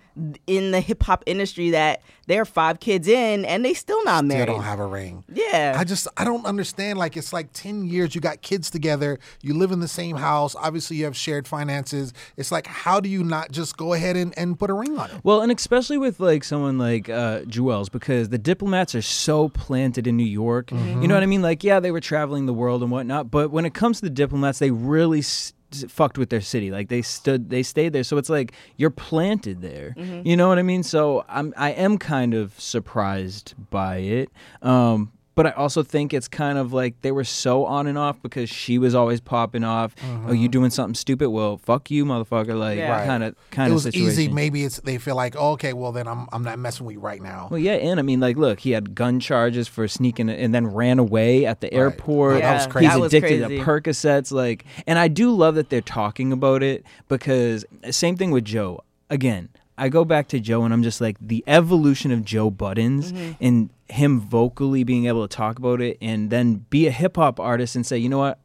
in 0.48 0.72
the 0.72 0.82
hip 0.82 1.04
hop 1.04 1.24
industry 1.28 1.70
that 1.72 2.02
they're 2.26 2.46
five 2.46 2.80
kids 2.80 3.08
in 3.08 3.46
and 3.46 3.64
they 3.64 3.74
still 3.76 4.04
not 4.04 4.26
Still 4.26 4.28
married. 4.38 4.46
don't 4.48 4.64
have 4.64 4.80
a 4.80 4.86
ring. 4.88 5.24
yeah, 5.32 5.76
I 5.78 5.84
just 5.84 6.08
I 6.18 6.24
don't 6.24 6.46
understand. 6.46 6.98
Like 6.98 7.16
it's 7.16 7.32
like 7.32 7.50
ten 7.54 7.86
years. 7.86 8.16
You 8.16 8.22
got 8.22 8.42
kids 8.42 8.70
together. 8.72 9.20
You 9.42 9.54
live 9.54 9.72
in 9.72 9.80
the 9.80 9.88
same 9.88 10.16
house. 10.16 10.56
Obviously, 10.56 10.98
you 10.98 11.06
have 11.06 11.16
shared 11.16 11.48
finances. 11.48 12.14
It's 12.36 12.52
like 12.52 12.66
how 12.68 13.00
do 13.00 13.10
you 13.10 13.24
not 13.24 13.52
just 13.52 13.78
go 13.78 13.94
ahead 13.94 14.16
and, 14.18 14.34
and 14.38 14.58
put 14.58 14.70
a 14.70 14.74
ring 14.74 14.98
on 14.98 15.12
it? 15.12 15.18
Well, 15.24 15.42
and 15.42 15.52
especially 15.52 15.98
with 16.00 16.20
like 16.20 16.44
someone 16.44 16.78
like 16.80 17.10
uh, 17.10 17.42
Juelz, 17.42 17.92
because 17.92 18.30
the 18.30 18.38
diplomats 18.40 18.96
are 18.96 19.02
so 19.04 19.50
planted 19.50 20.08
in 20.08 20.18
New 20.18 20.24
York. 20.26 20.72
You 20.72 21.08
know 21.08 21.14
what 21.14 21.24
I 21.24 21.28
mean? 21.28 21.42
Like, 21.42 21.64
yeah, 21.64 21.80
they 21.80 21.92
were 21.92 22.00
traveling 22.02 22.46
the 22.48 22.54
world 22.54 22.82
and 22.82 22.92
whatnot, 22.92 23.30
but 23.30 23.52
when 23.52 23.66
it 23.66 23.74
comes 23.74 23.98
to 24.00 24.06
the 24.06 24.10
diplomats, 24.10 24.60
they 24.60 24.72
really 24.72 25.20
s- 25.20 25.54
fucked 25.88 26.18
with 26.18 26.30
their 26.30 26.42
city. 26.42 26.72
Like, 26.72 26.90
they 26.90 27.02
stood, 27.02 27.50
they 27.50 27.64
stayed 27.64 27.94
there. 27.94 28.04
So 28.04 28.18
it's 28.18 28.30
like 28.30 28.54
you're 28.78 28.90
planted 28.90 29.62
there. 29.62 29.94
You 30.26 30.36
know 30.38 30.48
what 30.48 30.60
I 30.60 30.64
mean? 30.64 30.84
So 30.84 31.26
I'm, 31.28 31.54
I 31.58 31.72
am 31.72 31.98
kind 31.98 32.34
of 32.34 32.60
surprised 32.60 33.54
by 33.70 33.98
it. 33.98 34.32
Um, 34.62 35.12
but 35.38 35.46
I 35.46 35.52
also 35.52 35.84
think 35.84 36.14
it's 36.14 36.28
kind 36.28 36.58
of 36.58 36.74
like 36.74 37.00
they 37.02 37.14
were 37.14 37.24
so 37.24 37.64
on 37.66 37.88
and 37.88 37.98
off 37.98 38.22
because 38.22 38.50
she 38.50 38.78
was 38.78 38.94
always 38.94 39.22
popping 39.22 39.64
off. 39.64 39.96
Oh, 40.28 40.34
you 40.34 40.50
doing 40.50 40.70
something 40.70 40.96
stupid? 40.96 41.30
Well, 41.30 41.56
fuck 41.58 41.90
you, 41.90 42.04
motherfucker. 42.04 42.58
Like, 42.60 42.78
Yeah. 42.78 42.92
Right. 42.92 43.06
kind 43.06 43.24
of, 43.24 43.36
kind 43.52 43.68
of. 43.68 43.72
it 43.72 43.74
was 43.76 43.84
situation. 43.84 44.08
easy. 44.10 44.28
Maybe 44.28 44.64
it's 44.66 44.80
they 44.82 44.98
feel 44.98 45.16
like 45.16 45.36
oh, 45.38 45.52
okay, 45.52 45.72
well 45.72 45.94
then 45.94 46.08
I'm 46.10 46.28
I'm 46.34 46.44
not 46.44 46.60
messing 46.60 46.86
with 46.86 46.96
you 46.96 47.00
right 47.00 47.22
now. 47.22 47.48
Well, 47.50 47.60
yeah, 47.60 47.74
and 47.76 48.00
I 48.00 48.04
mean, 48.04 48.20
like, 48.20 48.36
look, 48.36 48.60
he 48.60 48.72
had 48.72 48.94
gun 48.96 49.22
charges 49.22 49.68
for 49.70 49.88
sneaking 49.88 50.30
and 50.30 50.54
then 50.54 50.68
ran 50.68 51.00
away 51.00 51.46
at 51.46 51.62
the 51.62 51.74
airport. 51.74 52.42
That 52.42 52.54
was 52.56 52.68
crazy. 52.68 52.88
He's 52.88 52.96
that 52.96 53.00
was 53.00 53.14
addicted 53.14 53.46
crazy. 53.46 53.58
to 53.60 53.64
Percocets, 53.64 54.32
like, 54.32 54.66
and 54.88 55.00
I 55.00 55.08
do 55.08 55.32
love 55.32 55.56
that 55.56 55.70
they're 55.70 55.80
talking 55.82 56.34
about 56.34 56.64
it 56.64 56.84
because 57.08 57.64
same 57.92 58.18
thing 58.18 58.32
with 58.32 58.44
Joe. 58.46 58.82
Again, 59.10 59.50
I 59.78 59.90
go 59.90 60.04
back 60.04 60.28
to 60.30 60.40
Joe 60.40 60.64
and 60.64 60.74
I'm 60.74 60.82
just 60.84 61.00
like 61.00 61.16
the 61.22 61.44
evolution 61.46 62.12
of 62.12 62.26
Joe 62.26 62.50
Buddens 62.50 63.12
Mm-hmm. 63.14 63.32
and 63.40 63.70
him 63.90 64.20
vocally 64.20 64.84
being 64.84 65.08
able 65.08 65.28
to 65.28 65.36
talk 65.36 65.60
about 65.60 65.82
it 65.82 65.98
and 66.02 66.30
then 66.30 66.66
be 66.70 66.88
a 66.88 66.92
hip 66.92 67.16
hop 67.16 67.40
artist 67.40 67.76
and 67.76 67.86
say, 67.86 67.98
you 67.98 68.10
know 68.10 68.20
what. 68.20 68.40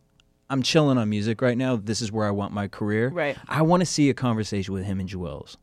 I'm 0.51 0.63
chilling 0.63 0.99
on 0.99 1.09
music 1.09 1.41
right 1.41 1.57
now. 1.57 1.77
This 1.77 2.03
is 2.03 2.13
where 2.13 2.27
I 2.27 2.31
want 2.31 2.53
my 2.53 2.69
career. 2.69 3.09
Right. 3.09 3.39
I 3.49 3.63
want 3.63 3.81
to 3.81 3.87
see 3.87 4.11
a 4.11 4.15
conversation 4.15 4.75
with 4.75 4.85
him 4.85 5.01
and 5.01 5.09
Juelz 5.09 5.57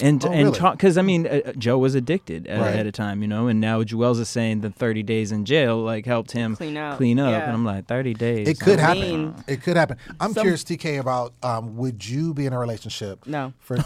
and 0.00 0.24
Oh, 0.24 0.30
and 0.30 0.44
really? 0.48 0.58
talk 0.58 0.74
because 0.74 0.96
I 0.98 1.02
mean 1.02 1.26
uh, 1.26 1.40
uh, 1.46 1.52
Joe 1.52 1.78
was 1.78 1.94
addicted 1.94 2.46
at, 2.46 2.60
Right. 2.60 2.76
at 2.76 2.86
a 2.86 2.92
time, 2.92 3.22
you 3.22 3.28
know, 3.28 3.46
and 3.48 3.60
now 3.60 3.82
Juelz 3.82 4.18
is 4.20 4.28
saying 4.28 4.60
the 4.62 4.70
30 4.70 5.02
days 5.02 5.32
in 5.32 5.44
jail 5.44 5.78
like 5.82 6.06
helped 6.06 6.32
him 6.32 6.56
Clean 6.56 6.76
out. 6.76 6.96
clean 6.96 7.18
up, 7.18 7.30
Yeah. 7.30 7.44
and 7.44 7.52
I'm 7.52 7.64
like 7.64 7.86
30 7.86 8.14
days. 8.14 8.48
It 8.48 8.60
could 8.60 8.78
I 8.78 8.82
happen. 8.82 9.00
mean, 9.02 9.34
it 9.46 9.62
could 9.62 9.76
happen. 9.76 9.96
I'm 10.20 10.32
some- 10.32 10.42
curious, 10.42 10.64
TK, 10.64 10.98
about 10.98 11.34
um, 11.42 11.76
would 11.76 12.06
you 12.08 12.34
be 12.34 12.46
in 12.46 12.52
a 12.52 12.58
relationship? 12.58 13.26
No. 13.26 13.52
For 13.60 13.76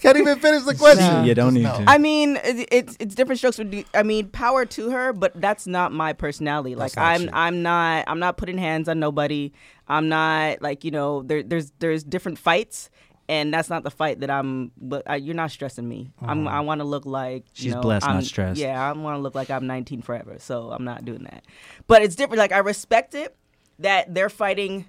can't 0.00 0.16
even 0.16 0.38
finish 0.38 0.62
the 0.64 0.74
question. 0.78 1.24
You 1.24 1.34
don't 1.34 1.54
need 1.54 1.62
No. 1.62 1.78
to. 1.78 1.84
I 1.88 1.98
mean, 1.98 2.36
it, 2.44 2.68
it's 2.70 2.96
it's 3.00 3.14
different 3.14 3.38
strokes. 3.38 3.56
For, 3.56 3.64
d- 3.64 3.86
I 3.94 4.02
mean, 4.02 4.28
power 4.28 4.64
to 4.66 4.90
her, 4.90 5.12
but 5.12 5.32
that's 5.40 5.66
not 5.66 5.92
my 5.92 6.12
personality. 6.12 6.74
Like 6.74 6.92
That's 6.92 6.96
not 6.96 7.04
I'm 7.14 7.22
you. 7.22 7.30
I'm 7.32 7.62
not 7.62 8.04
I'm 8.06 8.18
not 8.18 8.36
putting 8.36 8.58
hands 8.58 8.88
on 8.88 8.98
nobody. 9.00 9.52
I'm 9.88 10.08
not 10.08 10.62
like 10.62 10.84
you 10.84 10.90
know 10.90 11.22
there 11.22 11.42
there's 11.42 11.72
there's 11.78 12.02
different 12.04 12.38
fights. 12.38 12.90
And 13.32 13.54
that's 13.54 13.70
not 13.70 13.82
the 13.82 13.90
fight 13.90 14.20
that 14.20 14.30
I'm. 14.30 14.72
But 14.76 15.08
uh, 15.08 15.14
you're 15.14 15.34
not 15.34 15.50
stressing 15.50 15.88
me. 15.88 16.10
I'm. 16.20 16.46
I 16.46 16.60
want 16.60 16.80
to 16.80 16.84
look 16.84 17.06
like 17.06 17.44
you 17.54 17.64
She's 17.64 17.74
know, 17.74 17.80
blessed, 17.80 18.06
not 18.06 18.16
I'm- 18.16 18.22
stressed. 18.24 18.60
Yeah, 18.60 18.78
I 18.78 18.92
want 18.92 19.16
to 19.16 19.20
look 19.22 19.34
like 19.34 19.48
I'm 19.50 19.66
19 19.66 20.02
forever. 20.02 20.36
So 20.38 20.70
I'm 20.70 20.84
not 20.84 21.04
doing 21.06 21.22
that. 21.24 21.44
But 21.86 22.02
it's 22.02 22.14
different. 22.14 22.38
Like 22.38 22.52
I 22.52 22.58
respect 22.58 23.14
it 23.14 23.34
that 23.78 24.12
they're 24.14 24.28
fighting 24.28 24.84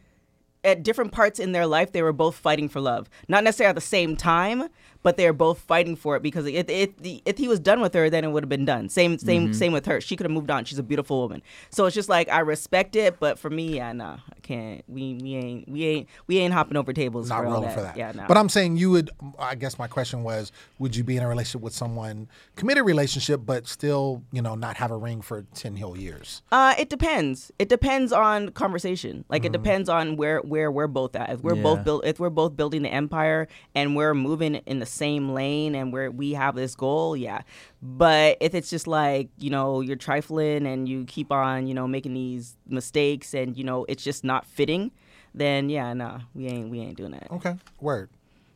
at 0.66 0.84
different 0.84 1.12
parts 1.12 1.40
in 1.40 1.52
their 1.52 1.68
life, 1.68 1.92
they 1.92 2.02
were 2.02 2.14
both 2.14 2.36
fighting 2.36 2.70
for 2.70 2.80
love. 2.80 3.10
Not 3.28 3.44
necessarily 3.44 3.70
at 3.70 3.76
the 3.76 3.82
same 3.82 4.16
time, 4.16 4.70
but 5.04 5.18
they're 5.18 5.34
both 5.34 5.60
fighting 5.60 5.96
for 5.96 6.16
it 6.16 6.24
because 6.24 6.46
if, 6.48 6.68
if, 6.70 6.90
if 7.26 7.38
he 7.38 7.48
was 7.48 7.60
done 7.60 7.82
with 7.82 7.94
her, 7.94 8.10
then 8.10 8.24
it 8.24 8.30
would 8.30 8.44
have 8.44 8.50
been 8.50 8.66
done. 8.66 8.90
Same 8.90 9.18
same 9.20 9.44
Mm-hmm. 9.44 9.54
same 9.54 9.74
with 9.74 9.86
her. 9.86 10.00
She 10.02 10.16
could 10.16 10.26
have 10.26 10.32
moved 10.32 10.50
on. 10.50 10.64
She's 10.66 10.80
a 10.80 10.84
beautiful 10.84 11.20
woman. 11.22 11.42
So 11.70 11.86
it's 11.86 11.94
just 11.96 12.10
like 12.10 12.30
I 12.30 12.40
respect 12.40 12.96
it, 12.96 13.20
but 13.20 13.38
for 13.38 13.50
me, 13.50 13.76
yeah, 13.76 13.92
nah, 13.92 14.14
I 14.36 14.40
can't. 14.42 14.84
We 14.88 15.16
we 15.22 15.36
ain't 15.36 15.70
we 15.70 15.86
ain't 15.86 16.10
we 16.28 16.38
ain't 16.40 16.54
hopping 16.54 16.78
over 16.78 16.94
tables. 16.94 17.30
not 17.30 17.40
for 17.40 17.44
rolling 17.44 17.64
that. 17.64 17.74
for 17.76 17.82
that. 17.82 17.98
Yeah, 17.98 18.12
no. 18.16 18.26
But 18.28 18.38
I'm 18.38 18.50
saying 18.50 18.78
you 18.78 18.92
would. 18.92 19.10
I 19.38 19.56
guess 19.56 19.78
my 19.78 19.88
question 19.88 20.24
was, 20.24 20.52
would 20.80 20.96
you 20.96 21.04
be 21.04 21.18
in 21.18 21.24
a 21.24 21.28
relationship 21.28 21.62
with 21.62 21.74
someone 21.74 22.30
committed 22.56 22.86
relationship, 22.86 23.42
but 23.46 23.68
still, 23.68 24.24
you 24.32 24.42
know, 24.42 24.56
not 24.56 24.78
have 24.78 24.92
a 24.92 24.98
ring 24.98 25.22
for 25.22 25.44
ten 25.54 25.76
whole 25.76 25.98
years? 25.98 26.42
Uh, 26.52 26.74
it 26.80 26.90
depends. 26.90 27.52
It 27.60 27.68
depends 27.70 28.14
on 28.14 28.50
conversation. 28.50 29.26
Like 29.30 29.44
it 29.46 29.52
depends 29.52 29.90
on 29.90 30.16
where 30.16 30.40
where 30.40 30.72
we're 30.72 30.88
both 30.88 31.16
at. 31.16 31.30
If 31.30 31.42
we're 31.42 31.56
Yeah. 31.56 31.64
both 31.64 31.84
build, 31.84 32.06
if 32.06 32.20
we're 32.20 32.30
both 32.30 32.56
building 32.56 32.84
the 32.84 32.90
empire 32.90 33.48
and 33.76 33.96
we're 33.96 34.14
moving 34.14 34.56
in 34.66 34.80
the 34.80 34.86
same 34.94 35.30
lane 35.30 35.76
and 35.76 35.92
where 35.92 36.10
we 36.12 36.34
have 36.34 36.56
this 36.56 36.76
goal, 36.76 37.18
yeah. 37.18 37.42
But 37.82 38.38
if 38.40 38.54
it's 38.56 38.70
just 38.70 38.88
like 38.88 39.30
you 39.38 39.50
know 39.50 39.82
you're 39.82 39.96
trifling 39.96 40.66
and 40.66 40.88
you 40.88 41.06
keep 41.06 41.32
on 41.32 41.68
you 41.68 41.74
know 41.74 41.88
making 41.88 42.14
these 42.14 42.56
mistakes 42.68 43.34
and 43.34 43.58
you 43.58 43.64
know 43.64 43.86
it's 43.90 44.04
just 44.04 44.24
not 44.24 44.46
fitting, 44.46 44.92
then 45.34 45.70
yeah, 45.70 45.94
nah, 45.94 46.22
we 46.34 46.48
ain't 46.48 46.70
we 46.70 46.80
ain't 46.80 46.98
doing 46.98 47.12
that. 47.12 47.28
Okay, 47.32 47.56
word. 47.82 48.10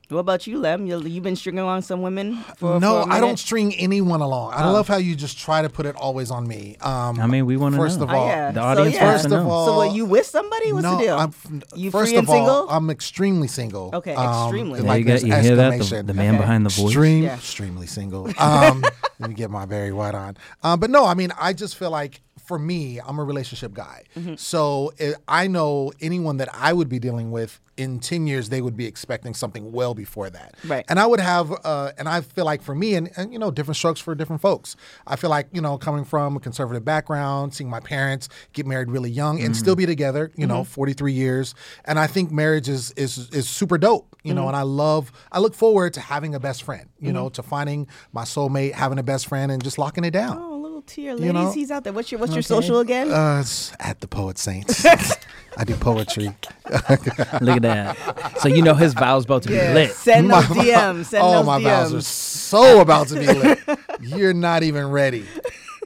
What 0.10 0.20
about 0.20 0.48
you, 0.48 0.58
Lem? 0.60 0.86
You 0.86 1.02
you 1.02 1.20
been 1.20 1.36
stringing 1.36 1.60
along 1.60 1.82
some 1.82 2.02
women? 2.02 2.38
For, 2.56 2.80
no, 2.80 3.04
for 3.04 3.10
a 3.10 3.14
I 3.14 3.20
don't 3.20 3.38
string 3.38 3.76
anyone 3.76 4.22
along. 4.22 4.54
I 4.54 4.70
love 4.70 4.88
how 4.88 4.96
you 4.96 5.16
just 5.18 5.38
try 5.38 5.62
to 5.62 5.68
put 5.70 5.86
it 5.86 5.98
always 5.98 6.32
on 6.32 6.48
me. 6.48 6.78
Um, 6.80 7.20
I 7.20 7.28
mean, 7.28 7.46
we 7.46 7.58
wanna 7.58 7.76
First 7.76 7.98
know. 8.00 8.06
of 8.06 8.12
Oh, 8.12 8.16
all, 8.16 8.28
yeah. 8.30 8.52
The 8.52 8.62
So, 8.62 8.66
audience 8.68 8.96
yeah. 8.96 9.04
wants 9.06 9.24
to 9.24 9.30
First 9.30 9.36
of 9.40 9.44
know. 9.46 9.52
all, 9.52 9.66
So 9.66 9.76
what? 9.78 9.94
You 9.96 10.06
with 10.06 10.26
somebody? 10.26 10.72
What's 10.72 10.84
no, 10.84 10.96
the 10.98 11.04
deal? 11.04 11.18
I'm, 11.18 11.34
You 11.76 11.92
first 11.92 12.12
free 12.12 12.18
and 12.18 12.26
of 12.26 12.30
all, 12.30 12.36
single? 12.38 12.70
I'm 12.70 12.90
extremely 12.90 13.50
single. 13.50 13.90
Okay, 13.96 14.16
Um, 14.16 14.46
extremely. 14.46 14.80
Yeah, 14.80 14.86
like 14.88 15.00
you, 15.00 15.04
got, 15.06 15.10
there's 15.20 15.24
you 15.24 15.34
hear 15.36 15.56
that? 15.58 15.80
The, 15.82 16.04
the 16.04 16.14
man 16.14 16.36
Okay. 16.36 16.42
behind 16.42 16.66
the 16.66 16.70
voice. 16.70 16.86
Extreme, 16.86 17.24
Yeah. 17.26 17.36
extremely 17.36 17.88
single. 17.88 18.30
Um, 18.40 18.86
let 19.20 19.30
me 19.30 19.36
get 19.36 19.52
my 19.52 19.66
Barry 19.66 19.92
White 19.92 20.16
on. 20.16 20.38
Um, 20.64 20.80
but 20.80 20.90
no, 20.90 21.04
I 21.06 21.16
mean, 21.16 21.34
I 21.38 21.52
just 21.52 21.76
feel 21.76 21.92
like 21.92 22.22
for 22.48 22.58
me, 22.58 23.00
I'm 23.00 23.20
a 23.20 23.24
relationship 23.24 23.74
guy. 23.74 24.04
Mm-hmm. 24.16 24.36
So 24.36 24.94
it, 24.98 25.18
I 25.28 25.48
know 25.48 25.92
anyone 26.00 26.38
that 26.38 26.50
I 26.54 26.72
would 26.72 26.88
be 26.88 26.98
dealing 26.98 27.30
with 27.30 27.60
in 27.76 28.00
10 28.00 28.26
years, 28.26 28.50
they 28.50 28.62
would 28.62 28.76
be 28.76 28.86
expecting 28.86 29.34
something 29.34 29.72
well 29.72 29.94
before 29.94 30.30
that. 30.30 30.56
Right. 30.66 30.84
And 30.90 31.00
I 31.00 31.06
would 31.06 31.20
have, 31.20 31.52
uh, 31.64 31.92
and 31.98 32.10
I 32.10 32.22
feel 32.22 32.46
like 32.46 32.64
for 32.64 32.74
me, 32.74 32.96
and, 32.96 33.12
and 33.16 33.32
you 33.32 33.38
know, 33.38 33.52
different 33.52 33.78
strokes 33.78 34.00
for 34.00 34.16
different 34.16 34.42
folks. 34.42 34.76
I 35.06 35.16
feel 35.16 35.30
like, 35.30 35.48
you 35.52 35.62
know, 35.62 35.78
coming 35.78 36.04
from 36.04 36.38
a 36.38 36.40
conservative 36.40 36.84
background, 36.84 37.54
seeing 37.54 37.70
my 37.70 37.80
parents 37.80 38.30
get 38.54 38.66
married 38.66 38.90
really 38.90 39.12
young 39.12 39.40
and 39.40 39.50
mm-hmm. 39.50 39.54
still 39.54 39.76
be 39.76 39.86
together, 39.86 40.32
you 40.36 40.48
know, 40.48 40.62
mm-hmm. 40.62 40.72
43 40.72 41.14
years. 41.14 41.54
And 41.86 42.00
I 42.00 42.08
think 42.08 42.32
marriage 42.32 42.68
is, 42.68 42.92
is, 42.92 43.30
is 43.30 43.48
super 43.48 43.78
dope, 43.78 44.16
you 44.24 44.34
know, 44.34 44.42
mm-hmm. 44.42 44.48
and 44.50 44.58
I 44.58 44.64
love, 44.64 45.12
I 45.32 45.40
look 45.40 45.54
forward 45.54 45.94
to 45.96 46.02
having 46.02 46.34
a 46.34 46.40
best 46.40 46.64
friend, 46.64 46.90
you 47.00 47.14
know, 47.14 47.30
to 47.30 47.44
finding 47.44 47.88
my 48.12 48.24
soulmate, 48.24 48.72
having 48.72 48.98
a 48.98 49.04
best 49.04 49.28
friend 49.28 49.52
and 49.52 49.64
just 49.64 49.78
locking 49.78 50.04
it 50.04 50.12
down. 50.12 50.38
Oh, 50.40 50.57
a 50.88 51.02
little 51.02 51.16
tear, 51.16 51.16
ladies. 51.16 51.34
know? 51.34 51.52
He's 51.52 51.72
out 51.72 51.84
there. 51.84 51.94
What's 51.94 52.12
your 52.12 52.20
What's 52.20 52.34
your 52.34 52.42
social 52.42 52.80
again? 52.80 53.12
Uh, 53.12 53.40
it's 53.42 53.74
at 53.80 54.00
the 54.00 54.08
Poet 54.08 54.38
Saints. 54.38 54.86
I 55.60 55.64
do 55.64 55.74
poetry. 55.76 56.28
Look 56.70 57.58
at 57.58 57.62
that. 57.64 58.38
So 58.40 58.48
you 58.48 58.62
know 58.62 58.76
his 58.76 58.94
vow's 58.94 59.26
about 59.26 59.42
to 59.44 59.50
be 59.50 59.56
lit. 59.56 59.92
Send 59.92 60.30
those 60.30 60.48
My- 60.50 60.56
DMs. 60.56 61.06
Send 61.06 61.24
oh, 61.24 61.32
those 61.32 61.46
my 61.48 61.60
DMs. 61.60 61.64
vows 61.64 61.94
are 61.96 62.02
so 62.02 62.82
about 62.82 63.08
to 63.08 63.16
be 63.16 63.26
lit. 63.26 63.60
You're 64.02 64.34
not 64.34 64.62
even 64.62 64.92
ready. 64.92 65.26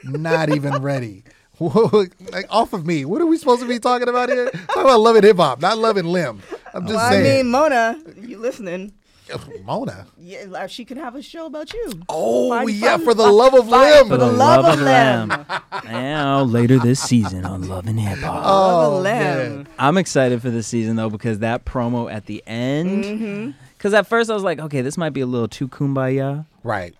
Not 0.04 0.50
even 0.50 0.82
ready. 0.82 1.24
Whoa, 1.58 2.06
like 2.32 2.48
off 2.50 2.74
of 2.74 2.86
me. 2.86 3.06
What 3.06 3.22
are 3.22 3.26
we 3.26 3.38
supposed 3.38 3.62
to 3.62 3.68
be 3.68 3.80
talking 3.80 4.10
about 4.10 4.30
here? 4.30 4.50
Talking 4.50 4.82
about 4.82 5.00
loving 5.00 5.24
hip 5.24 5.38
hop, 5.38 5.62
not 5.62 5.78
loving 5.78 6.06
limb. 6.06 6.42
I'm 6.74 6.84
just 6.84 6.96
well, 6.96 7.14
I 7.14 7.22
mean, 7.22 7.50
Mona, 7.50 7.98
you 8.20 8.40
listening? 8.40 8.94
Mona. 9.66 10.08
Yeah, 10.18 10.68
she 10.68 10.86
could 10.86 10.98
have 10.98 11.16
a 11.16 11.22
show 11.22 11.46
about 11.46 11.74
you. 11.74 11.92
Oh 12.10 12.50
Find 12.50 12.70
yeah, 12.72 12.98
fun- 12.98 13.06
for 13.06 13.14
the 13.14 13.28
love 13.32 13.54
of 13.54 13.70
fight 13.70 14.00
limb. 14.00 14.08
For 14.10 14.18
the 14.18 14.32
love 14.32 14.66
of 14.66 14.80
Lamb. 14.82 15.46
Now 15.86 16.42
later 16.44 16.78
this 16.80 17.00
season 17.00 17.46
on 17.46 17.68
Love 17.68 17.88
and 17.88 18.00
Hip 18.00 18.20
Hop. 18.20 18.44
Love 18.44 18.94
Oh, 18.94 18.98
of 18.98 19.04
Lamb. 19.04 19.68
I'm 19.80 19.98
excited 19.98 20.42
for 20.42 20.50
this 20.50 20.68
season 20.68 20.96
though 20.96 21.10
because 21.10 21.40
that 21.40 21.66
promo 21.66 22.12
at 22.12 22.26
the 22.26 22.44
end. 22.48 23.04
Mm-hmm. 23.04 23.52
Because 23.78 23.94
at 23.94 24.08
first 24.08 24.30
I 24.30 24.34
was 24.34 24.44
like, 24.44 24.60
okay, 24.60 24.82
this 24.82 24.98
might 24.98 25.10
be 25.12 25.22
a 25.22 25.26
little 25.26 25.48
too 25.48 25.68
kumbaya, 25.68 26.46
Right. 26.64 26.94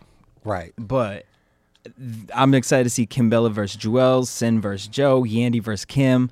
Right. 0.44 0.74
but 0.78 1.26
I'm 2.34 2.54
excited 2.56 2.84
to 2.86 2.90
see 2.90 3.06
Kimbella 3.06 3.52
versus 3.52 3.80
Juelz, 3.82 4.26
Cyn 4.28 4.60
versus 4.60 4.88
Joe, 4.88 5.22
Yandy 5.24 5.62
versus 5.62 5.86
Kim. 5.86 6.32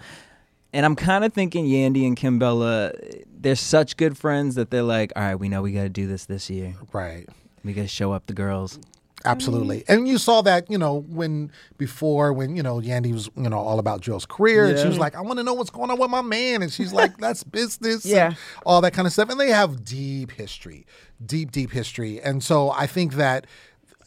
And 0.73 0.86
I'm 0.86 0.95
kind 0.95 1.23
of 1.25 1.34
thinking 1.34 1.65
Yandy 1.65 2.05
and 2.05 2.15
Kimbella, 2.15 3.23
they're 3.39 3.55
such 3.55 3.97
good 3.97 4.17
friends 4.17 4.55
that 4.55 4.69
they're 4.69 4.84
like, 4.84 5.12
all 5.15 5.23
right, 5.23 5.36
we 5.36 5.49
know 5.49 5.62
we 5.62 5.71
got 5.71 5.84
to 5.84 5.89
do 5.89 6.05
this 6.08 6.25
this 6.25 6.49
year. 6.49 6.75
Right. 6.93 7.27
We 7.63 7.73
got 7.73 7.84
to 7.84 7.88
show 7.88 8.12
up 8.12 8.27
the 8.27 8.34
girls. 8.34 8.79
Absolutely. 9.25 9.84
And 9.89 10.08
you 10.08 10.17
saw 10.17 10.41
that, 10.43 10.71
you 10.71 10.77
know, 10.77 11.01
when 11.10 11.51
before 11.77 12.32
when, 12.32 12.55
you 12.55 12.63
know, 12.63 12.77
Yandy 12.77 13.12
was, 13.12 13.29
you 13.36 13.49
know, 13.49 13.58
all 13.58 13.77
about 13.79 13.99
Jill's 13.99 14.25
career 14.25 14.65
and 14.67 14.79
she 14.79 14.88
was 14.88 14.97
like, 14.97 15.13
I 15.13 15.19
want 15.21 15.39
to 15.39 15.43
know 15.43 15.53
what's 15.53 15.69
going 15.69 15.91
on 15.91 15.99
with 15.99 16.10
my 16.10 16.21
man. 16.21 16.62
And 16.62 16.71
she's 16.71 16.93
like, 16.93 17.17
that's 17.17 17.43
business. 17.60 18.05
and 18.05 18.13
Yeah. 18.13 18.34
all 18.65 18.79
that 18.82 18.91
kind 18.93 19.05
of 19.05 19.12
stuff. 19.12 19.29
And 19.29 19.38
they 19.38 19.49
have 19.49 19.84
deep 19.84 20.32
history, 20.32 20.86
deep, 21.25 21.51
deep 21.51 21.71
history. 21.71 22.21
And 22.21 22.41
so 22.41 22.69
I 22.71 22.88
think 22.88 23.15
that 23.15 23.45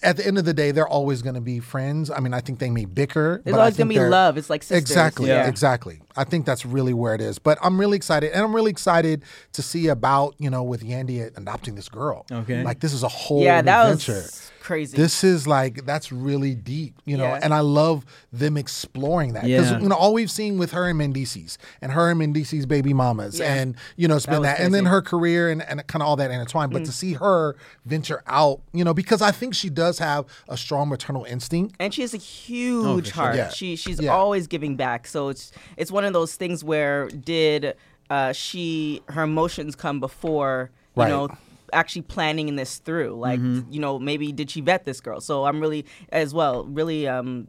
at 0.03 0.17
the 0.17 0.27
end 0.27 0.38
of 0.38 0.45
the 0.45 0.55
day, 0.55 0.71
they're 0.71 0.87
always 0.88 1.23
going 1.23 1.35
to 1.35 1.41
be 1.41 1.61
friends. 1.61 2.11
I 2.11 2.21
mean, 2.21 2.35
I 2.35 2.41
think 2.41 2.59
they 2.59 2.71
may 2.71 2.85
bicker. 2.85 3.41
There's 3.45 3.53
but 3.55 3.59
I 3.59 3.62
always 3.62 3.77
gonna 3.77 3.88
think 3.88 3.88
be 3.91 3.99
they're- 3.99 4.11
love. 4.11 4.37
It's 4.37 4.51
like 4.51 4.62
sisters. 4.62 4.79
Exactly. 4.81 5.29
Yeah. 5.29 5.47
Exactly. 5.49 6.01
I 6.17 6.25
think 6.25 6.45
that's 6.47 6.67
really 6.67 6.93
where 6.93 7.15
it 7.15 7.21
is. 7.21 7.38
But 7.38 7.59
I'm 7.62 7.79
really 7.81 7.97
excited, 7.97 8.33
and 8.33 8.43
I'm 8.45 8.55
really 8.55 8.71
excited 8.71 9.23
to 9.55 9.62
see 9.62 9.88
about 9.88 10.35
you 10.38 10.51
know 10.51 10.62
with 10.62 10.83
Yandy 10.83 11.35
adopting 11.37 11.75
this 11.75 11.88
girl. 11.88 12.27
Okay. 12.31 12.62
Like 12.62 12.81
this 12.81 12.93
is 12.93 13.03
a 13.03 13.09
whole 13.09 13.43
Yeah, 13.43 13.61
new 13.62 13.65
that 13.67 13.88
venture. 13.88 14.12
was 14.12 14.52
crazy. 14.62 14.96
This 14.96 15.25
is 15.25 15.46
like 15.46 15.85
that's 15.85 16.12
really 16.12 16.55
deep, 16.55 16.94
you 17.05 17.16
know, 17.16 17.25
Yeah. 17.25 17.40
and 17.42 17.53
I 17.53 17.61
love 17.61 18.05
them 18.33 18.57
exploring 18.57 19.33
that 19.35 19.44
because 19.44 19.70
Yeah. 19.72 19.81
you 19.81 19.88
know 19.88 19.96
all 19.96 20.14
we've 20.14 20.31
seen 20.31 20.59
with 20.59 20.70
her 20.72 20.88
and 20.88 20.98
Mendeecees 21.01 21.57
and 21.81 21.92
her 21.92 22.11
and 22.11 22.20
Mendeecees 22.20 22.66
baby 22.68 22.94
mamas, 22.94 23.38
Yeah. 23.38 23.53
and 23.55 23.75
you 23.96 24.07
know 24.09 24.16
it's 24.16 24.27
been 24.27 24.40
was 24.40 24.46
that, 24.46 24.61
and 24.61 24.72
then. 24.72 24.85
Mm. 24.85 24.90
her 24.92 25.01
career 25.03 25.48
and, 25.51 25.62
and 25.62 25.87
kind 25.87 26.03
of 26.03 26.09
all 26.09 26.16
that 26.16 26.31
intertwined. 26.31 26.72
But 26.72 26.85
to 26.85 26.92
see 26.92 27.14
her 27.14 27.57
venture 27.87 28.22
out, 28.27 28.61
you 28.72 28.85
know, 28.85 28.92
because 28.92 29.22
I 29.22 29.31
think 29.31 29.55
she 29.55 29.70
does 29.70 29.98
have 30.01 30.27
a 30.48 30.57
strong 30.57 30.88
maternal 30.88 31.25
instinct. 31.25 31.77
and 31.81 31.94
she 31.94 32.03
has 32.03 32.12
a 32.14 32.18
huge 32.18 33.07
sure. 33.07 33.14
heart. 33.14 33.37
Yeah. 33.37 33.48
She 33.51 33.77
she's 33.77 34.01
Yeah. 34.01 34.11
always 34.12 34.46
giving 34.46 34.77
back. 34.77 35.07
So 35.07 35.29
it's 35.29 35.51
it's 35.77 35.90
one 35.90 36.05
of 36.05 36.12
those 36.12 36.35
things 36.35 36.62
where 36.64 37.09
did 37.09 37.75
uh, 38.11 38.33
she 38.33 39.03
her 39.09 39.22
emotions 39.22 39.75
come 39.75 39.98
before 40.01 40.70
you 40.96 41.03
Right. 41.03 41.09
know 41.09 41.29
actually 41.73 42.03
planning 42.03 42.55
this 42.57 42.79
through? 42.79 43.19
Like 43.19 43.41
you 43.41 43.81
know 43.81 43.99
maybe 43.99 44.33
did 44.33 44.51
she 44.51 44.61
vet 44.61 44.85
this 44.85 45.01
girl? 45.01 45.21
So 45.21 45.45
I'm 45.45 45.61
really 45.61 45.85
as 46.11 46.33
well 46.35 46.65
really 46.65 47.09
um. 47.09 47.49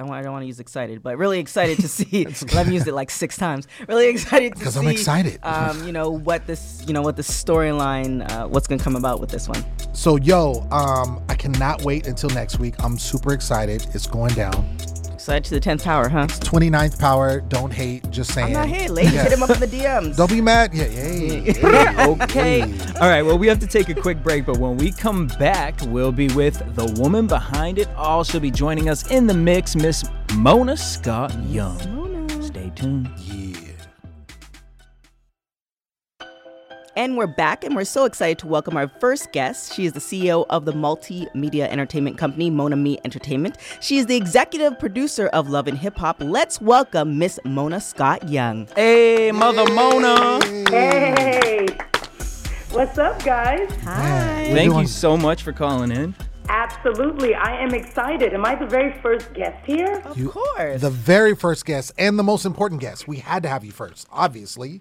I 0.00 0.04
don't- 0.04 0.12
I 0.14 0.22
don't 0.22 0.30
want 0.30 0.44
to 0.44 0.46
use 0.46 0.60
excited, 0.60 1.02
but 1.02 1.18
really 1.18 1.40
excited 1.40 1.78
to 1.80 1.88
see. 1.98 2.24
I've 2.54 2.70
used 2.70 2.86
it 2.86 2.94
like 2.94 3.10
six 3.10 3.36
times. 3.36 3.66
Really 3.88 4.06
excited 4.06 4.54
to 4.54 4.70
see. 4.70 4.78
I'm 4.78 4.86
excited. 4.86 5.40
Um, 5.42 5.84
you 5.84 5.90
know 5.90 6.08
what 6.10 6.46
this, 6.46 6.84
you 6.86 6.92
know 6.94 7.02
what 7.02 7.16
the 7.16 7.22
storyline, 7.22 8.30
uh, 8.30 8.46
what's 8.46 8.68
gonna 8.68 8.80
come 8.80 8.94
about 8.94 9.18
with 9.20 9.30
this 9.30 9.48
one. 9.48 9.64
So 9.92 10.14
yo, 10.14 10.64
um, 10.70 11.20
I 11.28 11.34
cannot 11.34 11.82
wait 11.82 12.06
until 12.06 12.30
next 12.30 12.60
week. 12.60 12.76
I'm 12.78 12.96
super 12.96 13.32
excited. 13.32 13.88
It's 13.92 14.06
going 14.06 14.34
down. 14.34 14.54
Excited 15.28 15.44
to 15.44 15.54
the 15.56 15.60
tenth 15.60 15.84
power, 15.84 16.08
huh? 16.08 16.26
29th 16.26 16.98
power. 16.98 17.42
Don't 17.42 17.70
hate. 17.70 18.08
Just 18.08 18.32
saying. 18.32 18.56
I'm 18.56 18.66
not 18.66 18.66
here, 18.66 18.88
ladies. 18.88 19.12
Yeah. 19.12 19.24
Hit 19.24 19.32
him 19.32 19.42
up 19.42 19.50
in 19.50 19.60
the 19.60 19.66
DMs. 19.66 20.16
Don't 20.16 20.30
be 20.30 20.40
mad. 20.40 20.72
Yeah, 20.72 20.86
yeah. 20.86 22.06
Okay. 22.22 22.62
All 22.62 23.10
right. 23.10 23.20
Well, 23.20 23.36
we 23.36 23.46
have 23.46 23.58
to 23.58 23.66
take 23.66 23.90
a 23.90 23.94
quick 23.94 24.22
break, 24.22 24.46
but 24.46 24.56
when 24.56 24.78
we 24.78 24.90
come 24.90 25.26
back, 25.38 25.74
we'll 25.88 26.12
be 26.12 26.28
with 26.28 26.74
the 26.76 26.86
woman 26.98 27.26
behind 27.26 27.78
it 27.78 27.90
all. 27.90 28.24
She'll 28.24 28.40
be 28.40 28.50
joining 28.50 28.88
us 28.88 29.10
in 29.10 29.26
the 29.26 29.34
mix, 29.34 29.76
Miss 29.76 30.02
Mona 30.32 30.78
Scott 30.78 31.38
Young. 31.44 31.78
Stay 32.40 32.72
tuned. 32.74 33.10
And 36.98 37.16
we're 37.16 37.28
back, 37.28 37.62
and 37.62 37.76
we're 37.76 37.84
so 37.84 38.06
excited 38.06 38.40
to 38.40 38.48
welcome 38.48 38.76
our 38.76 38.88
first 38.88 39.30
guest. 39.30 39.72
She 39.72 39.84
is 39.86 39.92
the 39.92 40.00
CEO 40.00 40.44
of 40.50 40.64
the 40.64 40.72
multimedia 40.72 41.68
entertainment 41.68 42.18
company 42.18 42.50
Monami 42.50 42.98
Entertainment. 43.04 43.56
She 43.80 43.98
is 43.98 44.06
the 44.06 44.16
executive 44.16 44.80
producer 44.80 45.28
of 45.28 45.48
Love 45.48 45.68
and 45.68 45.78
Hip 45.78 45.96
Hop. 45.98 46.16
Let's 46.18 46.60
welcome 46.60 47.16
Miss 47.16 47.38
Mona 47.44 47.80
Scott 47.80 48.28
Young. 48.28 48.66
Hey, 48.74 49.30
Mother 49.30 49.72
Mona. 49.72 50.44
Hey, 50.70 51.68
what's 52.72 52.98
up, 52.98 53.22
guys? 53.22 53.70
Hi. 53.84 54.50
Thank 54.52 54.74
you 54.74 54.88
so 54.88 55.16
much 55.16 55.44
for 55.44 55.52
calling 55.52 55.92
in. 55.92 56.16
Absolutely, 56.48 57.32
I 57.32 57.62
am 57.62 57.74
excited. 57.74 58.34
Am 58.34 58.44
I 58.44 58.56
the 58.56 58.66
very 58.66 59.00
first 59.02 59.32
guest 59.34 59.64
here? 59.64 60.02
Of 60.04 60.18
You- 60.18 60.30
course. 60.30 60.80
The 60.80 60.90
very 60.90 61.36
first 61.36 61.64
guest 61.64 61.92
and 61.96 62.18
the 62.18 62.24
most 62.24 62.44
important 62.44 62.80
guest. 62.80 63.06
We 63.06 63.18
had 63.18 63.44
to 63.44 63.48
have 63.48 63.64
you 63.64 63.70
first, 63.70 64.08
obviously. 64.10 64.80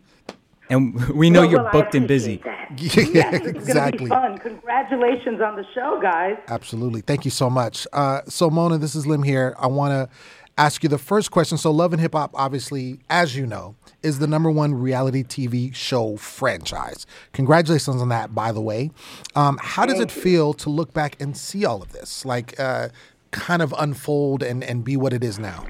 And 0.69 0.93
we 1.09 1.29
know 1.29 1.41
Well, 1.41 1.49
you're 1.49 1.63
well, 1.63 1.71
booked 1.71 1.95
and 1.95 2.07
busy. 2.07 2.35
appreciate 2.35 3.13
that. 3.13 3.13
Yeah, 3.15 3.31
Yes, 3.31 3.33
it's 3.35 3.43
gonna 3.43 3.57
exactly. 3.59 3.99
be 4.05 4.09
fun. 4.09 4.37
Congratulations 4.39 5.39
on 5.41 5.55
the 5.55 5.65
show, 5.73 5.99
guys. 6.01 6.35
Absolutely. 6.49 7.01
Thank 7.01 7.23
you 7.25 7.31
so 7.31 7.49
much. 7.49 7.87
Uh, 7.93 8.21
so, 8.27 8.49
Mona, 8.49 8.77
this 8.77 8.93
is 8.95 9.07
Lim 9.07 9.23
here. 9.23 9.55
I 9.57 9.67
want 9.67 9.91
to 9.93 10.15
ask 10.57 10.83
you 10.83 10.89
the 10.89 10.97
first 10.97 11.31
question. 11.31 11.57
So, 11.57 11.71
Love 11.71 11.93
and 11.93 12.01
Hip 12.01 12.13
Hop, 12.13 12.31
obviously, 12.33 12.99
as 13.09 13.37
you 13.37 13.45
know, 13.45 13.75
is 14.03 14.19
the 14.19 14.27
number 14.27 14.51
one 14.51 14.73
reality 14.75 15.23
TV 15.23 15.73
show 15.73 16.17
franchise. 16.17 17.05
Congratulations 17.31 18.01
on 18.01 18.09
that, 18.09 18.35
by 18.35 18.51
the 18.51 18.61
way. 18.61 18.91
Um, 19.35 19.57
how 19.61 19.85
does 19.85 19.99
it 20.01 20.11
feel 20.11 20.53
to 20.55 20.69
look 20.69 20.93
back 20.93 21.15
and 21.21 21.37
see 21.37 21.63
all 21.63 21.81
of 21.81 21.93
this, 21.93 22.25
like, 22.25 22.59
uh, 22.59 22.89
kind 23.31 23.61
of 23.61 23.73
unfold 23.77 24.43
and, 24.43 24.63
and 24.63 24.83
be 24.83 24.97
what 24.97 25.13
it 25.13 25.23
is 25.23 25.39
now? 25.39 25.65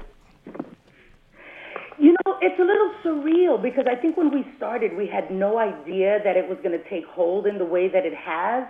You 2.00 2.12
know, 2.24 2.38
it's 2.40 2.58
a 2.60 2.62
little 2.62 2.77
surreal 3.08 3.60
because 3.60 3.86
I 3.90 3.94
think 3.96 4.16
when 4.16 4.30
we 4.30 4.44
started, 4.56 4.96
we 4.96 5.06
had 5.06 5.30
no 5.30 5.58
idea 5.58 6.18
that 6.24 6.36
it 6.36 6.48
was 6.48 6.58
going 6.62 6.78
to 6.78 6.88
take 6.88 7.06
hold 7.06 7.46
in 7.46 7.58
the 7.58 7.64
way 7.64 7.88
that 7.88 8.04
it 8.04 8.14
has. 8.14 8.64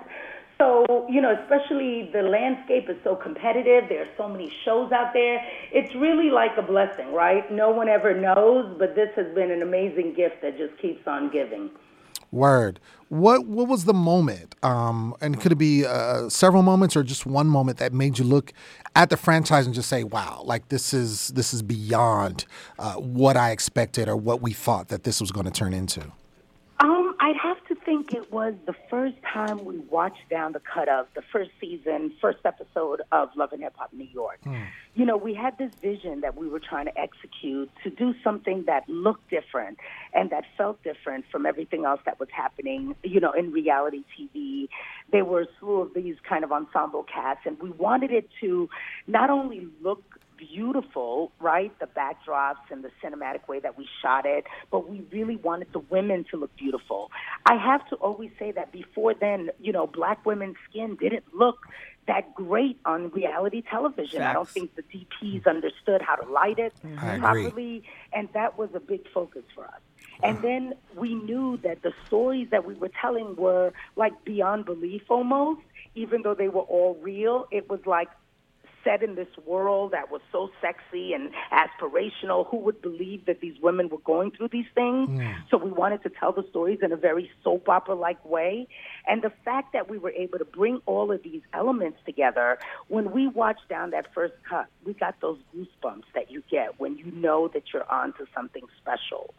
So, 0.59 1.07
you 1.09 1.21
know, 1.21 1.37
especially 1.43 2.11
the 2.13 2.23
landscape 2.23 2.89
is 2.89 2.97
so 3.05 3.15
competitive. 3.15 3.89
There 3.89 4.03
are 4.03 4.15
so 4.17 4.29
many 4.29 4.53
shows 4.65 4.91
out 4.91 5.13
there. 5.13 5.41
It's 5.73 5.95
really 5.95 6.31
like 6.31 6.51
a 6.59 6.63
blessing, 6.63 7.13
right? 7.13 7.51
No 7.53 7.71
one 7.71 7.89
ever 7.89 8.13
knows, 8.19 8.75
but 8.79 8.97
this 8.97 9.11
has 9.15 9.33
been 9.35 9.53
an 9.53 9.63
amazing 9.63 10.15
gift 10.15 10.43
that 10.43 10.59
just 10.59 10.77
keeps 10.83 11.07
on 11.07 11.31
giving. 11.31 11.71
Word. 12.31 12.81
What 13.09 13.47
what 13.47 13.69
was 13.69 13.85
the 13.85 13.95
moment? 13.95 14.55
Um, 14.63 15.15
and 15.21 15.41
could 15.41 15.53
it 15.53 15.57
be 15.57 15.87
uh, 15.87 16.29
several 16.29 16.63
moments 16.63 16.95
or 16.95 17.03
just 17.03 17.25
one 17.25 17.47
moment 17.47 17.79
that 17.79 17.93
made 17.93 18.19
you 18.19 18.25
look 18.25 18.53
at 18.95 19.09
the 19.09 19.17
franchise 19.17 19.65
and 19.65 19.75
just 19.75 19.89
say, 19.89 20.05
"Wow, 20.05 20.43
like 20.45 20.69
this 20.69 20.93
is 20.93 21.29
this 21.29 21.55
is 21.55 21.63
beyond 21.63 22.45
uh, 22.79 22.95
what 22.95 23.37
I 23.37 23.51
expected 23.51 24.09
or 24.09 24.17
what 24.17 24.43
we 24.43 24.53
thought 24.53 24.89
that 24.89 25.05
this 25.05 25.21
was 25.21 25.31
going 25.31 25.47
to 25.47 25.53
turn 25.53 25.73
into." 25.73 26.03
Um, 26.81 27.17
I'd 27.19 27.37
have 27.37 27.65
to 27.69 27.75
think 28.09 28.25
it 28.25 28.33
was 28.33 28.55
the 28.67 28.75
first 28.91 29.17
time 29.23 29.65
we 29.65 29.79
watched 29.79 30.29
down 30.31 30.53
the 30.53 30.61
cut 30.61 30.89
of 30.89 31.07
the 31.15 31.23
first 31.33 31.51
season, 31.61 32.13
first 32.21 32.39
episode 32.45 33.03
of 33.13 33.31
Love 33.37 33.53
and 33.53 33.63
Hip 33.63 33.75
Hop 33.77 33.93
New 33.93 34.09
York. 34.13 34.39
Hmm. 34.45 34.63
You 34.95 35.05
know, 35.05 35.17
we 35.17 35.35
had 35.35 35.59
this 35.59 35.73
vision 35.81 36.21
that 36.21 36.37
we 36.37 36.49
were 36.49 36.61
trying 36.61 36.87
to 36.87 36.99
execute 36.99 37.71
to 37.85 37.91
do 37.91 38.15
something 38.25 38.65
that 38.67 38.89
looked 38.89 39.31
different 39.31 39.79
and 40.13 40.31
that 40.31 40.45
felt 40.57 40.83
different 40.83 41.25
from 41.31 41.47
everything 41.47 41.85
else 41.85 42.01
that 42.05 42.19
was 42.19 42.29
happening, 42.33 42.95
you 43.03 43.21
know, 43.21 43.33
in 43.33 43.53
reality 43.53 44.05
TV. 44.19 44.69
There 45.13 45.25
were 45.25 45.43
a 45.43 45.47
slew 45.59 45.83
of 45.83 45.95
these 45.95 46.17
kind 46.29 46.45
of 46.45 46.53
ensemble 46.53 47.05
casts, 47.05 47.43
and 47.47 47.59
we 47.61 47.71
wanted 47.71 48.11
it 48.11 48.29
to 48.41 48.69
not 49.07 49.31
only 49.31 49.69
look 49.83 50.03
beautiful, 50.39 51.33
right? 51.41 51.77
The 51.81 51.87
backdrops 51.87 52.71
and 52.71 52.83
the 52.83 52.91
cinematic 53.03 53.49
way 53.49 53.61
that 53.61 53.77
we 53.77 53.87
shot 54.01 54.25
it, 54.25 54.45
but 54.71 54.89
we 54.89 55.03
really 55.13 55.37
wanted 55.37 55.73
the 55.73 55.81
women 55.81 56.25
to 56.31 56.39
look 56.39 56.55
beautiful. 56.57 57.11
I 57.45 57.57
have 57.57 57.87
to 57.89 57.97
always 57.97 58.31
say 58.39 58.53
that 58.53 58.73
before 58.73 59.15
then, 59.15 59.51
you 59.61 59.73
know, 59.73 59.87
black 59.87 60.25
women's 60.25 60.57
skin 60.71 60.97
didn't 60.97 61.25
look 61.35 61.67
that 62.07 62.35
great 62.35 62.79
on 62.87 63.11
reality 63.11 63.63
television. 63.63 64.23
I 64.23 64.33
don't 64.33 64.49
think 64.49 64.75
the 64.75 64.83
DPs 64.83 65.47
understood 65.47 66.01
how 66.01 66.17
to 66.17 66.31
light 66.31 66.59
it 66.59 66.73
mm-hmm. 66.83 66.99
agree. 66.99 67.21
properly, 67.21 67.83
and 68.13 68.29
that 68.33 68.57
was 68.57 68.71
a 68.75 68.81
big 68.81 69.07
focus 69.13 69.43
for 69.55 69.65
us. 69.67 69.81
And 70.23 70.41
then 70.43 70.75
we 70.97 71.15
knew 71.15 71.59
that 71.63 71.83
the 71.83 71.93
stories 72.07 72.49
that 72.51 72.65
we 72.67 72.75
were 72.75 72.91
telling 73.01 73.37
were 73.37 73.73
like 73.95 74.25
beyond 74.25 74.65
belief 74.65 75.03
almost, 75.09 75.61
even 75.95 76.23
though 76.23 76.35
they 76.35 76.49
were 76.49 76.63
all 76.63 76.99
real. 77.01 77.47
It 77.53 77.69
was 77.69 77.81
like 77.87 78.09
set 78.89 79.03
in 79.03 79.15
this 79.15 79.29
world 79.47 79.93
that 79.93 80.11
was 80.11 80.21
so 80.33 80.51
sexy 80.61 81.13
and 81.13 81.31
aspirational. 81.53 82.47
Who 82.49 82.59
would 82.59 82.81
believe 82.81 83.27
that 83.27 83.41
these 83.41 83.57
women 83.63 83.89
were 83.89 83.99
going 83.99 84.31
through 84.31 84.49
these 84.49 84.67
things? 84.75 85.09
Hmm. 85.09 85.33
So 85.51 85.59
we 85.59 85.71
wanted 85.71 86.03
to 86.05 86.11
tell 86.11 86.33
the 86.33 86.45
stories 86.51 86.79
in 86.83 86.93
a 86.93 86.97
very 86.97 87.31
soap 87.45 87.69
opera 87.69 87.95
like 87.95 88.23
way. 88.25 88.67
And 89.07 89.23
the 89.23 89.33
fact 89.45 89.73
that 89.73 89.91
we 89.91 89.99
were 89.99 90.11
able 90.11 90.39
to 90.39 90.45
bring 90.45 90.81
all 90.87 91.13
of 91.13 91.23
these 91.23 91.43
elements 91.53 91.99
together, 92.07 92.59
when 92.89 93.13
we 93.13 93.27
watched 93.27 93.69
down 93.69 93.91
that 93.91 94.07
first 94.15 94.35
cut, 94.49 94.67
we 94.85 94.95
got 94.95 95.21
those 95.21 95.39
goosebumps 95.55 96.05
that 96.15 96.31
you 96.31 96.43
get 96.51 96.81
when 96.81 96.97
you 96.97 97.11
know 97.13 97.49
that 97.49 97.65
you're 97.73 97.91
on 97.91 98.13
to 98.15 98.27
something 98.35 98.63
special. 98.81 99.35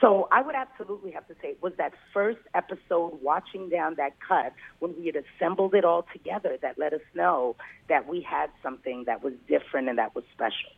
So 0.00 0.26
I 0.32 0.42
would 0.42 0.56
absolutely 0.56 1.12
have 1.12 1.26
to 1.28 1.34
say 1.34 1.50
it 1.50 1.62
was 1.62 1.74
that 1.78 1.92
first 2.12 2.40
episode 2.54 3.20
watching 3.22 3.68
down 3.68 3.94
that 3.96 4.14
cut 4.26 4.52
when 4.80 4.94
we 4.98 5.06
had 5.06 5.16
assembled 5.16 5.74
it 5.74 5.84
all 5.84 6.04
together 6.12 6.58
that 6.60 6.76
let 6.76 6.92
us 6.92 7.00
know 7.14 7.54
that 7.88 8.08
we 8.08 8.20
had 8.20 8.50
something 8.62 9.04
that 9.06 9.22
was 9.22 9.34
different 9.46 9.88
and 9.88 9.98
that 9.98 10.14
was 10.14 10.24
special. 10.32 10.70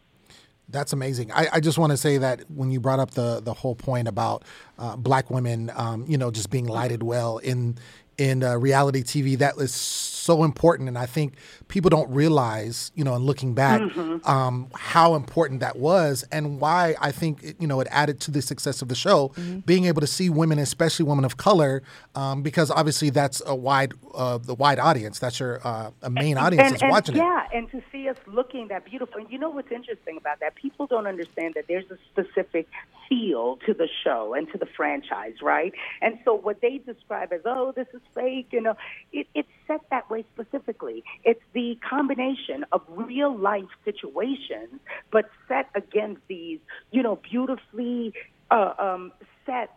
That's 0.69 0.93
amazing. 0.93 1.31
I, 1.31 1.49
I 1.55 1.61
just 1.61 1.77
want 1.77 1.91
to 1.91 1.97
say 1.97 2.19
that 2.19 2.51
when 2.51 2.71
you 2.71 2.81
brought 2.81 2.99
up 2.99 3.11
the 3.11 3.41
the 3.43 3.53
whole 3.53 3.75
point 3.75 4.09
about 4.09 4.45
uh, 4.79 4.97
black 4.97 5.31
women, 5.31 5.71
um, 5.75 6.07
you 6.09 6.17
know, 6.17 6.31
just 6.31 6.51
being 6.51 6.67
lighted 6.67 7.03
well 7.03 7.39
in 7.39 7.77
in 8.19 8.43
uh, 8.43 8.57
reality 8.57 9.03
TV. 9.03 9.37
That 9.39 9.57
is 9.57 9.73
so 9.75 10.43
important, 10.45 10.89
and 10.89 10.97
I 10.97 11.07
think 11.07 11.35
people 11.69 11.91
don't 11.91 12.11
realize, 12.11 12.91
you 12.95 13.05
know, 13.05 13.15
in 13.15 13.23
looking 13.23 13.55
back, 13.55 13.81
Mm-hmm. 13.81 14.27
um, 14.29 14.69
how 14.75 15.15
important 15.15 15.61
that 15.61 15.77
was, 15.77 16.25
and 16.33 16.61
why 16.61 16.95
I 17.01 17.13
think 17.13 17.43
it, 17.43 17.57
you 17.61 17.67
know 17.67 17.81
it 17.81 17.89
added 17.91 18.21
to 18.21 18.31
the 18.31 18.41
success 18.41 18.81
of 18.83 18.89
the 18.89 18.95
show. 18.95 19.29
Mm-hmm. 19.29 19.59
Being 19.61 19.85
able 19.85 20.01
to 20.01 20.07
see 20.07 20.31
women, 20.31 20.59
especially 20.59 21.05
women 21.05 21.25
of 21.25 21.37
color, 21.37 21.83
um, 22.15 22.43
because 22.43 22.71
obviously 22.71 23.11
that's 23.11 23.43
a 23.45 23.55
wide 23.55 23.93
uh, 24.15 24.39
the 24.39 24.55
wide 24.55 24.79
audience. 24.79 25.19
That's 25.19 25.39
your 25.41 25.61
uh, 25.67 25.91
a 26.03 26.11
main 26.11 26.39
audience 26.39 26.71
that's 26.71 26.83
watching 26.91 27.17
it. 27.17 27.19
yeah, 27.19 27.47
and 27.53 27.71
to 27.73 27.83
see 27.93 28.09
us 28.09 28.17
looking 28.27 28.69
that 28.69 28.85
beautiful. 28.85 29.21
And 29.21 29.31
you 29.31 29.39
know 29.39 29.51
what's 29.51 29.71
interesting 29.73 30.17
about 30.17 30.41
that? 30.41 30.55
People 30.55 30.87
don't 30.87 31.07
understand 31.07 31.55
that 31.55 31.67
there's 31.69 31.85
a 31.91 31.99
specific 32.13 32.67
feel 33.15 33.59
to 33.67 33.75
the 33.75 33.89
show 34.03 34.35
and 34.35 34.51
to 34.53 34.59
the 34.59 34.67
franchise, 34.77 35.35
right? 35.43 35.73
And 36.01 36.19
so 36.25 36.35
what 36.35 36.61
they 36.61 36.79
describe 36.79 37.33
as, 37.33 37.41
oh, 37.45 37.73
this 37.75 37.87
is 37.95 38.01
fake, 38.15 38.49
you 38.51 38.61
know, 38.61 38.77
it, 39.13 39.27
it's 39.35 39.49
set 39.67 39.81
that 39.91 40.11
way 40.11 40.25
specifically. 40.35 41.05
It's 41.25 41.43
the 41.53 41.79
combination 41.89 42.65
of 42.73 42.83
real 42.89 43.37
life 43.37 43.65
situations, 43.85 44.81
but 45.11 45.31
set 45.49 45.69
against 45.75 46.23
these, 46.29 46.61
you 46.91 47.03
know, 47.03 47.17
beautifully 47.31 48.15
uh, 48.51 48.75
um, 48.79 49.13
set 49.47 49.71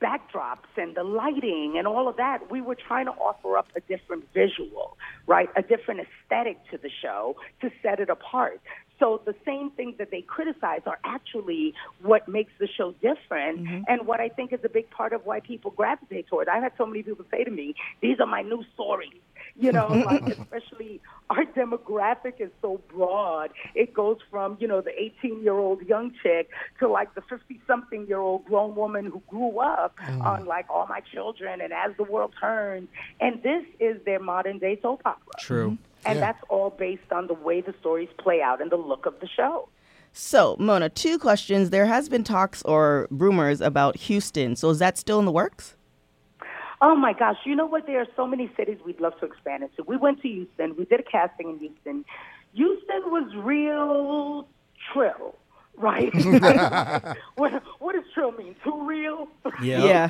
backdrops 0.00 0.70
and 0.76 0.96
the 0.96 1.02
lighting 1.04 1.74
and 1.76 1.86
all 1.86 2.08
of 2.08 2.16
that, 2.16 2.50
we 2.50 2.60
were 2.60 2.74
trying 2.74 3.06
to 3.06 3.12
offer 3.12 3.56
up 3.56 3.68
a 3.76 3.80
different 3.80 4.24
visual, 4.32 4.96
right? 5.26 5.48
A 5.56 5.62
different 5.62 6.00
aesthetic 6.00 6.58
to 6.70 6.78
the 6.78 6.90
show 7.02 7.36
to 7.60 7.70
set 7.82 8.00
it 8.00 8.08
apart. 8.08 8.60
So 9.00 9.22
the 9.24 9.34
same 9.46 9.70
things 9.70 9.96
that 9.98 10.10
they 10.10 10.20
criticize 10.20 10.82
are 10.86 10.98
actually 11.04 11.74
what 12.02 12.28
makes 12.28 12.52
the 12.60 12.68
show 12.68 12.92
different 12.92 13.60
mm-hmm. 13.60 13.82
and 13.88 14.06
what 14.06 14.20
I 14.20 14.28
think 14.28 14.52
is 14.52 14.60
a 14.62 14.68
big 14.68 14.90
part 14.90 15.14
of 15.14 15.24
why 15.24 15.40
people 15.40 15.70
gravitate 15.72 16.28
toward. 16.28 16.48
it. 16.48 16.50
I've 16.50 16.62
had 16.62 16.72
so 16.76 16.86
many 16.86 17.02
people 17.02 17.24
say 17.30 17.42
to 17.42 17.50
me, 17.50 17.74
these 18.02 18.20
are 18.20 18.26
my 18.26 18.42
new 18.42 18.62
stories. 18.74 19.18
You 19.56 19.72
know, 19.72 19.88
like 20.06 20.26
especially 20.28 21.00
our 21.30 21.44
demographic 21.44 22.40
is 22.40 22.50
so 22.60 22.80
broad. 22.88 23.50
It 23.74 23.94
goes 23.94 24.18
from, 24.30 24.58
you 24.60 24.68
know, 24.68 24.82
the 24.82 24.92
18 25.00 25.42
year 25.42 25.54
old 25.54 25.82
young 25.82 26.12
chick 26.22 26.50
to 26.78 26.88
like 26.88 27.14
the 27.14 27.22
50 27.22 27.60
something 27.66 28.06
year 28.06 28.20
old 28.20 28.44
grown 28.44 28.74
woman 28.74 29.06
who 29.06 29.22
grew 29.28 29.58
up 29.60 29.96
mm. 29.98 30.22
on 30.22 30.44
like 30.44 30.66
all 30.68 30.86
my 30.86 31.00
children 31.00 31.62
and 31.62 31.72
as 31.72 31.96
the 31.96 32.04
world 32.04 32.34
turns. 32.38 32.88
And 33.20 33.42
this 33.42 33.64
is 33.80 33.96
their 34.04 34.20
modern 34.20 34.58
day 34.58 34.78
soap 34.82 35.02
opera. 35.06 35.32
True. 35.38 35.70
Mm-hmm. 35.70 35.89
And 36.04 36.18
Yeah. 36.18 36.26
that's 36.32 36.42
all 36.48 36.70
based 36.70 37.12
on 37.12 37.26
the 37.26 37.34
way 37.34 37.60
the 37.60 37.74
stories 37.80 38.08
play 38.18 38.40
out 38.42 38.60
and 38.60 38.70
the 38.70 38.76
look 38.76 39.06
of 39.06 39.18
the 39.20 39.28
show. 39.28 39.68
So, 40.12 40.56
Mona, 40.58 40.88
two 40.88 41.18
questions. 41.18 41.70
There 41.70 41.86
has 41.86 42.08
been 42.08 42.24
talks 42.24 42.62
or 42.64 43.06
rumors 43.10 43.60
about 43.60 43.96
Houston. 43.96 44.56
So, 44.56 44.70
is 44.70 44.78
that 44.80 44.98
still 44.98 45.18
in 45.20 45.24
the 45.24 45.30
works? 45.32 45.76
Oh 46.82 46.96
my 46.96 47.12
gosh, 47.12 47.36
you 47.44 47.54
know 47.54 47.66
what? 47.66 47.86
There 47.86 48.00
are 48.00 48.06
so 48.16 48.26
many 48.26 48.50
cities 48.56 48.78
we'd 48.84 49.00
love 49.00 49.12
to 49.20 49.26
expand 49.26 49.62
into. 49.62 49.82
We 49.86 49.98
went 49.98 50.22
to 50.22 50.28
Houston. 50.28 50.74
We 50.76 50.86
did 50.86 51.00
a 51.00 51.02
casting 51.02 51.50
in 51.50 51.58
Houston. 51.58 52.04
Houston 52.54 53.02
was 53.10 53.30
real 53.36 54.48
trill, 54.92 55.34
right? 55.80 56.14
what, 57.36 57.62
what 57.78 57.94
does 57.94 58.04
trill 58.14 58.32
mean? 58.32 58.54
Too 58.62 58.86
real? 58.86 59.28
Yeah. 59.60 60.08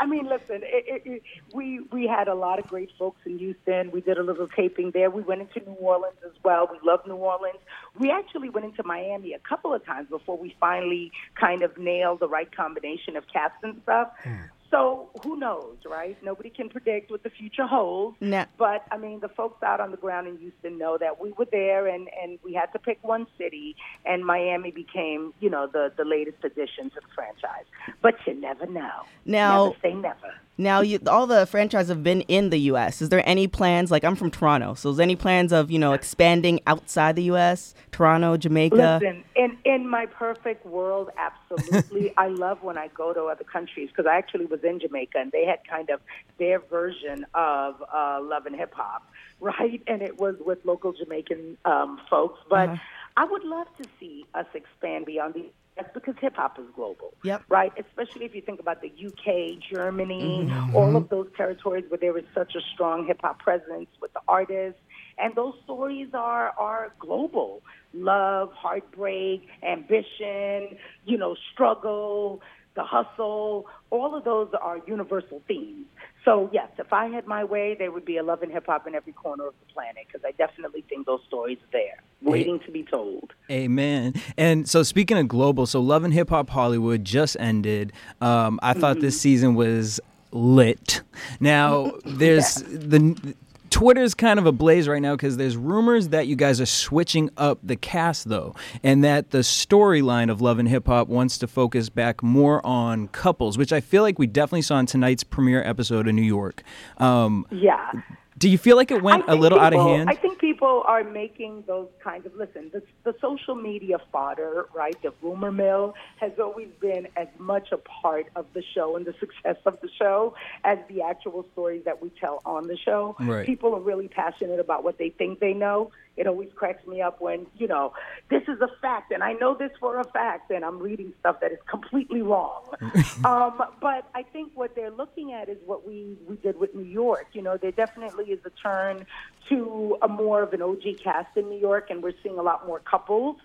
I 0.00 0.06
mean, 0.06 0.26
listen, 0.26 0.62
it, 0.64 0.84
it, 0.86 1.02
it, 1.04 1.22
we 1.52 1.80
we 1.92 2.06
had 2.06 2.26
a 2.26 2.34
lot 2.34 2.58
of 2.58 2.66
great 2.66 2.90
folks 2.98 3.20
in 3.24 3.38
Houston. 3.38 3.92
We 3.92 4.00
did 4.00 4.18
a 4.18 4.22
little 4.22 4.48
taping 4.48 4.90
there. 4.90 5.08
We 5.08 5.22
went 5.22 5.42
into 5.42 5.60
New 5.60 5.76
Orleans 5.76 6.16
as 6.24 6.32
well. 6.42 6.68
We 6.70 6.78
love 6.82 7.06
New 7.06 7.14
Orleans. 7.14 7.58
We 7.98 8.10
actually 8.10 8.50
went 8.50 8.66
into 8.66 8.82
Miami 8.82 9.34
a 9.34 9.38
couple 9.38 9.72
of 9.72 9.84
times 9.84 10.08
before 10.08 10.36
we 10.36 10.56
finally 10.58 11.12
kind 11.36 11.62
of 11.62 11.78
nailed 11.78 12.20
the 12.20 12.28
right 12.28 12.50
combination 12.50 13.16
of 13.16 13.24
cast 13.32 13.54
and 13.62 13.80
stuff. 13.84 14.08
Hmm. 14.24 14.34
So 14.70 15.08
who 15.22 15.36
knows, 15.36 15.76
right? 15.86 16.16
Nobody 16.22 16.50
can 16.50 16.68
predict 16.68 17.10
what 17.10 17.22
the 17.22 17.30
future 17.30 17.66
holds. 17.66 18.16
Nah. 18.20 18.44
But 18.58 18.84
I 18.90 18.98
mean, 18.98 19.20
the 19.20 19.28
folks 19.28 19.62
out 19.62 19.80
on 19.80 19.90
the 19.90 19.96
ground 19.96 20.28
in 20.28 20.36
Houston 20.38 20.76
know 20.76 20.98
that 20.98 21.20
we 21.20 21.32
were 21.32 21.46
there, 21.50 21.86
and 21.86 22.08
and 22.22 22.38
we 22.44 22.52
had 22.52 22.66
to 22.72 22.78
pick 22.78 22.98
one 23.02 23.26
city, 23.38 23.76
and 24.04 24.24
Miami 24.24 24.70
became, 24.70 25.32
you 25.40 25.48
know, 25.48 25.66
the 25.66 25.92
the 25.96 26.04
latest 26.04 26.44
addition 26.44 26.90
to 26.90 26.96
the 26.96 27.08
franchise. 27.14 27.64
But 28.02 28.14
you 28.26 28.34
never 28.34 28.66
know. 28.66 29.04
Now- 29.24 29.64
never 29.68 29.76
say 29.82 29.94
never. 29.94 30.34
Now, 30.60 30.80
you, 30.80 30.98
all 31.06 31.28
the 31.28 31.46
franchises 31.46 31.88
have 31.88 32.02
been 32.02 32.22
in 32.22 32.50
the 32.50 32.58
U.S. 32.72 33.00
Is 33.00 33.10
there 33.10 33.22
any 33.24 33.46
plans? 33.46 33.92
Like, 33.92 34.02
I'm 34.02 34.16
from 34.16 34.32
Toronto, 34.32 34.74
so 34.74 34.90
is 34.90 34.96
there 34.96 35.04
any 35.04 35.14
plans 35.14 35.52
of 35.52 35.70
you 35.70 35.78
know 35.78 35.92
expanding 35.92 36.58
outside 36.66 37.14
the 37.14 37.22
U.S. 37.24 37.74
Toronto, 37.92 38.36
Jamaica? 38.36 38.98
Listen, 39.00 39.22
in 39.36 39.56
in 39.64 39.88
my 39.88 40.06
perfect 40.06 40.66
world, 40.66 41.10
absolutely. 41.16 42.12
I 42.18 42.26
love 42.26 42.64
when 42.64 42.76
I 42.76 42.88
go 42.88 43.12
to 43.12 43.24
other 43.26 43.44
countries 43.44 43.88
because 43.90 44.06
I 44.10 44.18
actually 44.18 44.46
was 44.46 44.64
in 44.64 44.80
Jamaica 44.80 45.18
and 45.18 45.30
they 45.30 45.44
had 45.44 45.60
kind 45.68 45.90
of 45.90 46.00
their 46.38 46.58
version 46.58 47.24
of 47.34 47.80
uh, 47.94 48.18
Love 48.20 48.46
and 48.46 48.56
Hip 48.56 48.74
Hop, 48.74 49.08
right? 49.40 49.80
And 49.86 50.02
it 50.02 50.18
was 50.18 50.34
with 50.44 50.58
local 50.64 50.92
Jamaican 50.92 51.56
um, 51.64 52.00
folks. 52.10 52.40
But 52.50 52.70
I 53.16 53.24
would 53.24 53.44
love 53.44 53.66
to 53.80 53.88
see 53.98 54.26
us 54.34 54.46
expand 54.54 55.06
beyond 55.06 55.34
the 55.34 55.50
that's 55.78 55.94
because 55.94 56.14
hip 56.20 56.34
hop 56.36 56.58
is 56.58 56.64
global, 56.74 57.14
Yep. 57.22 57.44
right? 57.48 57.72
Especially 57.78 58.24
if 58.26 58.34
you 58.34 58.42
think 58.42 58.58
about 58.58 58.82
the 58.82 58.88
UK, 58.90 59.60
Germany, 59.72 60.48
mm-hmm. 60.50 60.74
all 60.76 60.96
of 60.96 61.08
those 61.08 61.28
territories 61.36 61.84
where 61.88 61.98
there 61.98 62.18
is 62.18 62.24
such 62.34 62.56
a 62.56 62.60
strong 62.74 63.06
hip 63.06 63.20
hop 63.22 63.38
presence 63.38 63.88
with 64.00 64.12
the 64.12 64.20
artists, 64.26 64.80
and 65.18 65.34
those 65.36 65.54
stories 65.64 66.08
are 66.14 66.50
are 66.58 66.92
global. 66.98 67.62
Love, 67.94 68.52
heartbreak, 68.52 69.46
ambition, 69.62 70.76
you 71.06 71.16
know, 71.16 71.36
struggle, 71.52 72.42
the 72.74 72.82
hustle. 72.82 73.66
All 73.90 74.14
of 74.16 74.24
those 74.24 74.50
are 74.60 74.78
universal 74.86 75.42
themes. 75.46 75.86
So 76.28 76.50
yes, 76.52 76.68
if 76.76 76.92
I 76.92 77.06
had 77.06 77.26
my 77.26 77.42
way, 77.42 77.74
there 77.78 77.90
would 77.90 78.04
be 78.04 78.18
a 78.18 78.22
love 78.22 78.42
and 78.42 78.52
hip 78.52 78.66
hop 78.66 78.86
in 78.86 78.94
every 78.94 79.14
corner 79.14 79.46
of 79.46 79.54
the 79.66 79.72
planet 79.72 80.04
because 80.06 80.22
I 80.26 80.32
definitely 80.32 80.84
think 80.86 81.06
those 81.06 81.22
stories 81.26 81.56
are 81.56 81.72
there, 81.72 82.02
waiting 82.20 82.60
to 82.66 82.70
be 82.70 82.82
told. 82.82 83.32
Amen. 83.50 84.12
And 84.36 84.68
so, 84.68 84.82
speaking 84.82 85.16
of 85.16 85.26
global, 85.26 85.64
so 85.64 85.80
Love 85.80 86.04
and 86.04 86.12
Hip 86.12 86.28
Hop 86.28 86.50
Hollywood 86.50 87.02
just 87.02 87.38
ended. 87.40 87.94
Um, 88.20 88.60
I 88.62 88.74
thought 88.74 89.00
this 89.00 89.18
season 89.18 89.54
was 89.54 90.00
lit. 90.30 91.00
Now, 91.40 91.92
there's 92.04 92.56
the. 92.56 93.34
Twitter's 93.70 94.14
kind 94.14 94.38
of 94.38 94.46
ablaze 94.46 94.88
right 94.88 95.02
now 95.02 95.14
because 95.14 95.36
there's 95.36 95.56
rumors 95.56 96.08
that 96.08 96.26
you 96.26 96.36
guys 96.36 96.60
are 96.60 96.66
switching 96.66 97.30
up 97.36 97.58
the 97.62 97.76
cast, 97.76 98.28
though, 98.28 98.54
and 98.82 99.04
that 99.04 99.30
the 99.30 99.38
storyline 99.38 100.30
of 100.30 100.40
Love 100.40 100.58
and 100.58 100.68
Hip 100.68 100.86
Hop 100.86 101.08
wants 101.08 101.38
to 101.38 101.46
focus 101.46 101.88
back 101.88 102.22
more 102.22 102.64
on 102.66 103.08
couples, 103.08 103.58
which 103.58 103.72
I 103.72 103.80
feel 103.80 104.02
like 104.02 104.18
we 104.18 104.26
definitely 104.26 104.62
saw 104.62 104.78
in 104.78 104.86
tonight's 104.86 105.24
premiere 105.24 105.62
episode 105.64 106.08
in 106.08 106.16
New 106.16 106.22
York. 106.22 106.62
Um, 106.98 107.46
Yeah. 107.50 107.90
Do 108.38 108.48
you 108.48 108.58
feel 108.58 108.76
like 108.76 108.90
it 108.90 109.02
went 109.02 109.24
a 109.28 109.34
little 109.34 109.58
out 109.58 109.74
of 109.74 109.80
hand? 109.80 110.08
I 110.08 110.14
think 110.14 110.38
people 110.38 110.82
are 110.86 111.02
making 111.02 111.64
those 111.66 111.88
kinds 112.02 112.24
of 112.24 112.34
listen. 112.36 112.70
The, 112.72 112.82
the 113.04 113.14
social 113.20 113.54
media 113.54 113.98
fodder, 114.12 114.66
right? 114.74 115.00
The 115.02 115.12
rumor 115.22 115.50
mill 115.50 115.94
has 116.20 116.32
always 116.38 116.68
been 116.80 117.08
as 117.16 117.26
much 117.38 117.72
a 117.72 117.78
part 117.78 118.26
of 118.36 118.46
the 118.54 118.62
show 118.74 118.96
and 118.96 119.04
the 119.04 119.14
success 119.20 119.56
of 119.66 119.80
the 119.80 119.88
show 119.98 120.34
as 120.64 120.78
the 120.88 121.02
actual 121.02 121.46
stories 121.52 121.84
that 121.84 122.00
we 122.00 122.10
tell 122.20 122.40
on 122.44 122.68
the 122.68 122.76
show. 122.76 123.16
Right. 123.18 123.44
People 123.44 123.74
are 123.74 123.80
really 123.80 124.08
passionate 124.08 124.60
about 124.60 124.84
what 124.84 124.98
they 124.98 125.10
think 125.10 125.40
they 125.40 125.54
know. 125.54 125.90
It 126.18 126.26
always 126.26 126.50
cracks 126.54 126.86
me 126.86 127.00
up 127.00 127.20
when 127.20 127.46
you 127.56 127.68
know 127.68 127.92
this 128.28 128.42
is 128.48 128.60
a 128.60 128.68
fact, 128.82 129.12
and 129.12 129.22
I 129.22 129.32
know 129.34 129.54
this 129.54 129.70
for 129.78 129.98
a 129.98 130.04
fact, 130.04 130.50
and 130.50 130.64
I'm 130.64 130.78
reading 130.78 131.12
stuff 131.20 131.40
that 131.40 131.52
is 131.52 131.58
completely 131.70 132.22
wrong. 132.22 132.64
um, 133.24 133.62
but 133.80 134.08
I 134.14 134.24
think 134.32 134.52
what 134.54 134.74
they're 134.74 134.90
looking 134.90 135.32
at 135.32 135.48
is 135.48 135.58
what 135.64 135.86
we 135.86 136.16
we 136.28 136.36
did 136.36 136.58
with 136.58 136.74
New 136.74 136.84
York. 136.84 137.28
You 137.32 137.42
know, 137.42 137.56
there 137.56 137.72
definitely 137.72 138.26
is 138.26 138.40
a 138.44 138.50
turn 138.50 139.06
to 139.48 139.96
a 140.02 140.08
more 140.08 140.42
of 140.42 140.52
an 140.52 140.60
OG 140.60 140.98
cast 141.02 141.36
in 141.36 141.48
New 141.48 141.58
York, 141.58 141.88
and 141.90 142.02
we're 142.02 142.12
seeing 142.22 142.38
a 142.38 142.42
lot 142.42 142.66
more 142.66 142.80
couples 142.80 143.36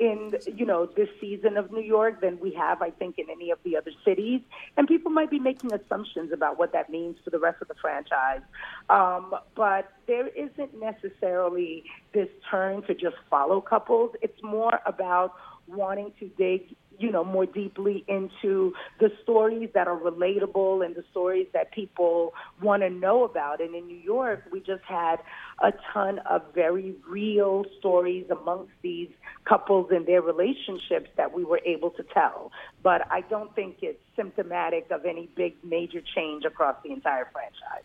in 0.00 0.32
you 0.56 0.64
know 0.64 0.86
this 0.86 1.08
season 1.20 1.58
of 1.58 1.70
New 1.70 1.82
York 1.82 2.22
than 2.22 2.40
we 2.40 2.52
have, 2.54 2.80
I 2.80 2.90
think, 2.90 3.18
in 3.18 3.26
any 3.30 3.50
of 3.50 3.58
the 3.64 3.76
other 3.76 3.92
cities. 4.04 4.40
And 4.76 4.88
people 4.88 5.12
might 5.12 5.30
be 5.30 5.38
making 5.38 5.72
assumptions 5.72 6.32
about 6.32 6.58
what 6.58 6.72
that 6.72 6.88
means 6.88 7.18
for 7.22 7.28
the 7.28 7.38
rest 7.38 7.60
of 7.60 7.68
the 7.68 7.74
franchise. 7.74 8.40
Um, 8.88 9.34
but 9.54 9.92
there 10.06 10.28
isn't 10.28 10.80
necessarily 10.80 11.84
this 12.14 12.28
turn 12.50 12.82
to 12.84 12.94
just 12.94 13.16
follow 13.28 13.60
couples. 13.60 14.12
It's 14.22 14.42
more 14.42 14.80
about 14.86 15.34
wanting 15.66 16.12
to 16.18 16.28
dig 16.38 16.74
you 17.00 17.10
know 17.10 17.24
more 17.24 17.46
deeply 17.46 18.04
into 18.08 18.72
the 18.98 19.10
stories 19.22 19.70
that 19.74 19.88
are 19.88 19.98
relatable 19.98 20.84
and 20.84 20.94
the 20.94 21.04
stories 21.10 21.46
that 21.52 21.72
people 21.72 22.34
want 22.62 22.82
to 22.82 22.90
know 22.90 23.24
about 23.24 23.60
and 23.60 23.74
in 23.74 23.86
New 23.86 23.96
York 23.96 24.44
we 24.52 24.60
just 24.60 24.84
had 24.84 25.16
a 25.62 25.72
ton 25.92 26.18
of 26.20 26.42
very 26.54 26.94
real 27.08 27.64
stories 27.78 28.26
amongst 28.30 28.72
these 28.82 29.08
couples 29.44 29.88
and 29.90 30.06
their 30.06 30.22
relationships 30.22 31.10
that 31.16 31.32
we 31.32 31.44
were 31.44 31.60
able 31.64 31.90
to 31.90 32.02
tell 32.02 32.52
but 32.82 33.06
I 33.10 33.22
don't 33.22 33.54
think 33.54 33.78
it's 33.82 34.00
symptomatic 34.14 34.90
of 34.90 35.04
any 35.04 35.28
big 35.34 35.54
major 35.64 36.02
change 36.14 36.44
across 36.44 36.76
the 36.84 36.92
entire 36.92 37.28
franchise 37.32 37.84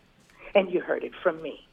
and 0.54 0.72
you 0.72 0.80
heard 0.80 1.02
it 1.02 1.12
from 1.22 1.42
me 1.42 1.66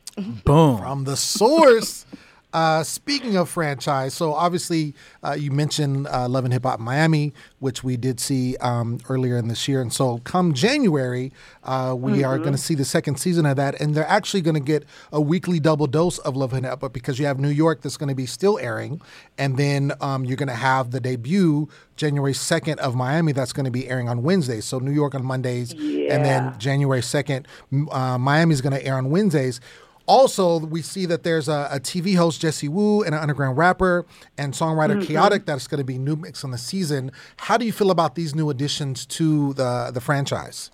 Boom. 0.46 0.78
From 0.78 1.06
the 1.06 1.18
source. 1.18 2.06
Uh, 2.54 2.84
speaking 2.84 3.36
of 3.36 3.50
franchise, 3.50 4.14
so 4.14 4.34
obviously 4.34 4.94
uh, 5.24 5.34
you 5.34 5.50
mentioned 5.50 6.08
uh, 6.08 6.30
Love 6.30 6.46
and 6.46 6.54
Hip 6.54 6.64
Hop 6.64 6.80
Miami, 6.80 7.34
which 7.60 7.84
we 7.84 7.98
did 7.98 8.20
see 8.20 8.56
um, 8.58 9.00
earlier 9.10 9.38
in 9.38 9.48
this 9.48 9.68
year, 9.68 9.82
and 9.82 9.92
so 9.92 10.20
come 10.20 10.54
January, 10.54 11.32
uh, 11.64 11.96
we 11.98 12.12
mm-hmm. 12.14 12.26
are 12.26 12.38
going 12.38 12.52
to 12.52 12.58
see 12.58 12.76
the 12.76 12.86
second 12.86 13.20
season 13.20 13.48
of 13.48 13.56
that, 13.58 13.82
and 13.82 13.96
they're 13.96 14.08
actually 14.08 14.42
going 14.42 14.54
to 14.54 14.60
get 14.60 14.86
a 15.12 15.20
weekly 15.20 15.60
double 15.60 15.88
dose 15.88 16.20
of 16.20 16.36
Love 16.36 16.54
and 16.54 16.66
Hip 16.66 16.82
Hop 16.82 16.94
because 16.94 17.18
you 17.18 17.26
have 17.26 17.40
New 17.40 17.50
York 17.50 17.82
that's 17.82 17.98
going 17.98 18.10
to 18.10 18.16
be 18.16 18.28
still 18.28 18.60
airing, 18.60 19.02
and 19.38 19.58
then 19.58 19.92
um, 20.00 20.24
you're 20.24 20.38
going 20.38 20.48
to 20.48 20.54
have 20.54 20.92
the 20.92 21.00
debut 21.00 21.68
January 21.96 22.34
2nd 22.34 22.78
of 22.78 22.96
Miami 22.96 23.32
that's 23.32 23.54
going 23.54 23.66
to 23.66 23.72
be 23.72 23.88
airing 23.88 24.10
on 24.10 24.24
Wednesdays. 24.24 24.66
So 24.66 24.80
New 24.80 24.92
York 24.92 25.16
on 25.16 25.24
Mondays, 25.24 25.74
yeah. 25.74 26.14
and 26.14 26.26
then 26.26 26.60
January 26.60 27.02
2nd, 27.02 27.46
uh, 27.92 28.18
Miami 28.18 28.54
is 28.54 28.62
going 28.62 28.74
to 28.74 28.86
air 28.86 28.96
on 28.96 29.10
Wednesdays. 29.10 29.60
Also, 30.06 30.60
we 30.60 30.82
see 30.82 31.06
that 31.06 31.24
there's 31.24 31.48
a, 31.48 31.70
a, 31.72 31.80
TV 31.80 32.16
host, 32.16 32.42
Jessie 32.42 32.68
Woo, 32.68 33.04
and 33.04 33.16
an 33.16 33.22
underground 33.22 33.58
rapper 33.58 34.06
and 34.38 34.54
songwriter 34.54 34.98
mm-hmm. 34.98 35.08
Chaotic 35.08 35.46
that's 35.46 35.66
going 35.68 35.78
to 35.78 35.86
be 35.86 35.98
new 35.98 36.18
mix 36.18 36.44
on 36.44 36.52
the 36.52 36.58
season. 36.58 37.12
How 37.38 37.58
do 37.58 37.66
you 37.66 37.72
feel 37.72 37.90
about 37.90 38.16
these 38.16 38.36
new 38.36 38.50
additions 38.50 39.06
to 39.08 39.54
the 39.54 39.92
the 39.94 40.02
franchise? 40.02 40.72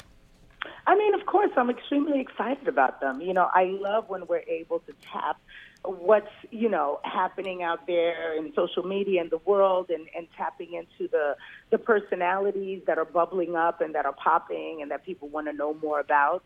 I 0.88 0.96
mean, 0.96 1.14
of 1.14 1.26
course, 1.28 1.52
I'm 1.56 1.70
extremely 1.70 2.20
excited 2.20 2.68
about 2.68 3.02
them. 3.02 3.22
You 3.22 3.34
know, 3.34 3.48
I 3.54 3.66
love 3.66 4.10
when 4.10 4.26
we're 4.26 4.40
able 4.48 4.80
to 4.80 4.94
tap 5.14 5.40
what's 5.86 6.28
you 6.52 6.68
know 6.68 7.00
happening 7.04 7.64
out 7.64 7.88
there 7.88 8.36
in 8.36 8.52
social 8.54 8.84
media 8.84 9.22
and 9.22 9.32
the 9.32 9.38
world 9.46 9.90
and, 9.90 10.08
and 10.16 10.28
tapping 10.36 10.74
into 10.74 11.10
the 11.12 11.36
the 11.70 11.78
personalities 11.78 12.82
that 12.88 12.98
are 12.98 13.06
bubbling 13.06 13.56
up 13.56 13.80
and 13.80 13.96
that 13.96 14.06
are 14.06 14.14
popping 14.14 14.80
and 14.82 14.92
that 14.92 15.06
people 15.06 15.30
want 15.30 15.48
to 15.48 15.54
know 15.54 15.74
more 15.76 16.00
about 16.00 16.44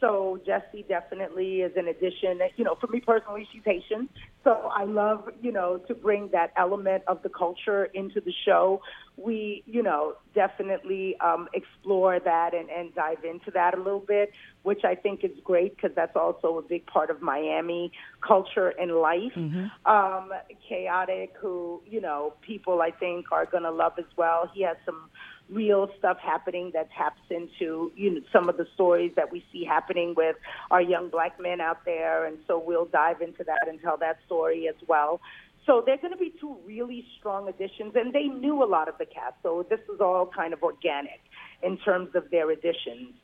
so 0.00 0.40
Jessie 0.46 0.84
definitely 0.88 1.60
is 1.60 1.72
an 1.76 1.88
addition. 1.88 2.40
You 2.56 2.64
know, 2.64 2.76
for 2.80 2.86
me 2.86 3.00
personally, 3.00 3.46
she's 3.52 3.62
Haitian, 3.64 4.08
so 4.44 4.70
I 4.74 4.84
love 4.84 5.28
you 5.42 5.52
know 5.52 5.78
to 5.88 5.94
bring 5.94 6.30
that 6.32 6.52
element 6.56 7.04
of 7.06 7.22
the 7.22 7.28
culture 7.28 7.84
into 7.84 8.20
the 8.20 8.32
show. 8.46 8.80
We 9.16 9.62
you 9.66 9.82
know 9.82 10.14
definitely 10.34 11.16
um, 11.20 11.48
explore 11.52 12.18
that 12.18 12.54
and, 12.54 12.70
and 12.70 12.94
dive 12.94 13.24
into 13.24 13.50
that 13.52 13.74
a 13.74 13.76
little 13.76 14.00
bit, 14.06 14.32
which 14.62 14.84
I 14.84 14.94
think 14.94 15.22
is 15.22 15.32
great 15.44 15.76
because 15.76 15.92
that's 15.94 16.16
also 16.16 16.58
a 16.58 16.62
big 16.62 16.86
part 16.86 17.10
of 17.10 17.20
Miami 17.20 17.92
culture 18.26 18.72
and 18.80 18.92
life. 18.92 19.32
Mm-hmm. 19.36 19.90
Um, 19.90 20.30
chaotic, 20.66 21.34
who 21.38 21.82
you 21.86 22.00
know 22.00 22.32
people 22.40 22.80
I 22.80 22.90
think 22.90 23.26
are 23.32 23.44
gonna 23.44 23.70
love 23.70 23.92
as 23.98 24.06
well. 24.16 24.50
He 24.54 24.62
has 24.62 24.76
some 24.86 25.10
real 25.50 25.88
stuff 25.98 26.18
happening 26.22 26.70
that 26.74 26.88
taps 26.96 27.20
into 27.30 27.92
you 27.96 28.14
know 28.14 28.20
some 28.32 28.48
of 28.48 28.56
the 28.56 28.66
stories 28.74 29.12
that 29.16 29.32
we 29.32 29.44
see 29.52 29.64
happening 29.64 30.14
with 30.16 30.36
our 30.70 30.82
young 30.82 31.08
black 31.08 31.40
men 31.40 31.60
out 31.60 31.84
there. 31.84 32.24
And 32.26 32.38
so 32.46 32.62
we'll 32.64 32.86
dive 32.86 33.20
into 33.20 33.44
that 33.44 33.68
and 33.68 33.80
tell 33.80 33.96
that 33.98 34.18
story 34.26 34.68
as 34.68 34.76
well. 34.86 35.20
So 35.66 35.82
they're 35.84 35.98
going 35.98 36.12
to 36.12 36.18
be 36.18 36.32
two 36.40 36.56
really 36.66 37.04
strong 37.18 37.48
additions 37.48 37.92
and 37.94 38.12
they 38.12 38.24
knew 38.24 38.62
a 38.62 38.66
lot 38.66 38.88
of 38.88 38.96
the 38.98 39.06
cast. 39.06 39.34
So 39.42 39.66
this 39.68 39.80
is 39.92 40.00
all 40.00 40.26
kind 40.26 40.52
of 40.52 40.62
organic 40.62 41.20
in 41.62 41.76
terms 41.78 42.10
of 42.14 42.30
their 42.30 42.50
additions 42.50 43.14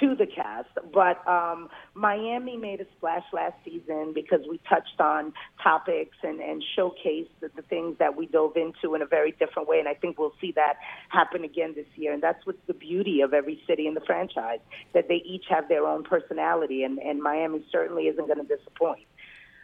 to 0.00 0.14
the 0.14 0.26
cast. 0.26 0.68
But 0.92 1.26
um, 1.28 1.68
Miami 1.94 2.56
made 2.56 2.80
a 2.80 2.86
splash 2.96 3.24
last 3.32 3.54
season 3.64 4.12
because 4.14 4.40
we 4.48 4.60
touched 4.68 5.00
on 5.00 5.32
topics 5.62 6.16
and, 6.22 6.40
and 6.40 6.62
showcased 6.76 7.28
the, 7.40 7.50
the 7.54 7.62
things 7.62 7.96
that 7.98 8.16
we 8.16 8.26
dove 8.26 8.56
into 8.56 8.94
in 8.94 9.02
a 9.02 9.06
very 9.06 9.32
different 9.32 9.68
way. 9.68 9.78
And 9.78 9.88
I 9.88 9.94
think 9.94 10.18
we'll 10.18 10.34
see 10.40 10.52
that 10.52 10.74
happen 11.08 11.44
again 11.44 11.74
this 11.74 11.86
year. 11.96 12.12
And 12.12 12.22
that's 12.22 12.44
what's 12.46 12.58
the 12.66 12.74
beauty 12.74 13.20
of 13.20 13.34
every 13.34 13.62
city 13.66 13.86
in 13.86 13.94
the 13.94 14.00
franchise, 14.00 14.60
that 14.94 15.08
they 15.08 15.22
each 15.24 15.44
have 15.48 15.68
their 15.68 15.86
own 15.86 16.02
personality. 16.02 16.82
And, 16.82 16.98
and 16.98 17.22
Miami 17.22 17.64
certainly 17.70 18.04
isn't 18.04 18.26
going 18.26 18.44
to 18.46 18.56
disappoint. 18.56 19.06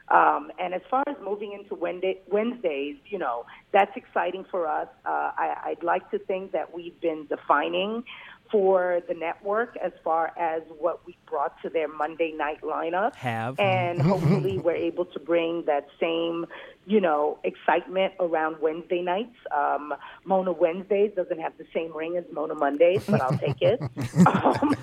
Um, 0.08 0.52
and 0.60 0.72
as 0.72 0.82
far 0.88 1.02
as 1.08 1.16
moving 1.22 1.52
into 1.52 1.74
Wednesday, 1.74 2.20
Wednesdays, 2.30 2.96
you 3.06 3.18
know, 3.18 3.44
that's 3.72 3.90
exciting 3.96 4.44
for 4.50 4.68
us. 4.68 4.86
Uh, 5.04 5.32
I, 5.36 5.56
I'd 5.64 5.82
like 5.82 6.08
to 6.12 6.18
think 6.20 6.52
that 6.52 6.72
we've 6.72 6.98
been 7.00 7.26
defining 7.28 8.04
for 8.50 9.00
the 9.08 9.14
network 9.14 9.76
as 9.76 9.92
far 10.04 10.32
as 10.38 10.62
what 10.78 11.06
we 11.06 11.16
brought 11.26 11.60
to 11.62 11.68
their 11.68 11.88
Monday 11.88 12.32
night 12.32 12.62
lineup. 12.62 13.14
Have. 13.16 13.58
And 13.58 14.00
hopefully 14.00 14.58
we're 14.58 14.74
able 14.74 15.04
to 15.06 15.18
bring 15.18 15.64
that 15.66 15.88
same 16.00 16.46
you 16.86 17.00
know, 17.00 17.38
excitement 17.42 18.14
around 18.20 18.56
Wednesday 18.60 19.02
nights. 19.02 19.34
Um, 19.54 19.92
Mona 20.24 20.52
Wednesdays 20.52 21.10
doesn't 21.16 21.40
have 21.40 21.52
the 21.58 21.66
same 21.74 21.94
ring 21.94 22.16
as 22.16 22.24
Mona 22.32 22.54
Mondays, 22.54 23.02
but 23.08 23.20
I'll 23.20 23.36
take 23.36 23.60
it. 23.60 23.80
um, 24.26 24.74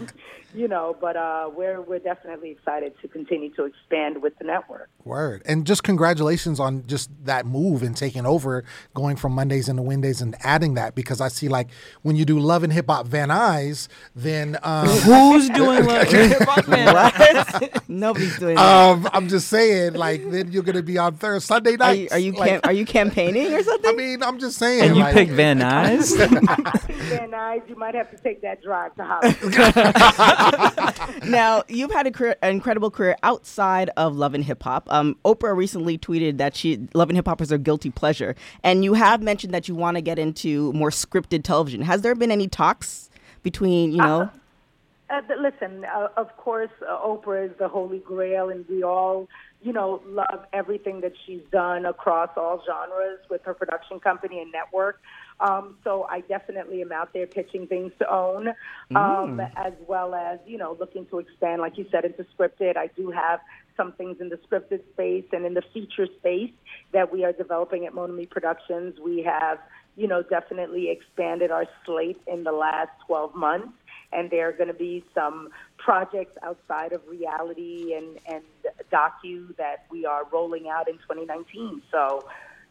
you 0.53 0.67
know, 0.67 0.95
but 0.99 1.15
uh, 1.15 1.49
we're 1.55 1.81
we're 1.81 1.99
definitely 1.99 2.51
excited 2.51 2.93
to 3.01 3.07
continue 3.07 3.49
to 3.55 3.63
expand 3.63 4.21
with 4.21 4.37
the 4.37 4.43
network. 4.43 4.89
Word, 5.05 5.43
and 5.45 5.65
just 5.65 5.83
congratulations 5.83 6.59
on 6.59 6.85
just 6.87 7.09
that 7.23 7.45
move 7.45 7.81
and 7.83 7.95
taking 7.95 8.25
over, 8.25 8.65
going 8.93 9.15
from 9.15 9.31
Mondays 9.31 9.69
into 9.69 9.81
Wednesdays 9.81 10.21
and 10.21 10.35
adding 10.41 10.73
that 10.73 10.95
because 10.95 11.21
I 11.21 11.29
see 11.29 11.47
like 11.47 11.69
when 12.01 12.17
you 12.17 12.25
do 12.25 12.37
Love 12.37 12.63
and 12.63 12.73
Hip 12.73 12.87
Hop 12.87 13.07
Van 13.07 13.29
Nuys, 13.29 13.87
then 14.13 14.57
um, 14.61 14.87
who's 14.89 15.49
doing 15.51 15.85
Love 15.85 16.13
and 16.13 16.33
Hip 16.33 16.41
Hop 16.41 16.65
Van 16.65 16.93
Nuys? 16.93 17.89
Nobody's 17.89 18.37
doing 18.37 18.55
that. 18.55 18.89
Um, 18.89 19.09
I'm 19.13 19.29
just 19.29 19.47
saying, 19.47 19.93
like 19.93 20.29
then 20.29 20.51
you're 20.51 20.63
gonna 20.63 20.83
be 20.83 20.97
on 20.97 21.15
Thursday, 21.15 21.45
Sunday 21.45 21.77
night 21.77 21.92
are 21.92 21.92
you 21.93 22.07
are 22.11 22.19
you, 22.19 22.31
like, 22.33 22.49
cam- 22.49 22.61
are 22.63 22.73
you 22.73 22.85
campaiigning 22.85 23.57
or 23.57 23.63
something? 23.69 23.89
I 23.89 23.93
mean, 23.95 24.23
I'm 24.23 24.39
just 24.39 24.57
saying. 24.57 24.81
And 24.81 24.95
you 24.95 25.03
like, 25.03 25.13
picked 25.13 25.31
Van 25.31 25.59
Nuys. 25.59 26.17
Van 27.09 27.31
Nuys, 27.31 27.67
you 27.69 27.75
might 27.75 27.95
have 27.95 28.11
to 28.11 28.17
take 28.17 28.41
that 28.41 28.61
drive 28.61 28.95
to 28.95 29.03
Hollywood. 29.03 29.55
now, 31.29 31.63
you've 31.67 31.91
had 31.91 32.13
career, 32.13 32.35
an 32.41 32.51
incredible 32.51 32.91
career 32.91 33.15
outside 33.23 33.89
of 33.97 34.15
Love 34.15 34.33
and 34.33 34.43
Hip 34.43 34.63
Hop. 34.63 34.87
Um, 34.91 35.17
Oprah 35.25 35.55
recently 35.55 35.97
tweeted 35.97 36.37
that 36.37 36.55
she 36.55 36.87
Love 36.93 37.09
and 37.09 37.17
Hip 37.17 37.27
Hop 37.27 37.41
is 37.41 37.49
her 37.49 37.57
guilty 37.57 37.89
pleasure, 37.89 38.35
and 38.63 38.83
you 38.83 38.93
have 38.93 39.21
mentioned 39.21 39.53
that 39.53 39.67
you 39.67 39.75
want 39.75 39.95
to 39.95 40.01
get 40.01 40.19
into 40.19 40.73
more 40.73 40.89
scripted 40.89 41.43
television. 41.43 41.81
Has 41.81 42.01
there 42.01 42.15
been 42.15 42.31
any 42.31 42.47
talks 42.47 43.09
between 43.43 43.91
you 43.91 43.97
know? 43.97 44.21
Uh, 44.21 44.29
uh, 45.13 45.21
listen, 45.39 45.85
uh, 45.85 46.07
of 46.17 46.35
course, 46.37 46.71
uh, 46.87 46.97
Oprah 47.05 47.45
is 47.49 47.57
the 47.59 47.67
holy 47.67 47.99
grail, 47.99 48.49
and 48.49 48.65
we 48.67 48.83
all 48.83 49.27
you 49.63 49.71
know, 49.71 50.01
love 50.05 50.45
everything 50.51 51.01
that 51.01 51.13
she's 51.25 51.41
done 51.51 51.85
across 51.85 52.29
all 52.35 52.61
genres 52.65 53.19
with 53.29 53.41
her 53.43 53.53
production 53.53 53.99
company 53.99 54.39
and 54.41 54.51
network. 54.51 55.01
Um, 55.39 55.77
so 55.83 56.05
I 56.09 56.19
definitely 56.21 56.81
am 56.81 56.91
out 56.91 57.13
there 57.13 57.27
pitching 57.27 57.67
things 57.67 57.93
to 57.99 58.09
OWN, 58.09 58.49
um, 58.49 58.55
mm. 58.95 59.51
as 59.55 59.73
well 59.87 60.13
as, 60.13 60.39
you 60.45 60.57
know, 60.57 60.75
looking 60.79 61.05
to 61.07 61.19
expand, 61.19 61.61
like 61.61 61.77
you 61.77 61.85
said, 61.91 62.05
into 62.05 62.25
scripted. 62.37 62.77
I 62.77 62.87
do 62.95 63.09
have 63.11 63.39
some 63.77 63.93
things 63.93 64.17
in 64.19 64.29
the 64.29 64.37
scripted 64.37 64.81
space 64.93 65.25
and 65.31 65.45
in 65.45 65.53
the 65.53 65.63
feature 65.73 66.07
space 66.19 66.51
that 66.91 67.11
we 67.11 67.23
are 67.23 67.31
developing 67.31 67.85
at 67.85 67.93
Monami 67.93 68.29
Productions. 68.29 68.99
We 68.99 69.23
have, 69.23 69.59
you 69.95 70.07
know, 70.07 70.23
definitely 70.23 70.89
expanded 70.89 71.51
our 71.51 71.65
slate 71.85 72.21
in 72.27 72.43
the 72.43 72.51
last 72.51 72.91
12 73.07 73.33
months 73.33 73.69
and 74.13 74.29
there 74.29 74.49
are 74.49 74.53
going 74.53 74.67
to 74.67 74.73
be 74.73 75.03
some 75.13 75.49
projects 75.77 76.37
outside 76.43 76.93
of 76.93 77.01
reality 77.07 77.93
and, 77.95 78.19
and 78.27 78.43
docu 78.91 79.55
that 79.57 79.85
we 79.89 80.05
are 80.05 80.23
rolling 80.31 80.69
out 80.69 80.87
in 80.87 80.95
2019. 80.95 81.81
So, 81.91 82.27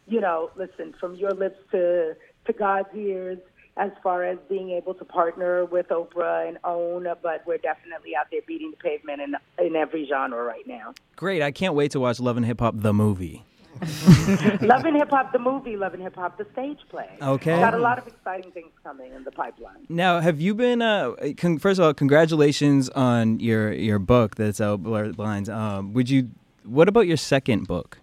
you 0.07 0.19
know, 0.19 0.51
listen, 0.55 0.93
from 0.99 1.15
your 1.15 1.31
lips 1.31 1.59
to, 1.71 2.15
to 2.45 2.53
God's 2.53 2.89
ears, 2.95 3.39
as 3.75 3.91
far 4.03 4.23
as 4.23 4.37
being 4.49 4.69
able 4.69 4.93
to 4.93 5.03
partner 5.03 5.65
with 5.65 5.87
Oprah 5.87 6.47
and 6.47 6.59
OWN, 6.63 7.07
but 7.23 7.41
we're 7.47 7.57
definitely 7.57 8.15
out 8.15 8.27
there 8.31 8.41
beating 8.45 8.71
the 8.71 8.77
pavement 8.77 9.19
in, 9.21 9.35
in 9.65 9.75
every 9.75 10.05
genre 10.07 10.43
right 10.43 10.67
now. 10.67 10.93
Great. 11.15 11.41
I 11.41 11.51
can't 11.51 11.73
wait 11.73 11.91
to 11.91 11.99
watch 11.99 12.19
Love 12.19 12.37
and 12.37 12.45
Hip 12.45 12.59
Hop, 12.59 12.75
the 12.77 12.93
movie. 12.93 13.43
Love 14.61 14.85
and 14.85 14.95
Hip 14.95 15.09
Hop, 15.09 15.31
the 15.31 15.39
movie, 15.39 15.75
Love 15.75 15.93
and 15.93 16.03
Hip 16.03 16.15
Hop, 16.15 16.37
the 16.37 16.45
stage 16.53 16.79
play. 16.89 17.09
Okay. 17.21 17.59
Got 17.59 17.73
a 17.73 17.79
lot 17.79 17.97
of 17.97 18.07
exciting 18.07 18.51
things 18.51 18.71
coming 18.83 19.11
in 19.13 19.23
the 19.23 19.31
pipeline. 19.31 19.85
Now, 19.89 20.19
have 20.19 20.39
you 20.39 20.53
been? 20.53 20.81
Uh, 20.81 21.13
con- 21.37 21.57
first 21.57 21.79
of 21.79 21.85
all, 21.85 21.93
congratulations 21.93 22.89
on 22.89 23.39
your 23.39 23.73
your 23.73 23.99
book 23.99 24.35
that's 24.35 24.61
out, 24.61 24.83
Blurred 24.83 25.17
Lines. 25.17 25.49
Um, 25.49 25.93
would 25.93 26.09
you? 26.09 26.29
What 26.63 26.87
about 26.87 27.07
your 27.07 27.17
second 27.17 27.67
book? 27.67 27.99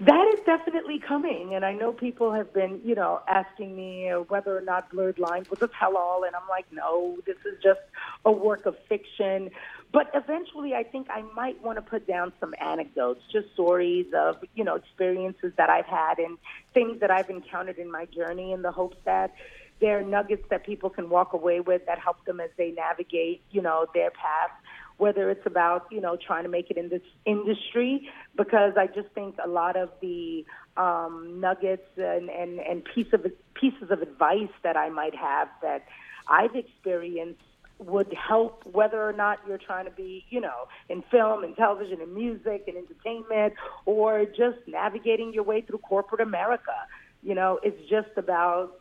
That 0.00 0.28
is 0.34 0.40
definitely 0.44 0.98
coming, 0.98 1.54
and 1.54 1.64
I 1.64 1.72
know 1.72 1.92
people 1.92 2.32
have 2.32 2.52
been, 2.52 2.80
you 2.84 2.96
know, 2.96 3.20
asking 3.28 3.76
me 3.76 4.10
whether 4.28 4.56
or 4.56 4.60
not 4.60 4.90
Blurred 4.90 5.20
Lines 5.20 5.48
was 5.48 5.62
a 5.62 5.68
tell-all, 5.78 6.24
and 6.24 6.34
I'm 6.34 6.48
like, 6.48 6.66
no, 6.72 7.16
this 7.26 7.36
is 7.46 7.62
just 7.62 7.80
a 8.24 8.32
work 8.32 8.66
of 8.66 8.76
fiction. 8.88 9.50
But 9.94 10.10
eventually, 10.12 10.74
I 10.74 10.82
think 10.82 11.06
I 11.08 11.22
might 11.36 11.62
want 11.62 11.78
to 11.78 11.82
put 11.82 12.04
down 12.04 12.32
some 12.40 12.52
anecdotes, 12.60 13.20
just 13.30 13.52
stories 13.52 14.06
of, 14.12 14.44
you 14.56 14.64
know, 14.64 14.74
experiences 14.74 15.52
that 15.56 15.70
I've 15.70 15.86
had 15.86 16.18
and 16.18 16.36
things 16.74 16.98
that 16.98 17.12
I've 17.12 17.30
encountered 17.30 17.78
in 17.78 17.92
my 17.92 18.06
journey, 18.06 18.50
in 18.50 18.62
the 18.62 18.72
hopes 18.72 18.96
that 19.04 19.32
there 19.80 20.00
are 20.00 20.02
nuggets 20.02 20.42
that 20.50 20.66
people 20.66 20.90
can 20.90 21.08
walk 21.08 21.32
away 21.32 21.60
with 21.60 21.86
that 21.86 22.00
help 22.00 22.24
them 22.24 22.40
as 22.40 22.50
they 22.56 22.72
navigate, 22.72 23.42
you 23.52 23.62
know, 23.62 23.86
their 23.94 24.10
path 24.10 24.50
whether 24.96 25.28
it's 25.28 25.44
about 25.44 25.86
you 25.90 26.00
know 26.00 26.16
trying 26.16 26.44
to 26.44 26.48
make 26.48 26.70
it 26.70 26.76
in 26.76 26.88
this 26.88 27.02
industry 27.24 28.08
because 28.36 28.74
I 28.76 28.86
just 28.86 29.08
think 29.08 29.34
a 29.44 29.48
lot 29.48 29.76
of 29.76 29.90
the 30.00 30.44
um, 30.76 31.40
nuggets 31.40 31.88
and 31.96 32.30
and 32.30 32.60
and 32.60 32.84
piece 32.94 33.12
of 33.12 33.26
pieces 33.54 33.90
of 33.90 34.02
advice 34.02 34.54
that 34.62 34.76
I 34.76 34.90
might 34.90 35.16
have 35.16 35.48
that 35.62 35.84
I've 36.28 36.54
experienced 36.54 37.42
would 37.86 38.12
help 38.14 38.62
whether 38.66 39.02
or 39.02 39.12
not 39.12 39.38
you're 39.46 39.58
trying 39.58 39.84
to 39.84 39.90
be, 39.90 40.24
you 40.30 40.40
know, 40.40 40.68
in 40.88 41.02
film 41.10 41.44
and 41.44 41.56
television 41.56 42.00
and 42.00 42.14
music 42.14 42.64
and 42.66 42.76
entertainment 42.76 43.54
or 43.86 44.24
just 44.24 44.58
navigating 44.66 45.32
your 45.32 45.44
way 45.44 45.60
through 45.60 45.78
corporate 45.78 46.20
America. 46.20 46.74
You 47.22 47.34
know, 47.34 47.58
it's 47.62 47.88
just 47.88 48.16
about 48.16 48.78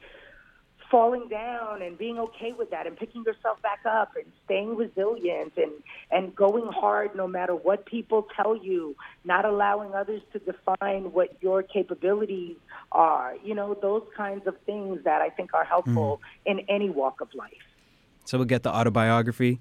falling 0.93 1.27
down 1.27 1.81
and 1.81 1.97
being 1.97 2.19
okay 2.19 2.53
with 2.55 2.69
that 2.69 2.85
and 2.85 2.95
picking 2.95 3.23
yourself 3.23 3.59
back 3.63 3.79
up 3.83 4.11
and 4.15 4.25
staying 4.45 4.75
resilient 4.75 5.51
and 5.57 5.71
and 6.11 6.35
going 6.35 6.67
hard 6.67 7.15
no 7.15 7.27
matter 7.27 7.55
what 7.55 7.83
people 7.87 8.27
tell 8.35 8.55
you 8.55 8.95
not 9.25 9.43
allowing 9.43 9.95
others 9.95 10.21
to 10.31 10.37
define 10.37 11.11
what 11.11 11.35
your 11.41 11.63
capabilities 11.63 12.57
are 12.91 13.33
you 13.43 13.55
know 13.55 13.75
those 13.81 14.03
kinds 14.15 14.45
of 14.45 14.55
things 14.67 14.99
that 15.03 15.19
i 15.19 15.29
think 15.29 15.51
are 15.55 15.63
helpful 15.63 16.21
mm. 16.21 16.51
in 16.51 16.59
any 16.69 16.91
walk 16.91 17.21
of 17.21 17.27
life 17.33 17.72
so 18.26 18.38
we'll 18.38 18.45
get 18.45 18.63
the 18.63 18.74
autobiography. 18.74 19.59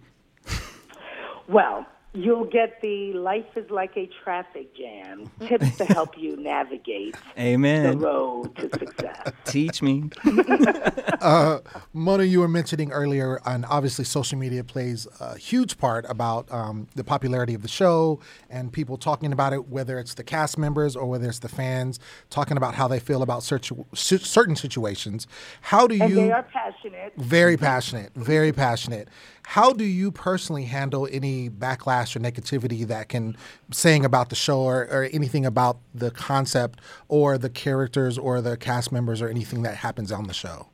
Well 1.49 1.87
You'll 2.15 2.45
get 2.45 2.83
the 2.83 3.15
life 3.15 3.57
is 3.57 3.71
like 3.71 3.97
a 3.97 4.07
traffic 4.23 4.77
jam 4.77 5.31
tips 5.47 5.79
to 5.79 5.87
help 5.87 6.19
you 6.19 6.37
navigate 6.37 7.17
Amen. 7.39 7.99
the 7.99 8.07
road 8.07 8.55
to 8.57 8.69
success. 8.69 9.33
Teach 9.47 9.81
me. 9.81 10.11
uh, 11.23 11.61
Mona, 11.95 12.25
you 12.25 12.41
were 12.41 12.49
mentioning 12.49 12.93
earlier, 12.93 13.41
and 13.47 13.65
obviously 13.65 14.05
social 14.05 14.39
media 14.39 14.63
plays 14.63 15.09
a 15.21 15.39
huge 15.39 15.79
part 15.79 16.05
about 16.07 16.53
um, 16.53 16.87
the 16.95 17.03
popularity 17.03 17.55
of 17.55 17.63
the 17.63 17.69
show 17.69 18.21
and 18.51 18.71
people 18.71 18.99
talking 18.99 19.33
about 19.33 19.55
it, 19.55 19.69
whether 19.71 19.99
it's 19.99 20.13
the 20.13 20.25
cast 20.25 20.59
members 20.59 20.95
or 20.95 21.07
whether 21.07 21.31
it's 21.31 21.39
the 21.39 21.49
fans 21.49 21.99
talking 22.29 22.59
about 22.59 22.75
how 22.75 22.87
they 22.87 23.01
feel 23.01 23.23
about 23.23 23.43
certain 23.43 24.57
situations. 24.57 25.27
How 25.63 25.87
do 25.87 25.95
you? 25.95 26.03
And 26.03 26.17
they 26.19 26.31
are 26.31 26.43
passionate. 26.43 27.15
Very 27.17 27.57
passionate. 27.57 28.13
Very 28.15 28.53
passionate. 28.53 29.09
How 29.45 29.73
do 29.73 29.85
you 29.85 30.13
personally 30.13 30.65
handle 30.65 31.09
any 31.11 31.51
backlash 31.51 32.17
or 32.17 32.21
negativity 32.21 32.87
that 32.87 33.09
can 33.09 33.37
saying 33.73 34.05
about 34.05 34.31
the 34.31 34.37
show 34.37 34.61
or, 34.61 34.83
or 34.91 35.09
anything 35.13 35.45
about 35.45 35.79
the 35.95 36.11
concept 36.11 36.81
or 37.09 37.37
the 37.39 37.51
characters 37.51 38.17
or 38.17 38.41
the 38.41 38.57
cast 38.57 38.93
members 38.93 39.21
or 39.21 39.29
anything 39.29 39.63
that 39.63 39.77
happens 39.77 40.13
on 40.13 40.27
the 40.27 40.35
show? 40.35 40.69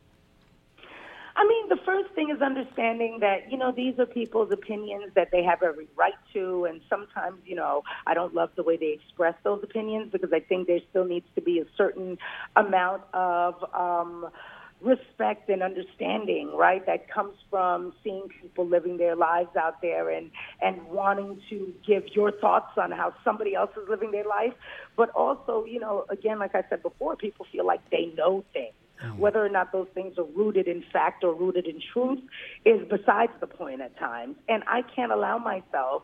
I 1.38 1.46
mean, 1.46 1.68
the 1.68 1.78
first 1.86 2.10
thing 2.14 2.30
is 2.30 2.42
understanding 2.42 3.18
that, 3.20 3.50
you 3.50 3.56
know, 3.56 3.70
these 3.70 3.96
are 4.00 4.06
people's 4.06 4.50
opinions 4.50 5.12
that 5.14 5.30
they 5.30 5.44
have 5.44 5.62
every 5.62 5.86
right 5.96 6.14
to. 6.32 6.64
And 6.64 6.80
sometimes, 6.90 7.38
you 7.46 7.54
know, 7.54 7.84
I 8.06 8.14
don't 8.14 8.34
love 8.34 8.50
the 8.56 8.64
way 8.64 8.76
they 8.76 8.88
express 8.88 9.34
those 9.44 9.62
opinions 9.62 10.10
because 10.10 10.32
I 10.32 10.40
think 10.40 10.66
there 10.66 10.80
still 10.90 11.04
needs 11.04 11.26
to 11.36 11.40
be 11.40 11.60
a 11.60 11.64
certain 11.76 12.18
amount 12.56 13.02
of, 13.14 13.54
um, 13.72 14.30
respect 14.80 15.48
and 15.48 15.62
understanding, 15.62 16.52
right? 16.54 16.84
That 16.86 17.10
comes 17.10 17.34
from 17.50 17.92
seeing 18.04 18.28
people 18.40 18.66
living 18.66 18.96
their 18.96 19.16
lives 19.16 19.54
out 19.56 19.82
there 19.82 20.10
and 20.10 20.30
and 20.62 20.86
wanting 20.86 21.40
to 21.50 21.72
give 21.86 22.04
your 22.14 22.30
thoughts 22.32 22.76
on 22.76 22.92
how 22.92 23.14
somebody 23.24 23.54
else 23.54 23.70
is 23.80 23.88
living 23.88 24.12
their 24.12 24.24
life, 24.24 24.54
but 24.96 25.10
also, 25.10 25.64
you 25.64 25.80
know, 25.80 26.04
again, 26.10 26.38
like 26.38 26.54
I 26.54 26.62
said 26.68 26.82
before, 26.82 27.16
people 27.16 27.46
feel 27.50 27.66
like 27.66 27.80
they 27.90 28.12
know 28.16 28.44
things. 28.52 28.74
Mm-hmm. 29.02 29.18
Whether 29.18 29.44
or 29.44 29.48
not 29.48 29.72
those 29.72 29.86
things 29.94 30.18
are 30.18 30.24
rooted 30.24 30.66
in 30.66 30.84
fact 30.92 31.22
or 31.22 31.32
rooted 31.34 31.66
in 31.66 31.80
truth 31.92 32.20
is 32.64 32.80
besides 32.88 33.32
the 33.40 33.46
point 33.46 33.80
at 33.80 33.96
times. 33.98 34.36
And 34.48 34.64
I 34.66 34.82
can't 34.82 35.12
allow 35.12 35.38
myself 35.38 36.02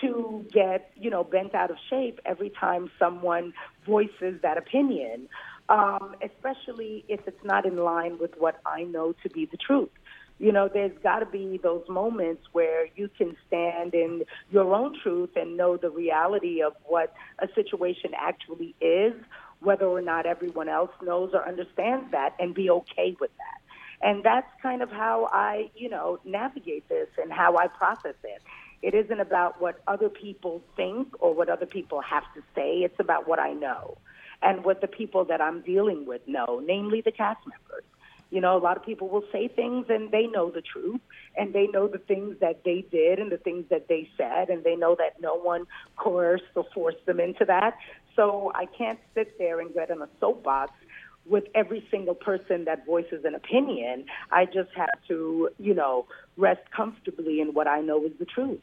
to 0.00 0.44
get, 0.52 0.90
you 0.94 1.10
know, 1.10 1.24
bent 1.24 1.54
out 1.54 1.70
of 1.70 1.76
shape 1.88 2.20
every 2.24 2.50
time 2.50 2.90
someone 2.98 3.52
voices 3.86 4.40
that 4.42 4.58
opinion 4.58 5.28
um, 5.68 6.14
especially 6.22 7.04
if 7.08 7.20
it's 7.26 7.44
not 7.44 7.66
in 7.66 7.76
line 7.76 8.18
with 8.18 8.32
what 8.38 8.60
I 8.64 8.84
know 8.84 9.14
to 9.22 9.30
be 9.30 9.46
the 9.46 9.56
truth. 9.56 9.90
You 10.38 10.52
know, 10.52 10.68
there's 10.72 10.96
got 11.02 11.20
to 11.20 11.26
be 11.26 11.58
those 11.62 11.84
moments 11.88 12.42
where 12.52 12.86
you 12.94 13.08
can 13.16 13.36
stand 13.46 13.94
in 13.94 14.24
your 14.50 14.74
own 14.74 14.94
truth 15.02 15.30
and 15.34 15.56
know 15.56 15.78
the 15.78 15.90
reality 15.90 16.62
of 16.62 16.74
what 16.84 17.14
a 17.38 17.48
situation 17.54 18.10
actually 18.14 18.74
is, 18.80 19.14
whether 19.60 19.86
or 19.86 20.02
not 20.02 20.26
everyone 20.26 20.68
else 20.68 20.90
knows 21.02 21.30
or 21.32 21.46
understands 21.46 22.10
that, 22.12 22.34
and 22.38 22.54
be 22.54 22.68
okay 22.68 23.16
with 23.18 23.30
that. 23.38 24.06
And 24.06 24.22
that's 24.22 24.48
kind 24.62 24.82
of 24.82 24.90
how 24.90 25.30
I, 25.32 25.70
you 25.74 25.88
know, 25.88 26.18
navigate 26.22 26.86
this 26.90 27.08
and 27.16 27.32
how 27.32 27.56
I 27.56 27.68
process 27.68 28.16
it. 28.22 28.42
It 28.82 28.94
isn't 28.94 29.20
about 29.20 29.58
what 29.58 29.80
other 29.88 30.10
people 30.10 30.62
think 30.76 31.08
or 31.18 31.32
what 31.34 31.48
other 31.48 31.64
people 31.64 32.02
have 32.02 32.24
to 32.34 32.42
say. 32.54 32.80
It's 32.80 33.00
about 33.00 33.26
what 33.26 33.38
I 33.38 33.54
know 33.54 33.96
and 34.42 34.64
what 34.64 34.80
the 34.80 34.86
people 34.86 35.24
that 35.26 35.40
I'm 35.40 35.60
dealing 35.62 36.06
with 36.06 36.22
know, 36.26 36.62
namely 36.64 37.00
the 37.00 37.12
cast 37.12 37.40
members. 37.46 37.84
You 38.30 38.40
know, 38.40 38.56
a 38.56 38.58
lot 38.58 38.76
of 38.76 38.84
people 38.84 39.08
will 39.08 39.24
say 39.30 39.46
things 39.48 39.86
and 39.88 40.10
they 40.10 40.26
know 40.26 40.50
the 40.50 40.60
truth 40.60 41.00
and 41.36 41.54
they 41.54 41.68
know 41.68 41.86
the 41.86 41.98
things 41.98 42.36
that 42.40 42.64
they 42.64 42.84
did 42.90 43.20
and 43.20 43.30
the 43.30 43.36
things 43.36 43.66
that 43.70 43.86
they 43.88 44.10
said 44.16 44.48
and 44.48 44.64
they 44.64 44.74
know 44.74 44.96
that 44.96 45.20
no 45.20 45.36
one 45.36 45.66
coerced 45.96 46.44
or 46.56 46.66
forced 46.74 47.06
them 47.06 47.20
into 47.20 47.44
that. 47.44 47.78
So 48.16 48.50
I 48.54 48.66
can't 48.66 48.98
sit 49.14 49.38
there 49.38 49.60
and 49.60 49.72
get 49.72 49.90
on 49.90 50.02
a 50.02 50.08
soapbox 50.18 50.72
with 51.24 51.44
every 51.54 51.86
single 51.90 52.14
person 52.14 52.64
that 52.64 52.84
voices 52.86 53.24
an 53.24 53.34
opinion. 53.34 54.06
I 54.30 54.46
just 54.46 54.70
have 54.76 54.90
to, 55.08 55.50
you 55.58 55.74
know, 55.74 56.06
rest 56.36 56.70
comfortably 56.70 57.40
in 57.40 57.48
what 57.48 57.68
I 57.68 57.80
know 57.80 58.04
is 58.04 58.12
the 58.18 58.24
truth. 58.24 58.60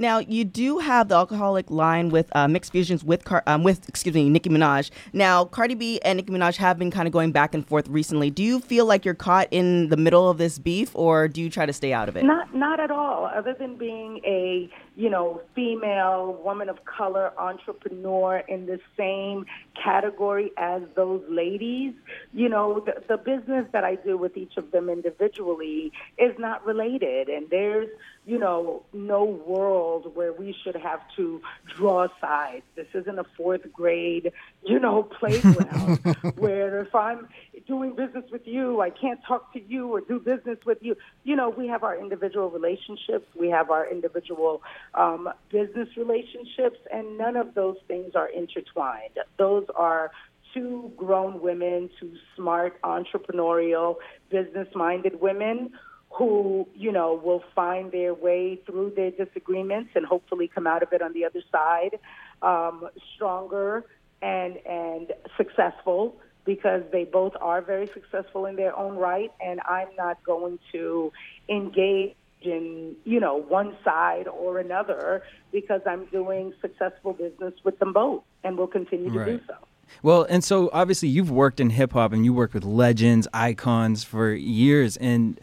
Now 0.00 0.20
you 0.20 0.44
do 0.44 0.78
have 0.78 1.08
the 1.08 1.16
alcoholic 1.16 1.70
line 1.70 2.10
with 2.10 2.30
uh, 2.32 2.46
Myx 2.46 2.70
Fusions 2.70 3.02
with 3.02 3.24
Car- 3.24 3.42
um, 3.48 3.64
with 3.64 3.88
excuse 3.88 4.14
me 4.14 4.30
Nicki 4.30 4.48
Minaj. 4.48 4.90
Now 5.12 5.44
Cardi 5.44 5.74
B 5.74 6.00
and 6.02 6.18
Nicki 6.18 6.32
Minaj 6.32 6.56
have 6.56 6.78
been 6.78 6.92
kind 6.92 7.08
of 7.08 7.12
going 7.12 7.32
back 7.32 7.52
and 7.52 7.66
forth 7.66 7.88
recently. 7.88 8.30
Do 8.30 8.44
you 8.44 8.60
feel 8.60 8.86
like 8.86 9.04
you're 9.04 9.14
caught 9.14 9.48
in 9.50 9.88
the 9.88 9.96
middle 9.96 10.30
of 10.30 10.38
this 10.38 10.58
beef, 10.58 10.94
or 10.94 11.26
do 11.26 11.42
you 11.42 11.50
try 11.50 11.66
to 11.66 11.72
stay 11.72 11.92
out 11.92 12.08
of 12.08 12.16
it? 12.16 12.24
Not 12.24 12.54
not 12.54 12.78
at 12.78 12.92
all. 12.92 13.26
Other 13.26 13.54
than 13.54 13.76
being 13.76 14.20
a 14.24 14.70
you 14.94 15.10
know 15.10 15.40
female 15.56 16.40
woman 16.44 16.68
of 16.68 16.84
color 16.84 17.32
entrepreneur 17.36 18.44
in 18.46 18.66
the 18.66 18.78
same 18.96 19.46
category 19.82 20.52
as 20.56 20.82
those 20.94 21.24
ladies, 21.28 21.92
you 22.32 22.48
know 22.48 22.84
the, 22.86 23.02
the 23.08 23.16
business 23.16 23.66
that 23.72 23.82
I 23.82 23.96
do 23.96 24.16
with 24.16 24.36
each 24.36 24.56
of 24.56 24.70
them 24.70 24.88
individually 24.88 25.92
is 26.18 26.38
not 26.38 26.64
related, 26.64 27.28
and 27.28 27.50
there's 27.50 27.88
you 28.28 28.38
know, 28.38 28.82
no 28.92 29.24
world 29.24 30.14
where 30.14 30.34
we 30.34 30.54
should 30.62 30.76
have 30.76 31.00
to 31.16 31.40
draw 31.74 32.08
sides. 32.20 32.62
This 32.76 32.86
isn't 32.92 33.18
a 33.18 33.24
fourth 33.38 33.72
grade, 33.72 34.32
you 34.62 34.78
know, 34.78 35.02
playground 35.18 35.96
where 36.36 36.80
if 36.80 36.94
I'm 36.94 37.26
doing 37.66 37.96
business 37.96 38.24
with 38.30 38.46
you, 38.46 38.82
I 38.82 38.90
can't 38.90 39.18
talk 39.26 39.50
to 39.54 39.62
you 39.62 39.88
or 39.88 40.02
do 40.02 40.20
business 40.20 40.58
with 40.66 40.76
you. 40.82 40.94
You 41.24 41.36
know, 41.36 41.48
we 41.48 41.68
have 41.68 41.82
our 41.82 41.98
individual 41.98 42.50
relationships, 42.50 43.26
we 43.34 43.48
have 43.48 43.70
our 43.70 43.90
individual 43.90 44.62
um, 44.94 45.30
business 45.50 45.88
relationships, 45.96 46.76
and 46.92 47.16
none 47.16 47.34
of 47.34 47.54
those 47.54 47.78
things 47.86 48.14
are 48.14 48.28
intertwined. 48.28 49.18
Those 49.38 49.64
are 49.74 50.10
two 50.52 50.92
grown 50.98 51.40
women, 51.40 51.88
two 51.98 52.12
smart, 52.36 52.78
entrepreneurial, 52.82 53.96
business 54.30 54.68
minded 54.74 55.18
women 55.18 55.70
who, 56.10 56.66
you 56.74 56.90
know, 56.90 57.20
will 57.22 57.42
find 57.54 57.92
their 57.92 58.14
way 58.14 58.60
through 58.66 58.92
their 58.96 59.10
disagreements 59.10 59.90
and 59.94 60.06
hopefully 60.06 60.50
come 60.52 60.66
out 60.66 60.82
of 60.82 60.92
it 60.92 61.02
on 61.02 61.12
the 61.12 61.24
other 61.24 61.42
side 61.52 61.98
um, 62.42 62.88
stronger 63.14 63.84
and 64.20 64.56
and 64.66 65.12
successful 65.36 66.16
because 66.44 66.82
they 66.90 67.04
both 67.04 67.34
are 67.40 67.60
very 67.60 67.86
successful 67.88 68.46
in 68.46 68.56
their 68.56 68.76
own 68.76 68.96
right 68.96 69.30
and 69.40 69.60
I'm 69.68 69.88
not 69.96 70.22
going 70.24 70.58
to 70.72 71.12
engage 71.48 72.16
in, 72.40 72.96
you 73.04 73.20
know, 73.20 73.36
one 73.36 73.76
side 73.84 74.28
or 74.28 74.58
another 74.58 75.22
because 75.52 75.82
I'm 75.86 76.06
doing 76.06 76.54
successful 76.60 77.12
business 77.12 77.54
with 77.64 77.78
them 77.78 77.92
both 77.92 78.22
and 78.44 78.56
will 78.56 78.66
continue 78.66 79.10
to 79.10 79.18
right. 79.18 79.26
do 79.26 79.40
so. 79.46 79.54
Well, 80.02 80.26
and 80.28 80.44
so 80.44 80.70
obviously 80.72 81.08
you've 81.08 81.30
worked 81.30 81.60
in 81.60 81.70
hip 81.70 81.92
hop 81.92 82.12
and 82.12 82.24
you 82.24 82.32
work 82.32 82.54
with 82.54 82.64
legends, 82.64 83.26
icons 83.32 84.04
for 84.04 84.32
years 84.32 84.96
and 84.96 85.40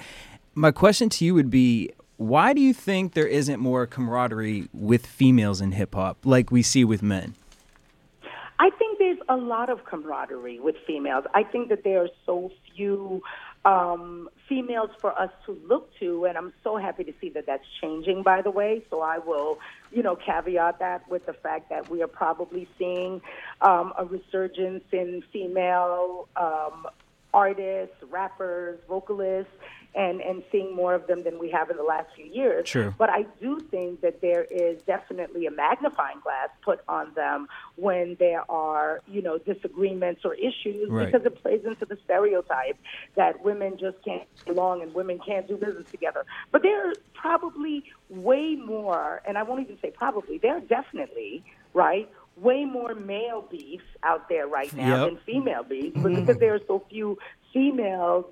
my 0.56 0.72
question 0.72 1.10
to 1.10 1.26
you 1.26 1.34
would 1.34 1.52
be 1.52 1.92
why 2.18 2.54
do 2.54 2.62
you 2.62 2.74
think 2.74 3.14
there 3.14 3.28
isn't 3.28 3.60
more 3.60 3.86
camaraderie 3.86 4.70
with 4.74 5.06
females 5.06 5.60
in 5.60 5.74
hip 5.74 5.94
hop 5.94 6.18
like 6.24 6.50
we 6.50 6.62
see 6.62 6.86
with 6.86 7.04
men? 7.04 7.36
I 8.58 8.70
think 8.70 9.00
there's 9.00 9.20
a 9.28 9.36
lot 9.36 9.70
of 9.70 9.84
camaraderie 9.84 10.62
with 10.62 10.78
females. 10.88 11.26
I 11.34 11.44
think 11.44 11.68
that 11.68 11.84
there 11.84 12.02
are 12.04 12.10
so 12.26 12.52
few 12.74 13.22
um, 13.66 14.30
females 14.48 14.92
for 15.02 15.20
us 15.20 15.30
to 15.46 15.60
look 15.68 15.90
to, 16.00 16.24
and 16.24 16.38
I'm 16.38 16.54
so 16.64 16.78
happy 16.78 17.04
to 17.04 17.14
see 17.20 17.30
that 17.32 17.46
that's 17.46 17.66
changing, 17.82 18.24
by 18.24 18.42
the 18.42 18.52
way. 18.52 18.82
So 18.90 19.02
I 19.02 19.18
will, 19.18 19.60
you 19.92 20.04
know, 20.04 20.16
caveat 20.16 20.80
that 20.80 21.10
with 21.10 21.26
the 21.26 21.34
fact 21.34 21.70
that 21.70 21.90
we 21.90 22.02
are 22.02 22.08
probably 22.08 22.70
seeing 22.78 23.22
um, 23.62 23.92
a 23.98 24.06
resurgence 24.06 24.86
in 24.94 25.22
female 25.34 26.30
um, 26.38 26.88
artists, 27.34 27.98
rappers, 28.10 28.80
vocalists 28.88 29.52
and, 29.96 30.20
and 30.22 30.44
seeing 30.52 30.76
more 30.76 30.94
of 30.94 31.08
them 31.08 31.24
than 31.24 31.40
we 31.40 31.50
have 31.50 31.70
in 31.70 31.78
the 31.78 31.84
last 31.84 32.08
few 32.16 32.26
years. 32.26 32.70
True. 32.70 32.94
But 32.98 33.10
I 33.10 33.26
do 33.42 33.62
think 33.72 34.02
that 34.02 34.22
there 34.22 34.44
is 34.44 34.78
definitely 34.86 35.46
a 35.46 35.52
magnifying 35.52 36.20
glass 36.22 36.50
put 36.64 36.82
on 36.88 37.14
them 37.16 37.48
when 37.76 38.18
there 38.20 38.50
are, 38.52 39.02
you 39.08 39.22
know, 39.22 39.38
disagreements 39.38 40.22
or 40.26 40.34
issues 40.36 40.90
Right. 40.90 41.12
because 41.12 41.26
it 41.26 41.42
plays 41.42 41.62
into 41.66 41.86
the 41.86 41.98
stereotype 42.04 42.78
that 43.16 43.44
women 43.44 43.78
just 43.80 43.98
can't 44.04 44.24
get 44.46 44.56
along 44.56 44.82
and 44.82 44.94
women 44.94 45.20
can't 45.26 45.48
do 45.48 45.56
business 45.56 45.86
together. 45.92 46.26
But 46.52 46.62
there 46.62 46.90
are 46.90 46.94
probably 47.14 47.86
way 48.10 48.56
more, 48.56 49.22
and 49.26 49.38
I 49.38 49.44
won't 49.44 49.62
even 49.62 49.78
say 49.82 49.92
probably, 49.92 50.38
there 50.38 50.58
are 50.58 50.62
definitely, 50.62 51.44
right, 51.74 52.10
way 52.38 52.66
more 52.66 52.94
male 52.94 53.48
beefs 53.50 53.86
out 54.04 54.28
there 54.28 54.46
right 54.48 54.76
now 54.76 55.06
Yep. 55.06 55.08
than 55.08 55.18
female 55.26 55.64
beefs, 55.64 55.96
but 56.02 56.14
because 56.16 56.38
there 56.40 56.54
are 56.54 56.60
so 56.68 56.84
few 56.90 57.18
females, 57.56 58.26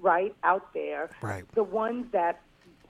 right, 0.00 0.34
out 0.44 0.72
there, 0.72 1.10
Right. 1.20 1.44
the 1.54 1.64
ones 1.64 2.06
that 2.12 2.40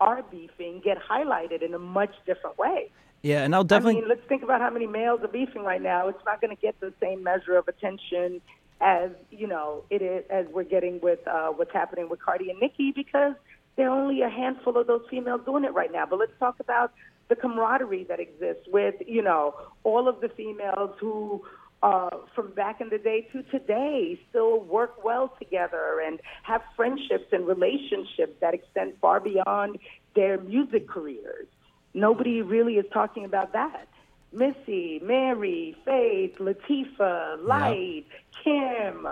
are 0.01 0.23
beefing 0.31 0.81
get 0.85 0.99
highlighted 0.99 1.63
in 1.63 1.73
a 1.75 1.79
much 1.79 2.15
different 2.27 2.59
way. 2.59 2.91
Yeah, 3.23 3.43
and 3.43 3.55
I'll 3.55 3.65
definitely. 3.65 3.97
I 3.97 4.01
mean, 4.01 4.09
let's 4.11 4.29
think 4.29 4.43
about 4.45 4.61
how 4.61 4.71
many 4.71 4.87
males 4.87 5.21
are 5.23 5.29
beefing 5.29 5.65
right 5.65 5.83
now. 5.83 6.07
It's 6.07 6.25
not 6.25 6.41
going 6.41 6.55
to 6.55 6.61
get 6.61 6.79
the 6.79 6.93
same 7.01 7.25
measure 7.25 7.57
of 7.57 7.67
attention 7.67 8.41
as 8.81 9.11
you 9.33 9.49
know 9.49 9.83
it 9.91 10.03
is 10.03 10.25
as 10.31 10.47
we're 10.53 10.63
getting 10.63 11.01
with 11.01 11.27
uh, 11.27 11.49
what's 11.49 11.73
happening 11.73 12.09
with 12.09 12.21
Cardi 12.21 12.49
and 12.51 12.61
Nicki 12.61 12.93
because 12.93 13.35
there 13.75 13.91
are 13.91 14.01
only 14.01 14.23
a 14.23 14.29
handful 14.29 14.77
of 14.77 14.87
those 14.87 15.03
females 15.11 15.41
doing 15.45 15.65
it 15.65 15.75
right 15.75 15.91
now. 15.91 16.07
But 16.07 16.21
let's 16.21 16.39
talk 16.39 16.61
about 16.61 16.93
the 17.29 17.35
camaraderie 17.35 18.05
that 18.05 18.21
exists 18.21 18.69
with 18.69 18.95
you 19.05 19.23
know 19.23 19.55
all 19.83 20.07
of 20.07 20.21
the 20.21 20.29
females 20.29 20.91
who. 21.01 21.43
Uh, 21.81 22.11
from 22.35 22.51
back 22.53 22.81
in 22.81 22.89
the 22.89 22.99
day 22.99 23.29
to 23.33 23.43
today, 23.45 24.19
still 24.31 24.61
work 24.61 25.05
well 25.05 25.33
together 25.39 26.03
and 26.05 26.21
have 26.43 26.61
friendships 26.75 27.27
and 27.31 27.47
relationships 27.47 28.33
that 28.41 28.53
extend 28.53 28.93
far 29.01 29.21
beyond 29.21 29.79
their 30.17 30.41
music 30.41 30.89
careers. 30.89 31.47
Nobody 31.95 32.43
really 32.43 32.75
is 32.79 32.87
talking 32.93 33.25
about 33.25 33.53
that. 33.53 33.87
Missy, 34.33 35.01
Mary, 35.03 35.77
Faith, 35.85 36.37
Latifah, 36.39 37.45
Lyte, 37.47 38.07
Kim, 38.43 39.07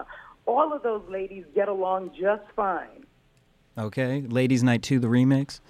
all 0.45 0.73
of 0.73 0.83
those 0.83 1.03
ladies 1.09 1.45
get 1.55 1.69
along 1.69 2.11
just 2.19 2.43
fine. 2.55 3.07
Okay, 3.79 4.23
Ladies 4.23 4.63
Night 4.63 4.83
2, 4.83 4.99
the 4.99 5.09
remix. 5.09 5.61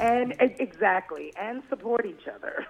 And 0.00 0.34
exactly, 0.38 1.32
and 1.40 1.62
support 1.68 2.06
each 2.06 2.26
other. 2.32 2.66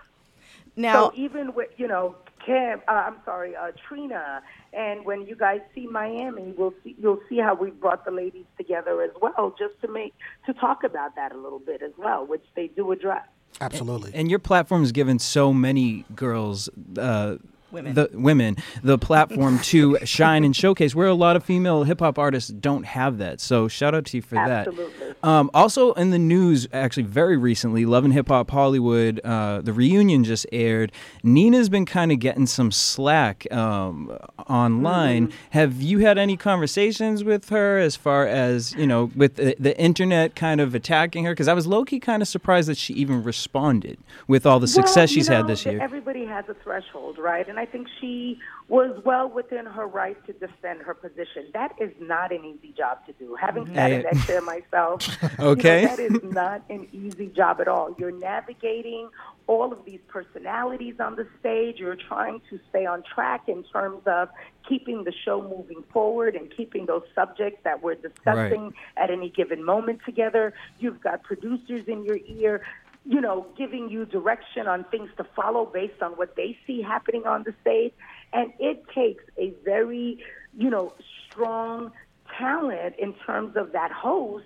Now, 0.76 1.10
so 1.10 1.12
even 1.16 1.54
with 1.54 1.70
you 1.76 1.88
know 1.88 2.14
Kim, 2.44 2.80
uh, 2.88 2.92
I'm 2.92 3.16
sorry, 3.24 3.54
uh, 3.54 3.72
Trina, 3.86 4.42
and 4.72 5.04
when 5.04 5.26
you 5.26 5.36
guys 5.36 5.60
see 5.74 5.86
Miami, 5.86 6.54
we'll 6.56 6.74
see 6.82 6.96
you'll 6.98 7.20
see 7.28 7.38
how 7.38 7.54
we 7.54 7.70
brought 7.70 8.04
the 8.04 8.10
ladies 8.10 8.46
together 8.56 9.02
as 9.02 9.10
well, 9.20 9.54
just 9.58 9.80
to 9.82 9.88
make 9.88 10.14
to 10.46 10.54
talk 10.54 10.82
about 10.84 11.14
that 11.16 11.32
a 11.32 11.36
little 11.36 11.58
bit 11.58 11.82
as 11.82 11.92
well, 11.98 12.26
which 12.26 12.44
they 12.56 12.68
do 12.68 12.92
address. 12.92 13.26
Absolutely. 13.60 14.12
And 14.14 14.30
your 14.30 14.38
platform 14.38 14.82
has 14.82 14.92
given 14.92 15.18
so 15.18 15.52
many 15.52 16.04
girls, 16.14 16.68
uh, 16.98 17.36
Women. 17.72 17.94
the 17.94 18.10
women, 18.12 18.56
the 18.82 18.98
platform 18.98 19.58
to 19.60 19.98
shine 20.04 20.44
and 20.44 20.54
showcase. 20.54 20.94
Where 20.94 21.06
a 21.06 21.14
lot 21.14 21.36
of 21.36 21.44
female 21.44 21.84
hip 21.84 22.00
hop 22.00 22.18
artists 22.18 22.50
don't 22.50 22.84
have 22.84 23.18
that. 23.18 23.40
So 23.40 23.68
shout 23.68 23.94
out 23.94 24.06
to 24.06 24.18
you 24.18 24.22
for 24.22 24.36
Absolutely. 24.36 25.08
that. 25.08 25.26
Um, 25.26 25.50
also 25.52 25.92
in 25.94 26.10
the 26.10 26.18
news, 26.18 26.66
actually 26.72 27.02
very 27.04 27.36
recently, 27.36 27.84
Love 27.84 28.04
and 28.04 28.14
Hip 28.14 28.28
Hop 28.28 28.50
Hollywood, 28.50 29.20
uh, 29.20 29.60
the 29.60 29.72
reunion 29.72 30.24
just 30.24 30.46
aired. 30.52 30.92
Nina's 31.22 31.68
been 31.68 31.84
kind 31.84 32.10
of 32.10 32.18
getting 32.18 32.46
some 32.46 32.72
slack 32.72 33.50
um, 33.52 34.16
online. 34.48 35.28
Mm-hmm. 35.28 35.38
Have 35.50 35.82
you 35.82 35.98
had 35.98 36.18
any 36.18 36.36
conversations 36.36 37.22
with 37.22 37.50
her 37.50 37.78
as 37.78 37.96
far 37.96 38.26
as 38.26 38.74
you 38.74 38.86
know, 38.86 39.10
with 39.14 39.36
the, 39.36 39.54
the 39.58 39.78
internet 39.78 40.34
kind 40.34 40.60
of 40.60 40.74
attacking 40.74 41.24
her? 41.24 41.32
Because 41.32 41.48
I 41.48 41.54
was 41.54 41.66
low 41.66 41.84
key 41.84 42.00
kind 42.00 42.22
of 42.22 42.28
surprised 42.28 42.68
that 42.68 42.78
she 42.78 42.94
even 42.94 43.22
responded 43.22 43.98
with 44.26 44.46
all 44.46 44.58
the 44.58 44.68
success 44.68 44.96
well, 44.96 45.06
she's 45.06 45.28
know, 45.28 45.36
had 45.36 45.46
this 45.46 45.66
year. 45.66 45.80
Everybody 45.80 46.24
has 46.24 46.46
a 46.48 46.54
threshold, 46.54 47.18
right? 47.18 47.46
And 47.48 47.59
I 47.60 47.66
think 47.66 47.88
she 48.00 48.38
was 48.68 48.98
well 49.04 49.28
within 49.28 49.66
her 49.66 49.86
right 49.86 50.16
to 50.26 50.32
defend 50.32 50.80
her 50.80 50.94
position. 50.94 51.50
That 51.52 51.72
is 51.78 51.92
not 52.00 52.32
an 52.32 52.42
easy 52.46 52.72
job 52.72 53.04
to 53.06 53.12
do. 53.12 53.36
Having 53.38 53.66
mm. 53.66 53.74
sat 53.74 53.92
in 53.92 54.00
Hey. 54.00 54.06
that 54.10 54.26
chair 54.26 54.40
myself, 54.40 55.06
you 55.22 55.28
know, 55.38 55.50
Okay. 55.50 55.84
that 55.84 55.98
is 55.98 56.22
not 56.22 56.62
an 56.70 56.88
easy 56.90 57.26
job 57.26 57.60
at 57.60 57.68
all. 57.68 57.94
You're 57.98 58.12
navigating 58.12 59.10
all 59.46 59.72
of 59.74 59.84
these 59.84 60.00
personalities 60.08 60.94
on 61.00 61.16
the 61.16 61.26
stage. 61.38 61.76
You're 61.80 61.96
trying 61.96 62.40
to 62.48 62.58
stay 62.70 62.86
on 62.86 63.02
track 63.02 63.42
in 63.46 63.62
terms 63.64 64.00
of 64.06 64.30
keeping 64.66 65.04
the 65.04 65.12
show 65.24 65.42
moving 65.42 65.84
forward 65.92 66.34
and 66.34 66.50
keeping 66.56 66.86
those 66.86 67.02
subjects 67.14 67.60
that 67.64 67.82
we're 67.82 67.96
discussing 67.96 68.72
at 68.96 69.10
any 69.10 69.28
given 69.28 69.62
moment 69.62 70.00
together. 70.06 70.54
You've 70.78 71.02
got 71.02 71.24
producers 71.24 71.84
in 71.88 72.04
your 72.04 72.20
ear 72.26 72.62
you 73.04 73.20
know, 73.20 73.46
giving 73.56 73.88
you 73.88 74.04
direction 74.04 74.66
on 74.66 74.84
things 74.84 75.10
to 75.16 75.24
follow 75.34 75.66
based 75.66 76.02
on 76.02 76.12
what 76.12 76.36
they 76.36 76.56
see 76.66 76.82
happening 76.82 77.26
on 77.26 77.44
the 77.44 77.54
stage. 77.60 77.92
And 78.32 78.52
it 78.58 78.84
takes 78.94 79.24
a 79.38 79.52
very, 79.64 80.22
you 80.56 80.70
know, 80.70 80.92
strong 81.26 81.92
talent 82.38 82.94
in 82.98 83.14
terms 83.26 83.56
of 83.56 83.72
that 83.72 83.90
host 83.90 84.44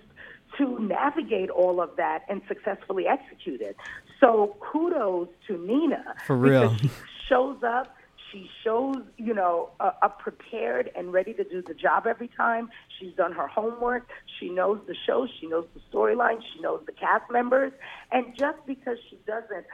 to 0.57 0.79
navigate 0.79 1.49
all 1.49 1.81
of 1.81 1.95
that 1.97 2.23
and 2.29 2.41
successfully 2.47 3.07
execute 3.07 3.61
it. 3.61 3.75
So 4.19 4.55
kudos 4.59 5.27
to 5.47 5.57
Nina. 5.57 6.15
For 6.25 6.37
real. 6.37 6.75
She 6.77 6.89
shows 7.27 7.61
up, 7.63 7.94
she 8.35 8.49
shows, 8.63 8.97
you 9.17 9.33
know, 9.33 9.69
uh, 9.79 9.91
up 10.01 10.19
prepared 10.19 10.91
and 10.95 11.13
ready 11.13 11.33
to 11.33 11.43
do 11.43 11.61
the 11.61 11.73
job 11.73 12.05
every 12.05 12.27
time. 12.27 12.69
She's 12.99 13.13
done 13.13 13.31
her 13.31 13.47
homework. 13.47 14.09
She 14.39 14.49
knows 14.49 14.79
the 14.87 14.95
show. 15.07 15.25
She 15.39 15.47
knows 15.47 15.65
the 15.73 15.79
storyline. 15.89 16.41
She 16.53 16.61
knows 16.61 16.81
the 16.85 16.91
cast 16.91 17.31
members. 17.31 17.71
And 18.11 18.35
just 18.37 18.57
because 18.67 18.97
she 19.09 19.17
doesn't 19.25 19.65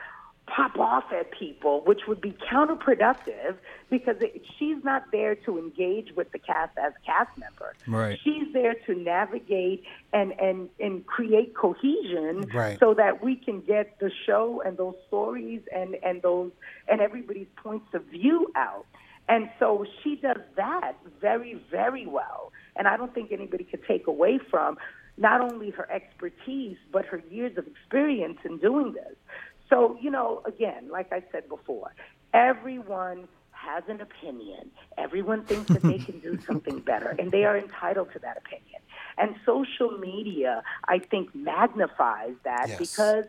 pop 0.56 0.78
off 0.78 1.06
at 1.12 1.32
people, 1.32 1.82
which 1.86 2.02
would 2.08 2.20
be 2.20 2.36
counterproductive 2.52 3.56
because 3.90 4.16
it, 4.20 4.44
she's 4.58 4.84
not 4.84 5.04
there 5.12 5.36
to 5.36 5.58
engage 5.58 6.16
with 6.16 6.32
the 6.32 6.40
cast 6.40 6.78
as 6.78 6.94
cast 7.06 7.30
member. 7.38 7.74
Right. 7.88 8.20
She's 8.24 8.52
there 8.54 8.76
to 8.86 8.96
navigate 8.96 9.84
and, 10.14 10.34
and, 10.40 10.70
and 10.80 11.06
create 11.06 11.56
cohesion 11.56 12.50
Right. 12.54 12.78
so 12.80 12.94
that 12.96 13.24
we 13.24 13.36
can 13.36 13.62
get 13.62 14.00
the 14.00 14.12
show 14.26 14.62
and 14.66 14.78
those 14.78 14.96
stories 15.08 15.62
and, 15.74 15.96
and 16.04 16.22
those 16.22 16.52
and 16.88 17.02
everybody's 17.02 17.48
points 17.56 17.94
of 17.94 18.04
view 18.06 18.52
out. 18.56 18.86
And 19.30 19.50
so 19.60 19.86
she 20.04 20.18
does 20.18 20.42
that 20.58 20.94
very, 21.22 21.62
very 21.70 22.06
well. 22.06 22.52
And 22.76 22.88
I 22.88 22.98
don't 22.98 23.14
think 23.14 23.32
anybody 23.32 23.64
could 23.64 23.86
take 23.88 24.08
away 24.08 24.40
from 24.50 24.78
not 25.18 25.42
only 25.42 25.70
her 25.70 25.90
expertise, 25.92 26.78
but 26.92 27.06
her 27.06 27.22
years 27.30 27.58
of 27.58 27.68
experience 27.68 28.40
in 28.44 28.58
doing 28.58 28.94
this. 28.94 29.16
So, 29.72 29.98
you 30.02 30.12
know, 30.12 30.42
again, 30.46 30.90
like 30.92 31.12
I 31.12 31.24
said 31.32 31.48
before, 31.48 31.94
everyone 32.34 33.28
has 33.52 33.84
an 33.88 34.02
opinion. 34.02 34.72
Everyone 34.98 35.46
thinks 35.46 35.72
that 35.74 35.86
they 35.88 36.00
can 36.00 36.20
do 36.20 36.38
something 36.48 36.80
better, 36.80 37.16
and 37.18 37.32
they 37.32 37.46
are 37.46 37.58
entitled 37.58 38.10
to 38.14 38.20
that 38.20 38.38
opinion. 38.38 38.82
And 39.18 39.36
social 39.46 39.98
media, 39.98 40.64
I 40.88 41.00
think, 41.00 41.34
magnifies 41.36 42.34
that 42.44 42.68
Yes. 42.70 42.78
because 42.78 43.26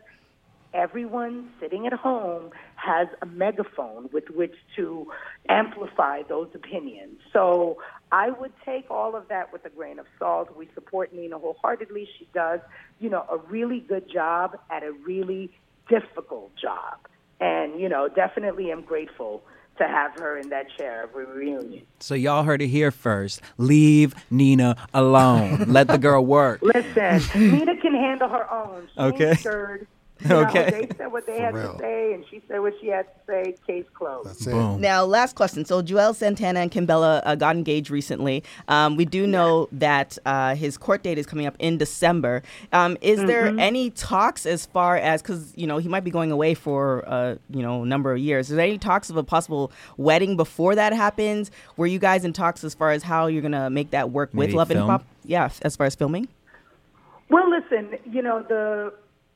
everyone 0.74 1.50
sitting 1.60 1.86
at 1.86 1.92
home 1.92 2.50
has 2.76 3.06
a 3.20 3.26
megaphone 3.26 4.08
with 4.12 4.24
which 4.30 4.54
to 4.76 5.06
amplify 5.48 6.22
those 6.28 6.48
opinions. 6.54 7.18
So 7.32 7.76
I 8.10 8.30
would 8.30 8.52
take 8.64 8.90
all 8.90 9.14
of 9.14 9.28
that 9.28 9.52
with 9.52 9.64
a 9.66 9.70
grain 9.70 9.98
of 9.98 10.06
salt. 10.18 10.56
We 10.56 10.68
support 10.74 11.14
Nina 11.14 11.38
wholeheartedly. 11.38 12.08
She 12.18 12.26
does, 12.34 12.60
you 13.00 13.10
know, 13.10 13.26
a 13.30 13.36
really 13.36 13.80
good 13.80 14.10
job 14.10 14.56
at 14.70 14.82
a 14.82 14.92
really 14.92 15.52
difficult 16.00 16.52
job. 16.56 16.98
And, 17.40 17.78
you 17.80 17.88
know, 17.88 18.08
definitely 18.08 18.70
am 18.70 18.82
grateful 18.82 19.42
to 19.78 19.84
have 19.84 20.12
her 20.20 20.38
in 20.38 20.48
that 20.50 20.66
chair 20.78 21.04
of 21.04 21.14
reunion. 21.14 21.82
So 21.98 22.14
y'all 22.14 22.44
heard 22.44 22.62
it 22.62 22.68
here 22.68 22.90
first. 22.90 23.40
Leave 23.58 24.14
Nina 24.30 24.76
alone. 24.94 25.64
Let 25.66 25.88
the 25.88 25.98
girl 25.98 26.24
work. 26.24 26.60
Listen, 26.74 27.20
Nina 27.34 27.76
can 27.80 27.94
handle 27.94 28.28
her 28.28 28.50
own. 28.52 28.88
She 28.94 29.00
Okay. 29.00 29.30
ain't. 29.30 29.88
You 30.28 30.28
know, 30.28 30.40
Okay. 30.48 30.70
they 30.88 30.96
said 30.96 31.10
what 31.12 31.26
they 31.26 31.36
For 31.38 31.42
had 31.42 31.54
real. 31.54 31.72
to 31.74 31.78
say, 31.78 32.12
and 32.14 32.24
she 32.30 32.40
said 32.48 32.60
what 32.60 32.74
she 32.80 32.88
had 32.88 33.02
to 33.06 33.20
say. 33.26 33.54
Case 33.66 33.84
closed. 33.94 34.28
That's 34.28 34.46
it. 34.46 34.50
Boom. 34.52 34.80
Now, 34.80 35.04
last 35.04 35.34
question. 35.36 35.64
So, 35.64 35.82
Juelz 35.82 36.16
Santana 36.16 36.60
and 36.60 36.70
Kimbella 36.70 37.22
uh, 37.24 37.34
got 37.34 37.56
engaged 37.56 37.90
recently. 37.90 38.42
Um, 38.68 38.96
we 38.96 39.04
do 39.04 39.26
know 39.26 39.68
that 39.72 40.18
uh, 40.26 40.54
his 40.54 40.76
court 40.78 41.02
date 41.02 41.18
is 41.18 41.26
coming 41.26 41.46
up 41.46 41.56
in 41.58 41.76
December. 41.78 42.42
Um, 42.72 42.96
is 43.00 43.18
there 43.24 43.46
any 43.58 43.90
talks 43.90 44.46
as 44.46 44.66
far 44.66 44.96
as 44.96 45.22
because 45.22 45.52
you 45.56 45.66
know 45.66 45.78
he 45.78 45.88
might 45.88 46.04
be 46.04 46.10
going 46.10 46.30
away 46.30 46.54
for 46.54 47.04
uh, 47.08 47.36
you 47.50 47.62
know 47.62 47.82
a 47.82 47.86
number 47.86 48.12
of 48.12 48.18
years? 48.18 48.50
Is 48.50 48.56
there 48.56 48.64
any 48.66 48.78
talks 48.78 49.10
of 49.10 49.16
a 49.16 49.22
possible 49.24 49.72
wedding 49.96 50.36
before 50.36 50.74
that 50.74 50.92
happens? 50.92 51.50
Were 51.76 51.86
you 51.86 51.98
guys 51.98 52.24
in 52.24 52.32
talks 52.32 52.62
as 52.64 52.74
far 52.74 52.90
as 52.92 53.02
how 53.02 53.26
you're 53.26 53.42
gonna 53.42 53.70
make 53.70 53.90
that 53.90 54.10
work 54.10 54.30
with 54.32 54.48
Maybe 54.48 54.56
Love 54.56 54.70
and 54.70 54.78
Hip 54.78 54.80
film? 54.82 54.90
Hop? 54.90 55.04
Yeah, 55.24 55.48
as 55.62 55.74
far 55.76 55.86
as 55.86 55.94
filming. 55.94 56.28
Well, 57.30 57.48
listen, 57.48 57.98
you 58.04 58.20
know, 58.22 58.42
the, 58.46 58.92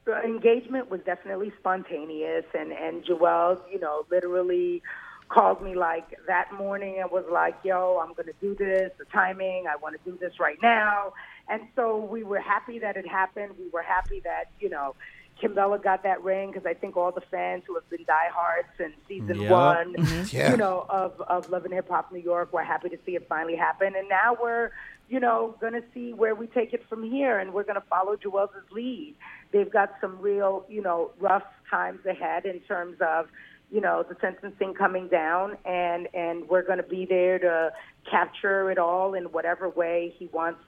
the 0.06 0.22
engagement 0.22 0.90
was 0.90 1.00
definitely 1.04 1.52
spontaneous, 1.58 2.44
and, 2.58 2.72
and 2.72 3.04
Juelz, 3.04 3.60
you 3.70 3.78
know, 3.80 4.06
literally 4.10 4.82
called 5.28 5.60
me 5.60 5.74
like 5.74 6.16
that 6.28 6.52
morning 6.54 6.98
and 7.00 7.10
was 7.10 7.24
like, 7.30 7.56
yo, 7.64 8.00
I'm 8.02 8.14
going 8.14 8.26
to 8.26 8.34
do 8.40 8.54
this, 8.54 8.92
the 8.98 9.04
timing, 9.06 9.66
I 9.66 9.76
want 9.76 9.96
to 10.02 10.10
do 10.10 10.16
this 10.16 10.38
right 10.38 10.58
now. 10.62 11.12
And 11.48 11.62
so 11.74 11.98
we 11.98 12.22
were 12.22 12.38
happy 12.40 12.78
that 12.78 12.96
it 12.96 13.08
happened. 13.08 13.54
We 13.58 13.68
were 13.72 13.82
happy 13.82 14.20
that, 14.20 14.50
you 14.60 14.70
know, 14.70 14.94
Kimbella 15.42 15.82
got 15.82 16.02
that 16.04 16.22
ring 16.22 16.50
because 16.50 16.64
I 16.64 16.74
think 16.74 16.96
all 16.96 17.12
the 17.12 17.20
fans 17.20 17.64
who 17.66 17.74
have 17.74 17.88
been 17.90 18.04
diehards 18.04 18.68
since 18.78 18.94
season 19.06 19.40
Yep. 19.40 19.50
one, 19.50 19.94
mm-hmm. 19.94 20.22
Yeah. 20.36 20.52
you 20.52 20.56
know, 20.56 20.86
of, 20.88 21.20
of 21.22 21.50
Love 21.50 21.64
and 21.64 21.74
Hip 21.74 21.88
Hop 21.90 22.10
New 22.12 22.20
York, 22.20 22.52
were 22.52 22.62
happy 22.62 22.88
to 22.88 22.98
see 23.04 23.16
it 23.16 23.26
finally 23.28 23.56
happen. 23.56 23.94
And 23.96 24.08
now 24.08 24.36
we're, 24.40 24.70
you 25.08 25.20
know, 25.20 25.54
going 25.60 25.74
to 25.74 25.82
see 25.92 26.14
where 26.14 26.34
we 26.34 26.46
take 26.46 26.72
it 26.72 26.84
from 26.88 27.02
here, 27.08 27.38
and 27.38 27.52
we're 27.52 27.64
going 27.64 27.80
to 27.80 27.86
follow 27.88 28.16
Juelz's 28.16 28.70
lead. 28.72 29.14
They've 29.52 29.70
got 29.70 29.94
some 30.00 30.18
real, 30.20 30.64
you 30.68 30.82
know, 30.82 31.10
rough 31.18 31.44
times 31.70 32.04
ahead 32.06 32.46
in 32.46 32.60
terms 32.60 32.96
of, 33.00 33.28
you 33.70 33.80
know, 33.80 34.04
the 34.08 34.16
sentencing 34.20 34.74
coming 34.74 35.08
down, 35.08 35.56
and 35.64 36.08
and 36.14 36.48
we're 36.48 36.62
going 36.62 36.78
to 36.78 36.88
be 36.88 37.04
there 37.04 37.38
to 37.38 37.72
capture 38.10 38.70
it 38.70 38.78
all 38.78 39.14
in 39.14 39.24
whatever 39.24 39.68
way 39.68 40.14
he 40.18 40.26
wants 40.26 40.60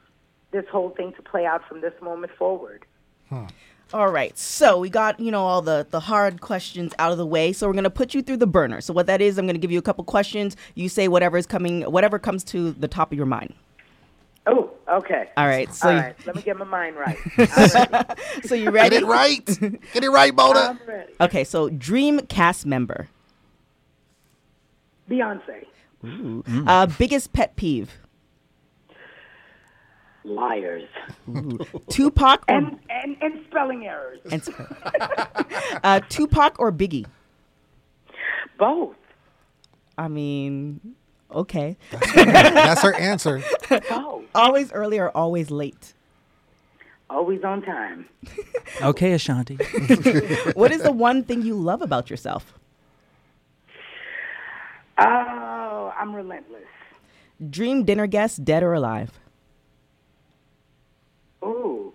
this 0.51 0.65
whole 0.71 0.91
thing 0.91 1.13
to 1.15 1.23
play 1.23 1.47
out 1.47 1.67
from 1.69 1.81
this 1.81 1.93
moment 2.03 2.33
forward. 2.39 2.85
All 3.91 4.11
right, 4.11 4.37
so 4.37 4.79
we 4.79 4.91
got 4.91 5.19
you 5.19 5.31
know 5.31 5.47
all 5.47 5.63
the 5.63 5.87
the 5.89 6.01
hard 6.01 6.43
questions 6.43 6.93
out 6.99 7.11
of 7.11 7.17
the 7.17 7.27
way. 7.27 7.55
So 7.55 7.67
we're 7.67 7.73
gonna 7.73 7.89
put 7.89 8.13
you 8.13 8.21
through 8.21 8.37
the 8.37 8.47
burner. 8.47 8.83
So 8.83 8.93
what 8.93 9.07
that 9.07 9.23
is, 9.23 9.39
I'm 9.39 9.47
gonna 9.47 9.59
give 9.59 9.71
you 9.71 9.79
a 9.79 9.83
couple 9.83 10.05
questions. 10.05 10.57
You 10.75 10.91
say 10.91 11.09
whatever 11.09 11.39
is 11.39 11.47
coming, 11.47 11.83
whatever 11.83 12.19
comes 12.19 12.45
to 12.45 12.73
the 12.73 12.89
top 12.89 13.13
of 13.13 13.17
your 13.17 13.27
mind. 13.27 13.55
Oh, 14.47 14.71
okay. 14.91 15.29
All 15.37 15.47
right, 15.47 15.73
so 15.75 15.89
All 15.89 15.95
you- 15.95 16.01
right, 16.01 16.17
let 16.27 16.37
me 16.37 16.43
get 16.43 16.57
my 16.57 16.65
mind 16.65 16.97
right. 16.97 17.19
I'm 17.39 17.47
ready. 17.93 18.23
so 18.49 18.55
you 18.55 18.65
Get 18.67 18.73
ready? 18.73 18.97
it 18.97 19.05
right. 19.05 19.45
Get 19.93 20.05
it 20.05 20.11
right, 20.11 20.35
Mona. 20.35 20.59
I'm 20.61 20.81
ready. 20.89 21.13
Okay, 21.21 21.45
so 21.45 21.69
dream 21.69 22.21
cast 22.21 22.65
member, 22.65 23.09
Beyonce. 25.11 25.67
uh, 26.67 26.87
biggest 26.99 27.33
pet 27.35 27.57
peeve, 27.57 27.91
Liars. 30.25 30.89
Tupac 31.91 32.45
or 32.49 32.55
And, 32.55 32.79
and, 32.91 33.17
and 33.21 33.45
spelling 33.51 33.87
errors. 33.87 34.21
and, 34.31 34.43
uh, 35.85 36.01
Tupac 36.09 36.59
or 36.59 36.73
Biggie. 36.73 37.07
Both. 38.59 38.97
I 39.97 40.09
mean, 40.09 40.95
okay. 41.31 41.77
That's 42.15 42.83
her 42.83 42.95
answer. 42.95 43.43
Both. 43.89 44.18
Always 44.35 44.73
early 44.73 44.99
or 44.99 45.11
always 45.11 45.51
late. 45.51 45.95
Always 47.11 47.43
on 47.45 47.63
time. 47.63 48.07
Okay, 48.83 49.13
Ashanti. 49.13 49.57
What 50.55 50.71
is 50.71 50.83
the 50.83 50.93
one 50.93 51.25
thing 51.25 51.43
you 51.43 51.55
love 51.55 51.81
about 51.83 52.11
yourself? 52.11 52.53
Oh, 54.99 55.93
I'm 55.99 56.15
relentless. 56.15 56.63
Dream 57.51 57.85
dinner 57.85 58.07
guest, 58.07 58.45
dead 58.45 58.63
or 58.63 58.75
alive. 58.75 59.19
Oh, 61.43 61.93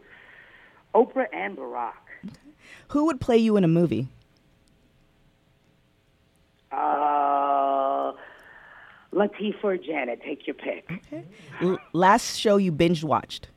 Oprah 0.96 1.28
and 1.32 1.56
Barack. 1.56 1.94
Who 2.90 3.06
would 3.06 3.22
play 3.22 3.38
you 3.38 3.56
in 3.56 3.64
a 3.64 3.68
movie? 3.68 4.08
Uh, 6.72 6.76
Latifah 9.14 9.64
or 9.64 9.78
Janet, 9.78 10.22
take 10.24 10.48
your 10.48 10.56
pick. 10.56 10.90
L- 11.62 11.78
last 11.94 12.38
show 12.38 12.58
you 12.58 12.72
binge 12.72 13.04
watched. 13.04 13.50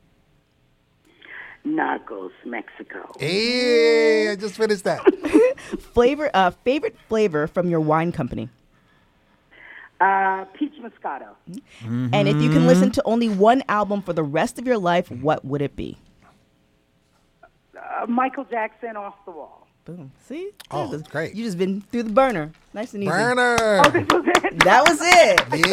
Narcos, 1.65 2.31
Mexico. 2.45 3.11
Hey, 3.19 4.29
I 4.31 4.35
just 4.35 4.55
finished 4.55 4.83
that. 4.85 5.01
Flavor, 5.93 6.29
uh, 6.33 6.51
favorite 6.63 6.95
flavor 7.09 7.47
from 7.47 7.69
your 7.69 7.81
wine 7.81 8.11
company. 8.13 8.49
Uh, 9.99 10.45
Peach 10.53 10.73
Moscato. 10.79 11.29
And 11.83 12.27
if 12.27 12.37
you 12.41 12.49
can 12.51 12.67
listen 12.67 12.91
to 12.91 13.01
only 13.03 13.27
one 13.29 13.63
album 13.67 14.01
for 14.01 14.13
the 14.13 14.23
rest 14.23 14.59
of 14.59 14.67
your 14.67 14.77
life, 14.77 15.09
what 15.11 15.43
would 15.43 15.61
it 15.61 15.75
be? 15.75 15.97
Uh, 17.43 18.05
Michael 18.07 18.45
Jackson, 18.45 18.95
Off 18.95 19.15
the 19.25 19.31
Wall. 19.31 19.67
Boom. 19.85 20.11
See? 20.27 20.51
Oh, 20.69 20.83
That 20.85 20.91
was- 20.91 21.01
great. 21.03 21.33
You 21.35 21.43
just 21.43 21.57
been 21.57 21.81
through 21.81 22.03
the 22.03 22.11
burner. 22.13 22.51
Nice 22.77 22.93
and 22.93 23.01
easy. 23.03 23.09
Burner. 23.09 23.81
Oh, 23.83 23.89
this 23.89 24.05
was 24.11 24.23
it? 24.27 24.59
That 24.63 24.87
was 24.87 24.99
it. 25.01 25.41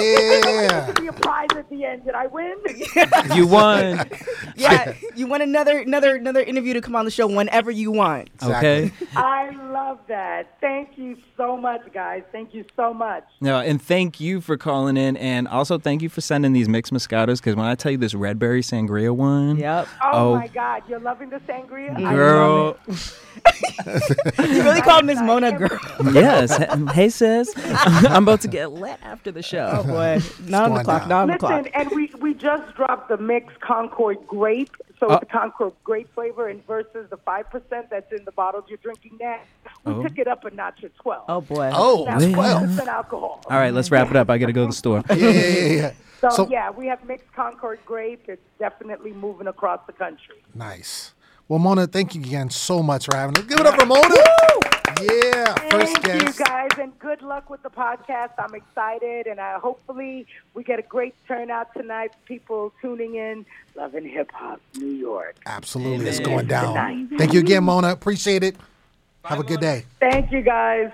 Yeah. 0.64 0.90
Be 0.92 1.06
a 1.08 1.12
prize 1.12 1.48
at 1.54 1.68
the 1.68 1.84
end. 1.84 2.06
Did 2.06 2.14
I 2.14 2.26
win? 2.28 2.54
You 3.36 3.46
won. 3.46 4.08
Yeah, 4.56 4.94
you 5.16 5.26
want 5.26 5.42
another 5.42 5.80
another 5.80 6.14
another 6.14 6.40
interview 6.40 6.74
to 6.74 6.80
come 6.80 6.94
on 6.96 7.04
the 7.04 7.10
show 7.10 7.26
whenever 7.26 7.70
you 7.72 7.90
want. 7.90 8.30
Okay. 8.42 8.92
I 9.16 9.50
love 9.72 9.98
that. 10.08 10.56
Thank 10.60 10.96
you 10.96 11.18
so 11.36 11.56
much, 11.56 11.80
guys. 11.92 12.22
Thank 12.32 12.54
you 12.54 12.64
so 12.76 12.94
much. 12.94 13.24
No, 13.40 13.58
and 13.58 13.82
thank 13.82 14.20
you 14.20 14.40
for 14.40 14.56
calling 14.56 14.96
in, 14.96 15.16
and 15.16 15.48
also 15.48 15.76
thank 15.78 16.02
you 16.02 16.08
for 16.08 16.20
sending 16.20 16.52
these 16.52 16.68
Myx 16.68 16.90
moscatos. 16.90 17.38
Because 17.38 17.56
when 17.56 17.66
I 17.66 17.74
tell 17.74 17.90
you 17.92 17.98
this 17.98 18.14
red 18.14 18.38
berry 18.38 18.62
sangria 18.62 19.10
one, 19.14 19.56
Yep. 19.58 19.88
Oh, 20.04 20.10
Oh. 20.12 20.36
my 20.36 20.46
God, 20.46 20.84
you're 20.88 21.00
loving 21.00 21.30
the 21.30 21.40
sangria? 21.40 21.96
I 21.96 22.14
girl, 22.14 22.76
You 22.86 24.62
really 24.62 24.82
called 24.82 25.04
Miss 25.04 25.20
Mona 25.20 25.50
girl. 25.58 25.78
yes. 26.12 26.56
Hey, 26.94 27.08
sis, 27.08 27.52
I'm 27.56 28.22
about 28.22 28.40
to 28.42 28.48
get 28.48 28.70
lit 28.70 28.98
after 29.02 29.32
the 29.32 29.42
show. 29.42 29.68
Oh 29.72 29.82
boy. 29.82 30.20
Nine 30.46 30.70
o'clock. 30.72 31.08
down. 31.08 31.08
Nine 31.08 31.26
Listen, 31.26 31.34
o'clock. 31.34 31.70
and 31.74 31.90
we, 31.90 32.08
we 32.20 32.34
just 32.34 32.72
dropped 32.76 33.08
the 33.08 33.16
Myx 33.18 33.48
Concord 33.58 34.18
grape. 34.28 34.70
So 35.00 35.08
Oh. 35.08 35.14
it's 35.14 35.16
uh. 35.16 35.18
the 35.20 35.26
Concord 35.26 35.72
grape 35.82 36.08
flavor 36.14 36.46
and 36.48 36.64
versus 36.68 37.10
the 37.10 37.16
5% 37.16 37.44
that's 37.90 38.12
in 38.12 38.24
the 38.24 38.30
bottles 38.30 38.64
you're 38.68 38.78
drinking 38.78 39.18
now. 39.20 39.40
We 39.84 39.92
Oh. 39.92 40.02
took 40.04 40.16
it 40.18 40.28
up 40.28 40.44
a 40.44 40.50
notch 40.50 40.84
at 40.84 40.94
12. 40.94 41.24
Oh 41.28 41.40
boy. 41.40 41.70
Oh, 41.74 42.04
Now, 42.06 42.18
12% 42.18 42.86
alcohol. 42.86 43.42
All 43.50 43.58
right, 43.58 43.74
let's 43.74 43.90
wrap 43.90 44.08
it 44.10 44.16
up. 44.16 44.30
I 44.30 44.38
got 44.38 44.46
to 44.46 44.52
go 44.52 44.62
to 44.62 44.68
the 44.68 44.72
store. 44.72 45.02
yeah, 45.10 45.16
yeah, 45.16 45.30
yeah, 45.30 45.72
yeah. 45.72 45.92
So, 46.20 46.28
So- 46.30 46.48
yeah, 46.48 46.70
we 46.70 46.86
have 46.86 47.00
Myx 47.00 47.22
Concord 47.34 47.80
grape. 47.84 48.22
It's 48.28 48.40
definitely 48.60 49.12
moving 49.12 49.48
across 49.48 49.80
the 49.88 49.92
country. 49.94 50.36
Nice. 50.54 51.12
Well, 51.48 51.58
Mona, 51.58 51.86
thank 51.86 52.14
you 52.14 52.22
again 52.22 52.50
so 52.50 52.82
much 52.82 53.06
for 53.06 53.16
having 53.16 53.36
us. 53.36 53.44
Give 53.44 53.60
it 53.60 53.66
up 53.66 53.78
for 53.78 53.86
Mona. 53.86 54.14
Yeah, 55.02 55.54
first 55.70 55.92
Thank 55.98 56.04
guest. 56.04 56.38
you 56.38 56.44
guys, 56.44 56.68
and 56.78 56.96
good 57.00 57.20
luck 57.20 57.50
with 57.50 57.62
the 57.62 57.70
podcast. 57.70 58.30
I'm 58.38 58.54
excited, 58.54 59.26
and 59.26 59.40
I 59.40 59.58
hopefully 59.58 60.26
we 60.54 60.62
get 60.62 60.78
a 60.78 60.82
great 60.82 61.14
turnout 61.26 61.74
tonight. 61.74 62.12
People 62.26 62.72
tuning 62.80 63.16
in, 63.16 63.44
loving 63.74 64.08
hip 64.08 64.30
hop, 64.32 64.60
New 64.76 64.86
York. 64.86 65.36
Absolutely, 65.46 66.06
it's 66.06 66.20
going 66.20 66.46
down. 66.46 66.74
Tonight. 66.74 67.18
Thank 67.18 67.32
you 67.32 67.40
again, 67.40 67.64
Mona. 67.64 67.90
Appreciate 67.90 68.44
it. 68.44 68.56
Have 69.24 69.40
a 69.40 69.42
good 69.42 69.60
day. 69.60 69.84
Thank 70.00 70.30
you, 70.30 70.42
guys. 70.42 70.92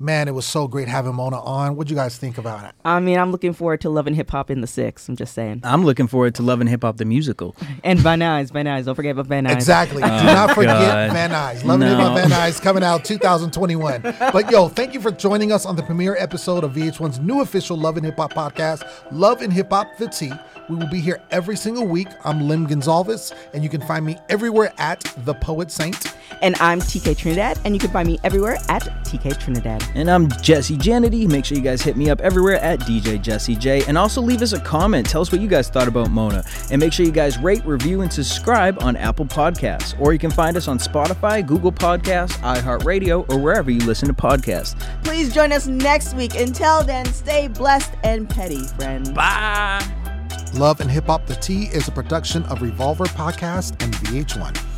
Man, 0.00 0.28
it 0.28 0.30
was 0.34 0.46
so 0.46 0.68
great 0.68 0.86
having 0.86 1.16
Mona 1.16 1.40
on. 1.42 1.74
What'd 1.74 1.90
you 1.90 1.96
guys 1.96 2.16
think 2.16 2.38
about 2.38 2.64
it? 2.64 2.72
I 2.84 3.00
mean, 3.00 3.18
I'm 3.18 3.32
looking 3.32 3.52
forward 3.52 3.80
to 3.80 3.90
loving 3.90 4.14
hip 4.14 4.30
hop 4.30 4.48
in 4.48 4.60
the 4.60 4.68
six. 4.68 5.08
I'm 5.08 5.16
just 5.16 5.34
saying. 5.34 5.62
I'm 5.64 5.84
looking 5.84 6.06
forward 6.06 6.36
to 6.36 6.42
loving 6.42 6.68
hip 6.68 6.82
hop 6.82 6.98
the 6.98 7.04
musical. 7.04 7.56
And 7.84 7.98
Van 8.00 8.20
Nuys, 8.20 8.52
Van 8.52 8.66
Nuys. 8.66 8.84
Don't 8.84 8.94
forget 8.94 9.12
about 9.12 9.26
Van 9.26 9.44
Nuys. 9.44 9.54
Exactly. 9.54 10.02
Oh, 10.04 10.06
Do 10.06 10.24
not 10.26 10.54
forget 10.54 10.76
Oh, 10.76 10.80
God. 10.86 11.12
Van 11.12 11.30
Nuys. 11.30 11.64
Loving 11.64 11.88
Hip 11.88 11.96
Hop 11.98 12.16
Van 12.16 12.30
Nuys 12.30 12.60
coming 12.62 12.84
out 12.84 13.04
2021. 13.04 14.02
But 14.02 14.50
yo, 14.52 14.68
thank 14.68 14.94
you 14.94 15.00
for 15.00 15.10
joining 15.10 15.50
us 15.50 15.66
on 15.66 15.74
the 15.74 15.82
premiere 15.82 16.14
episode 16.16 16.62
of 16.62 16.74
VH1's 16.74 17.18
new 17.18 17.40
official 17.40 17.76
Love 17.76 17.96
and 17.96 18.06
Hip 18.06 18.18
Hop 18.18 18.34
podcast, 18.34 18.84
Love 19.10 19.42
and 19.42 19.52
Hip 19.52 19.70
Hop 19.70 19.96
The 19.98 20.06
T. 20.08 20.30
We 20.68 20.76
will 20.76 20.88
be 20.90 21.00
here 21.00 21.20
every 21.32 21.56
single 21.56 21.86
week. 21.86 22.08
I'm 22.24 22.46
Lim 22.46 22.66
Gonzalez, 22.66 23.32
and 23.54 23.64
you 23.64 23.68
can 23.70 23.80
find 23.80 24.04
me 24.06 24.16
everywhere 24.28 24.72
at 24.78 25.00
The 25.24 25.34
Poet 25.34 25.70
Saint. 25.72 26.14
And 26.42 26.54
I'm 26.60 26.78
TK 26.80 27.16
Trinidad, 27.16 27.58
and 27.64 27.74
you 27.74 27.80
can 27.80 27.90
find 27.90 28.06
me 28.06 28.18
everywhere 28.22 28.58
at 28.68 28.82
TK 29.04 29.38
Trinidad. 29.40 29.82
And 29.94 30.10
I'm 30.10 30.30
Jesse 30.42 30.76
Janity. 30.76 31.28
Make 31.28 31.44
sure 31.44 31.56
you 31.56 31.64
guys 31.64 31.82
hit 31.82 31.96
me 31.96 32.10
up 32.10 32.20
everywhere 32.20 32.56
at 32.60 32.80
DJ 32.80 33.20
Jesse 33.20 33.56
J. 33.56 33.84
And 33.86 33.98
also 33.98 34.20
leave 34.20 34.42
us 34.42 34.52
a 34.52 34.60
comment. 34.60 35.08
Tell 35.08 35.20
us 35.20 35.32
what 35.32 35.40
you 35.40 35.48
guys 35.48 35.68
thought 35.68 35.88
about 35.88 36.10
Mona. 36.10 36.44
And 36.70 36.80
make 36.80 36.92
sure 36.92 37.04
you 37.04 37.12
guys 37.12 37.38
rate, 37.38 37.64
review, 37.64 38.02
and 38.02 38.12
subscribe 38.12 38.82
on 38.82 38.96
Apple 38.96 39.26
Podcasts. 39.26 39.98
Or 40.00 40.12
you 40.12 40.18
can 40.18 40.30
find 40.30 40.56
us 40.56 40.68
on 40.68 40.78
Spotify, 40.78 41.44
Google 41.44 41.72
Podcasts, 41.72 42.32
iHeartRadio, 42.38 43.28
or 43.30 43.38
wherever 43.38 43.70
you 43.70 43.80
listen 43.80 44.08
to 44.08 44.14
podcasts. 44.14 44.78
Please 45.04 45.32
join 45.32 45.52
us 45.52 45.66
next 45.66 46.14
week. 46.14 46.34
Until 46.34 46.82
then, 46.82 47.06
stay 47.06 47.48
blessed 47.48 47.92
and 48.04 48.28
petty, 48.28 48.64
friends. 48.76 49.10
Bye. 49.10 49.84
Love 50.54 50.80
and 50.80 50.90
Hip 50.90 51.06
Hop 51.06 51.26
The 51.26 51.34
T 51.34 51.64
is 51.64 51.88
a 51.88 51.92
production 51.92 52.42
of 52.44 52.62
Revolver 52.62 53.04
Podcast 53.04 53.82
and 53.82 53.94
VH1. 53.94 54.77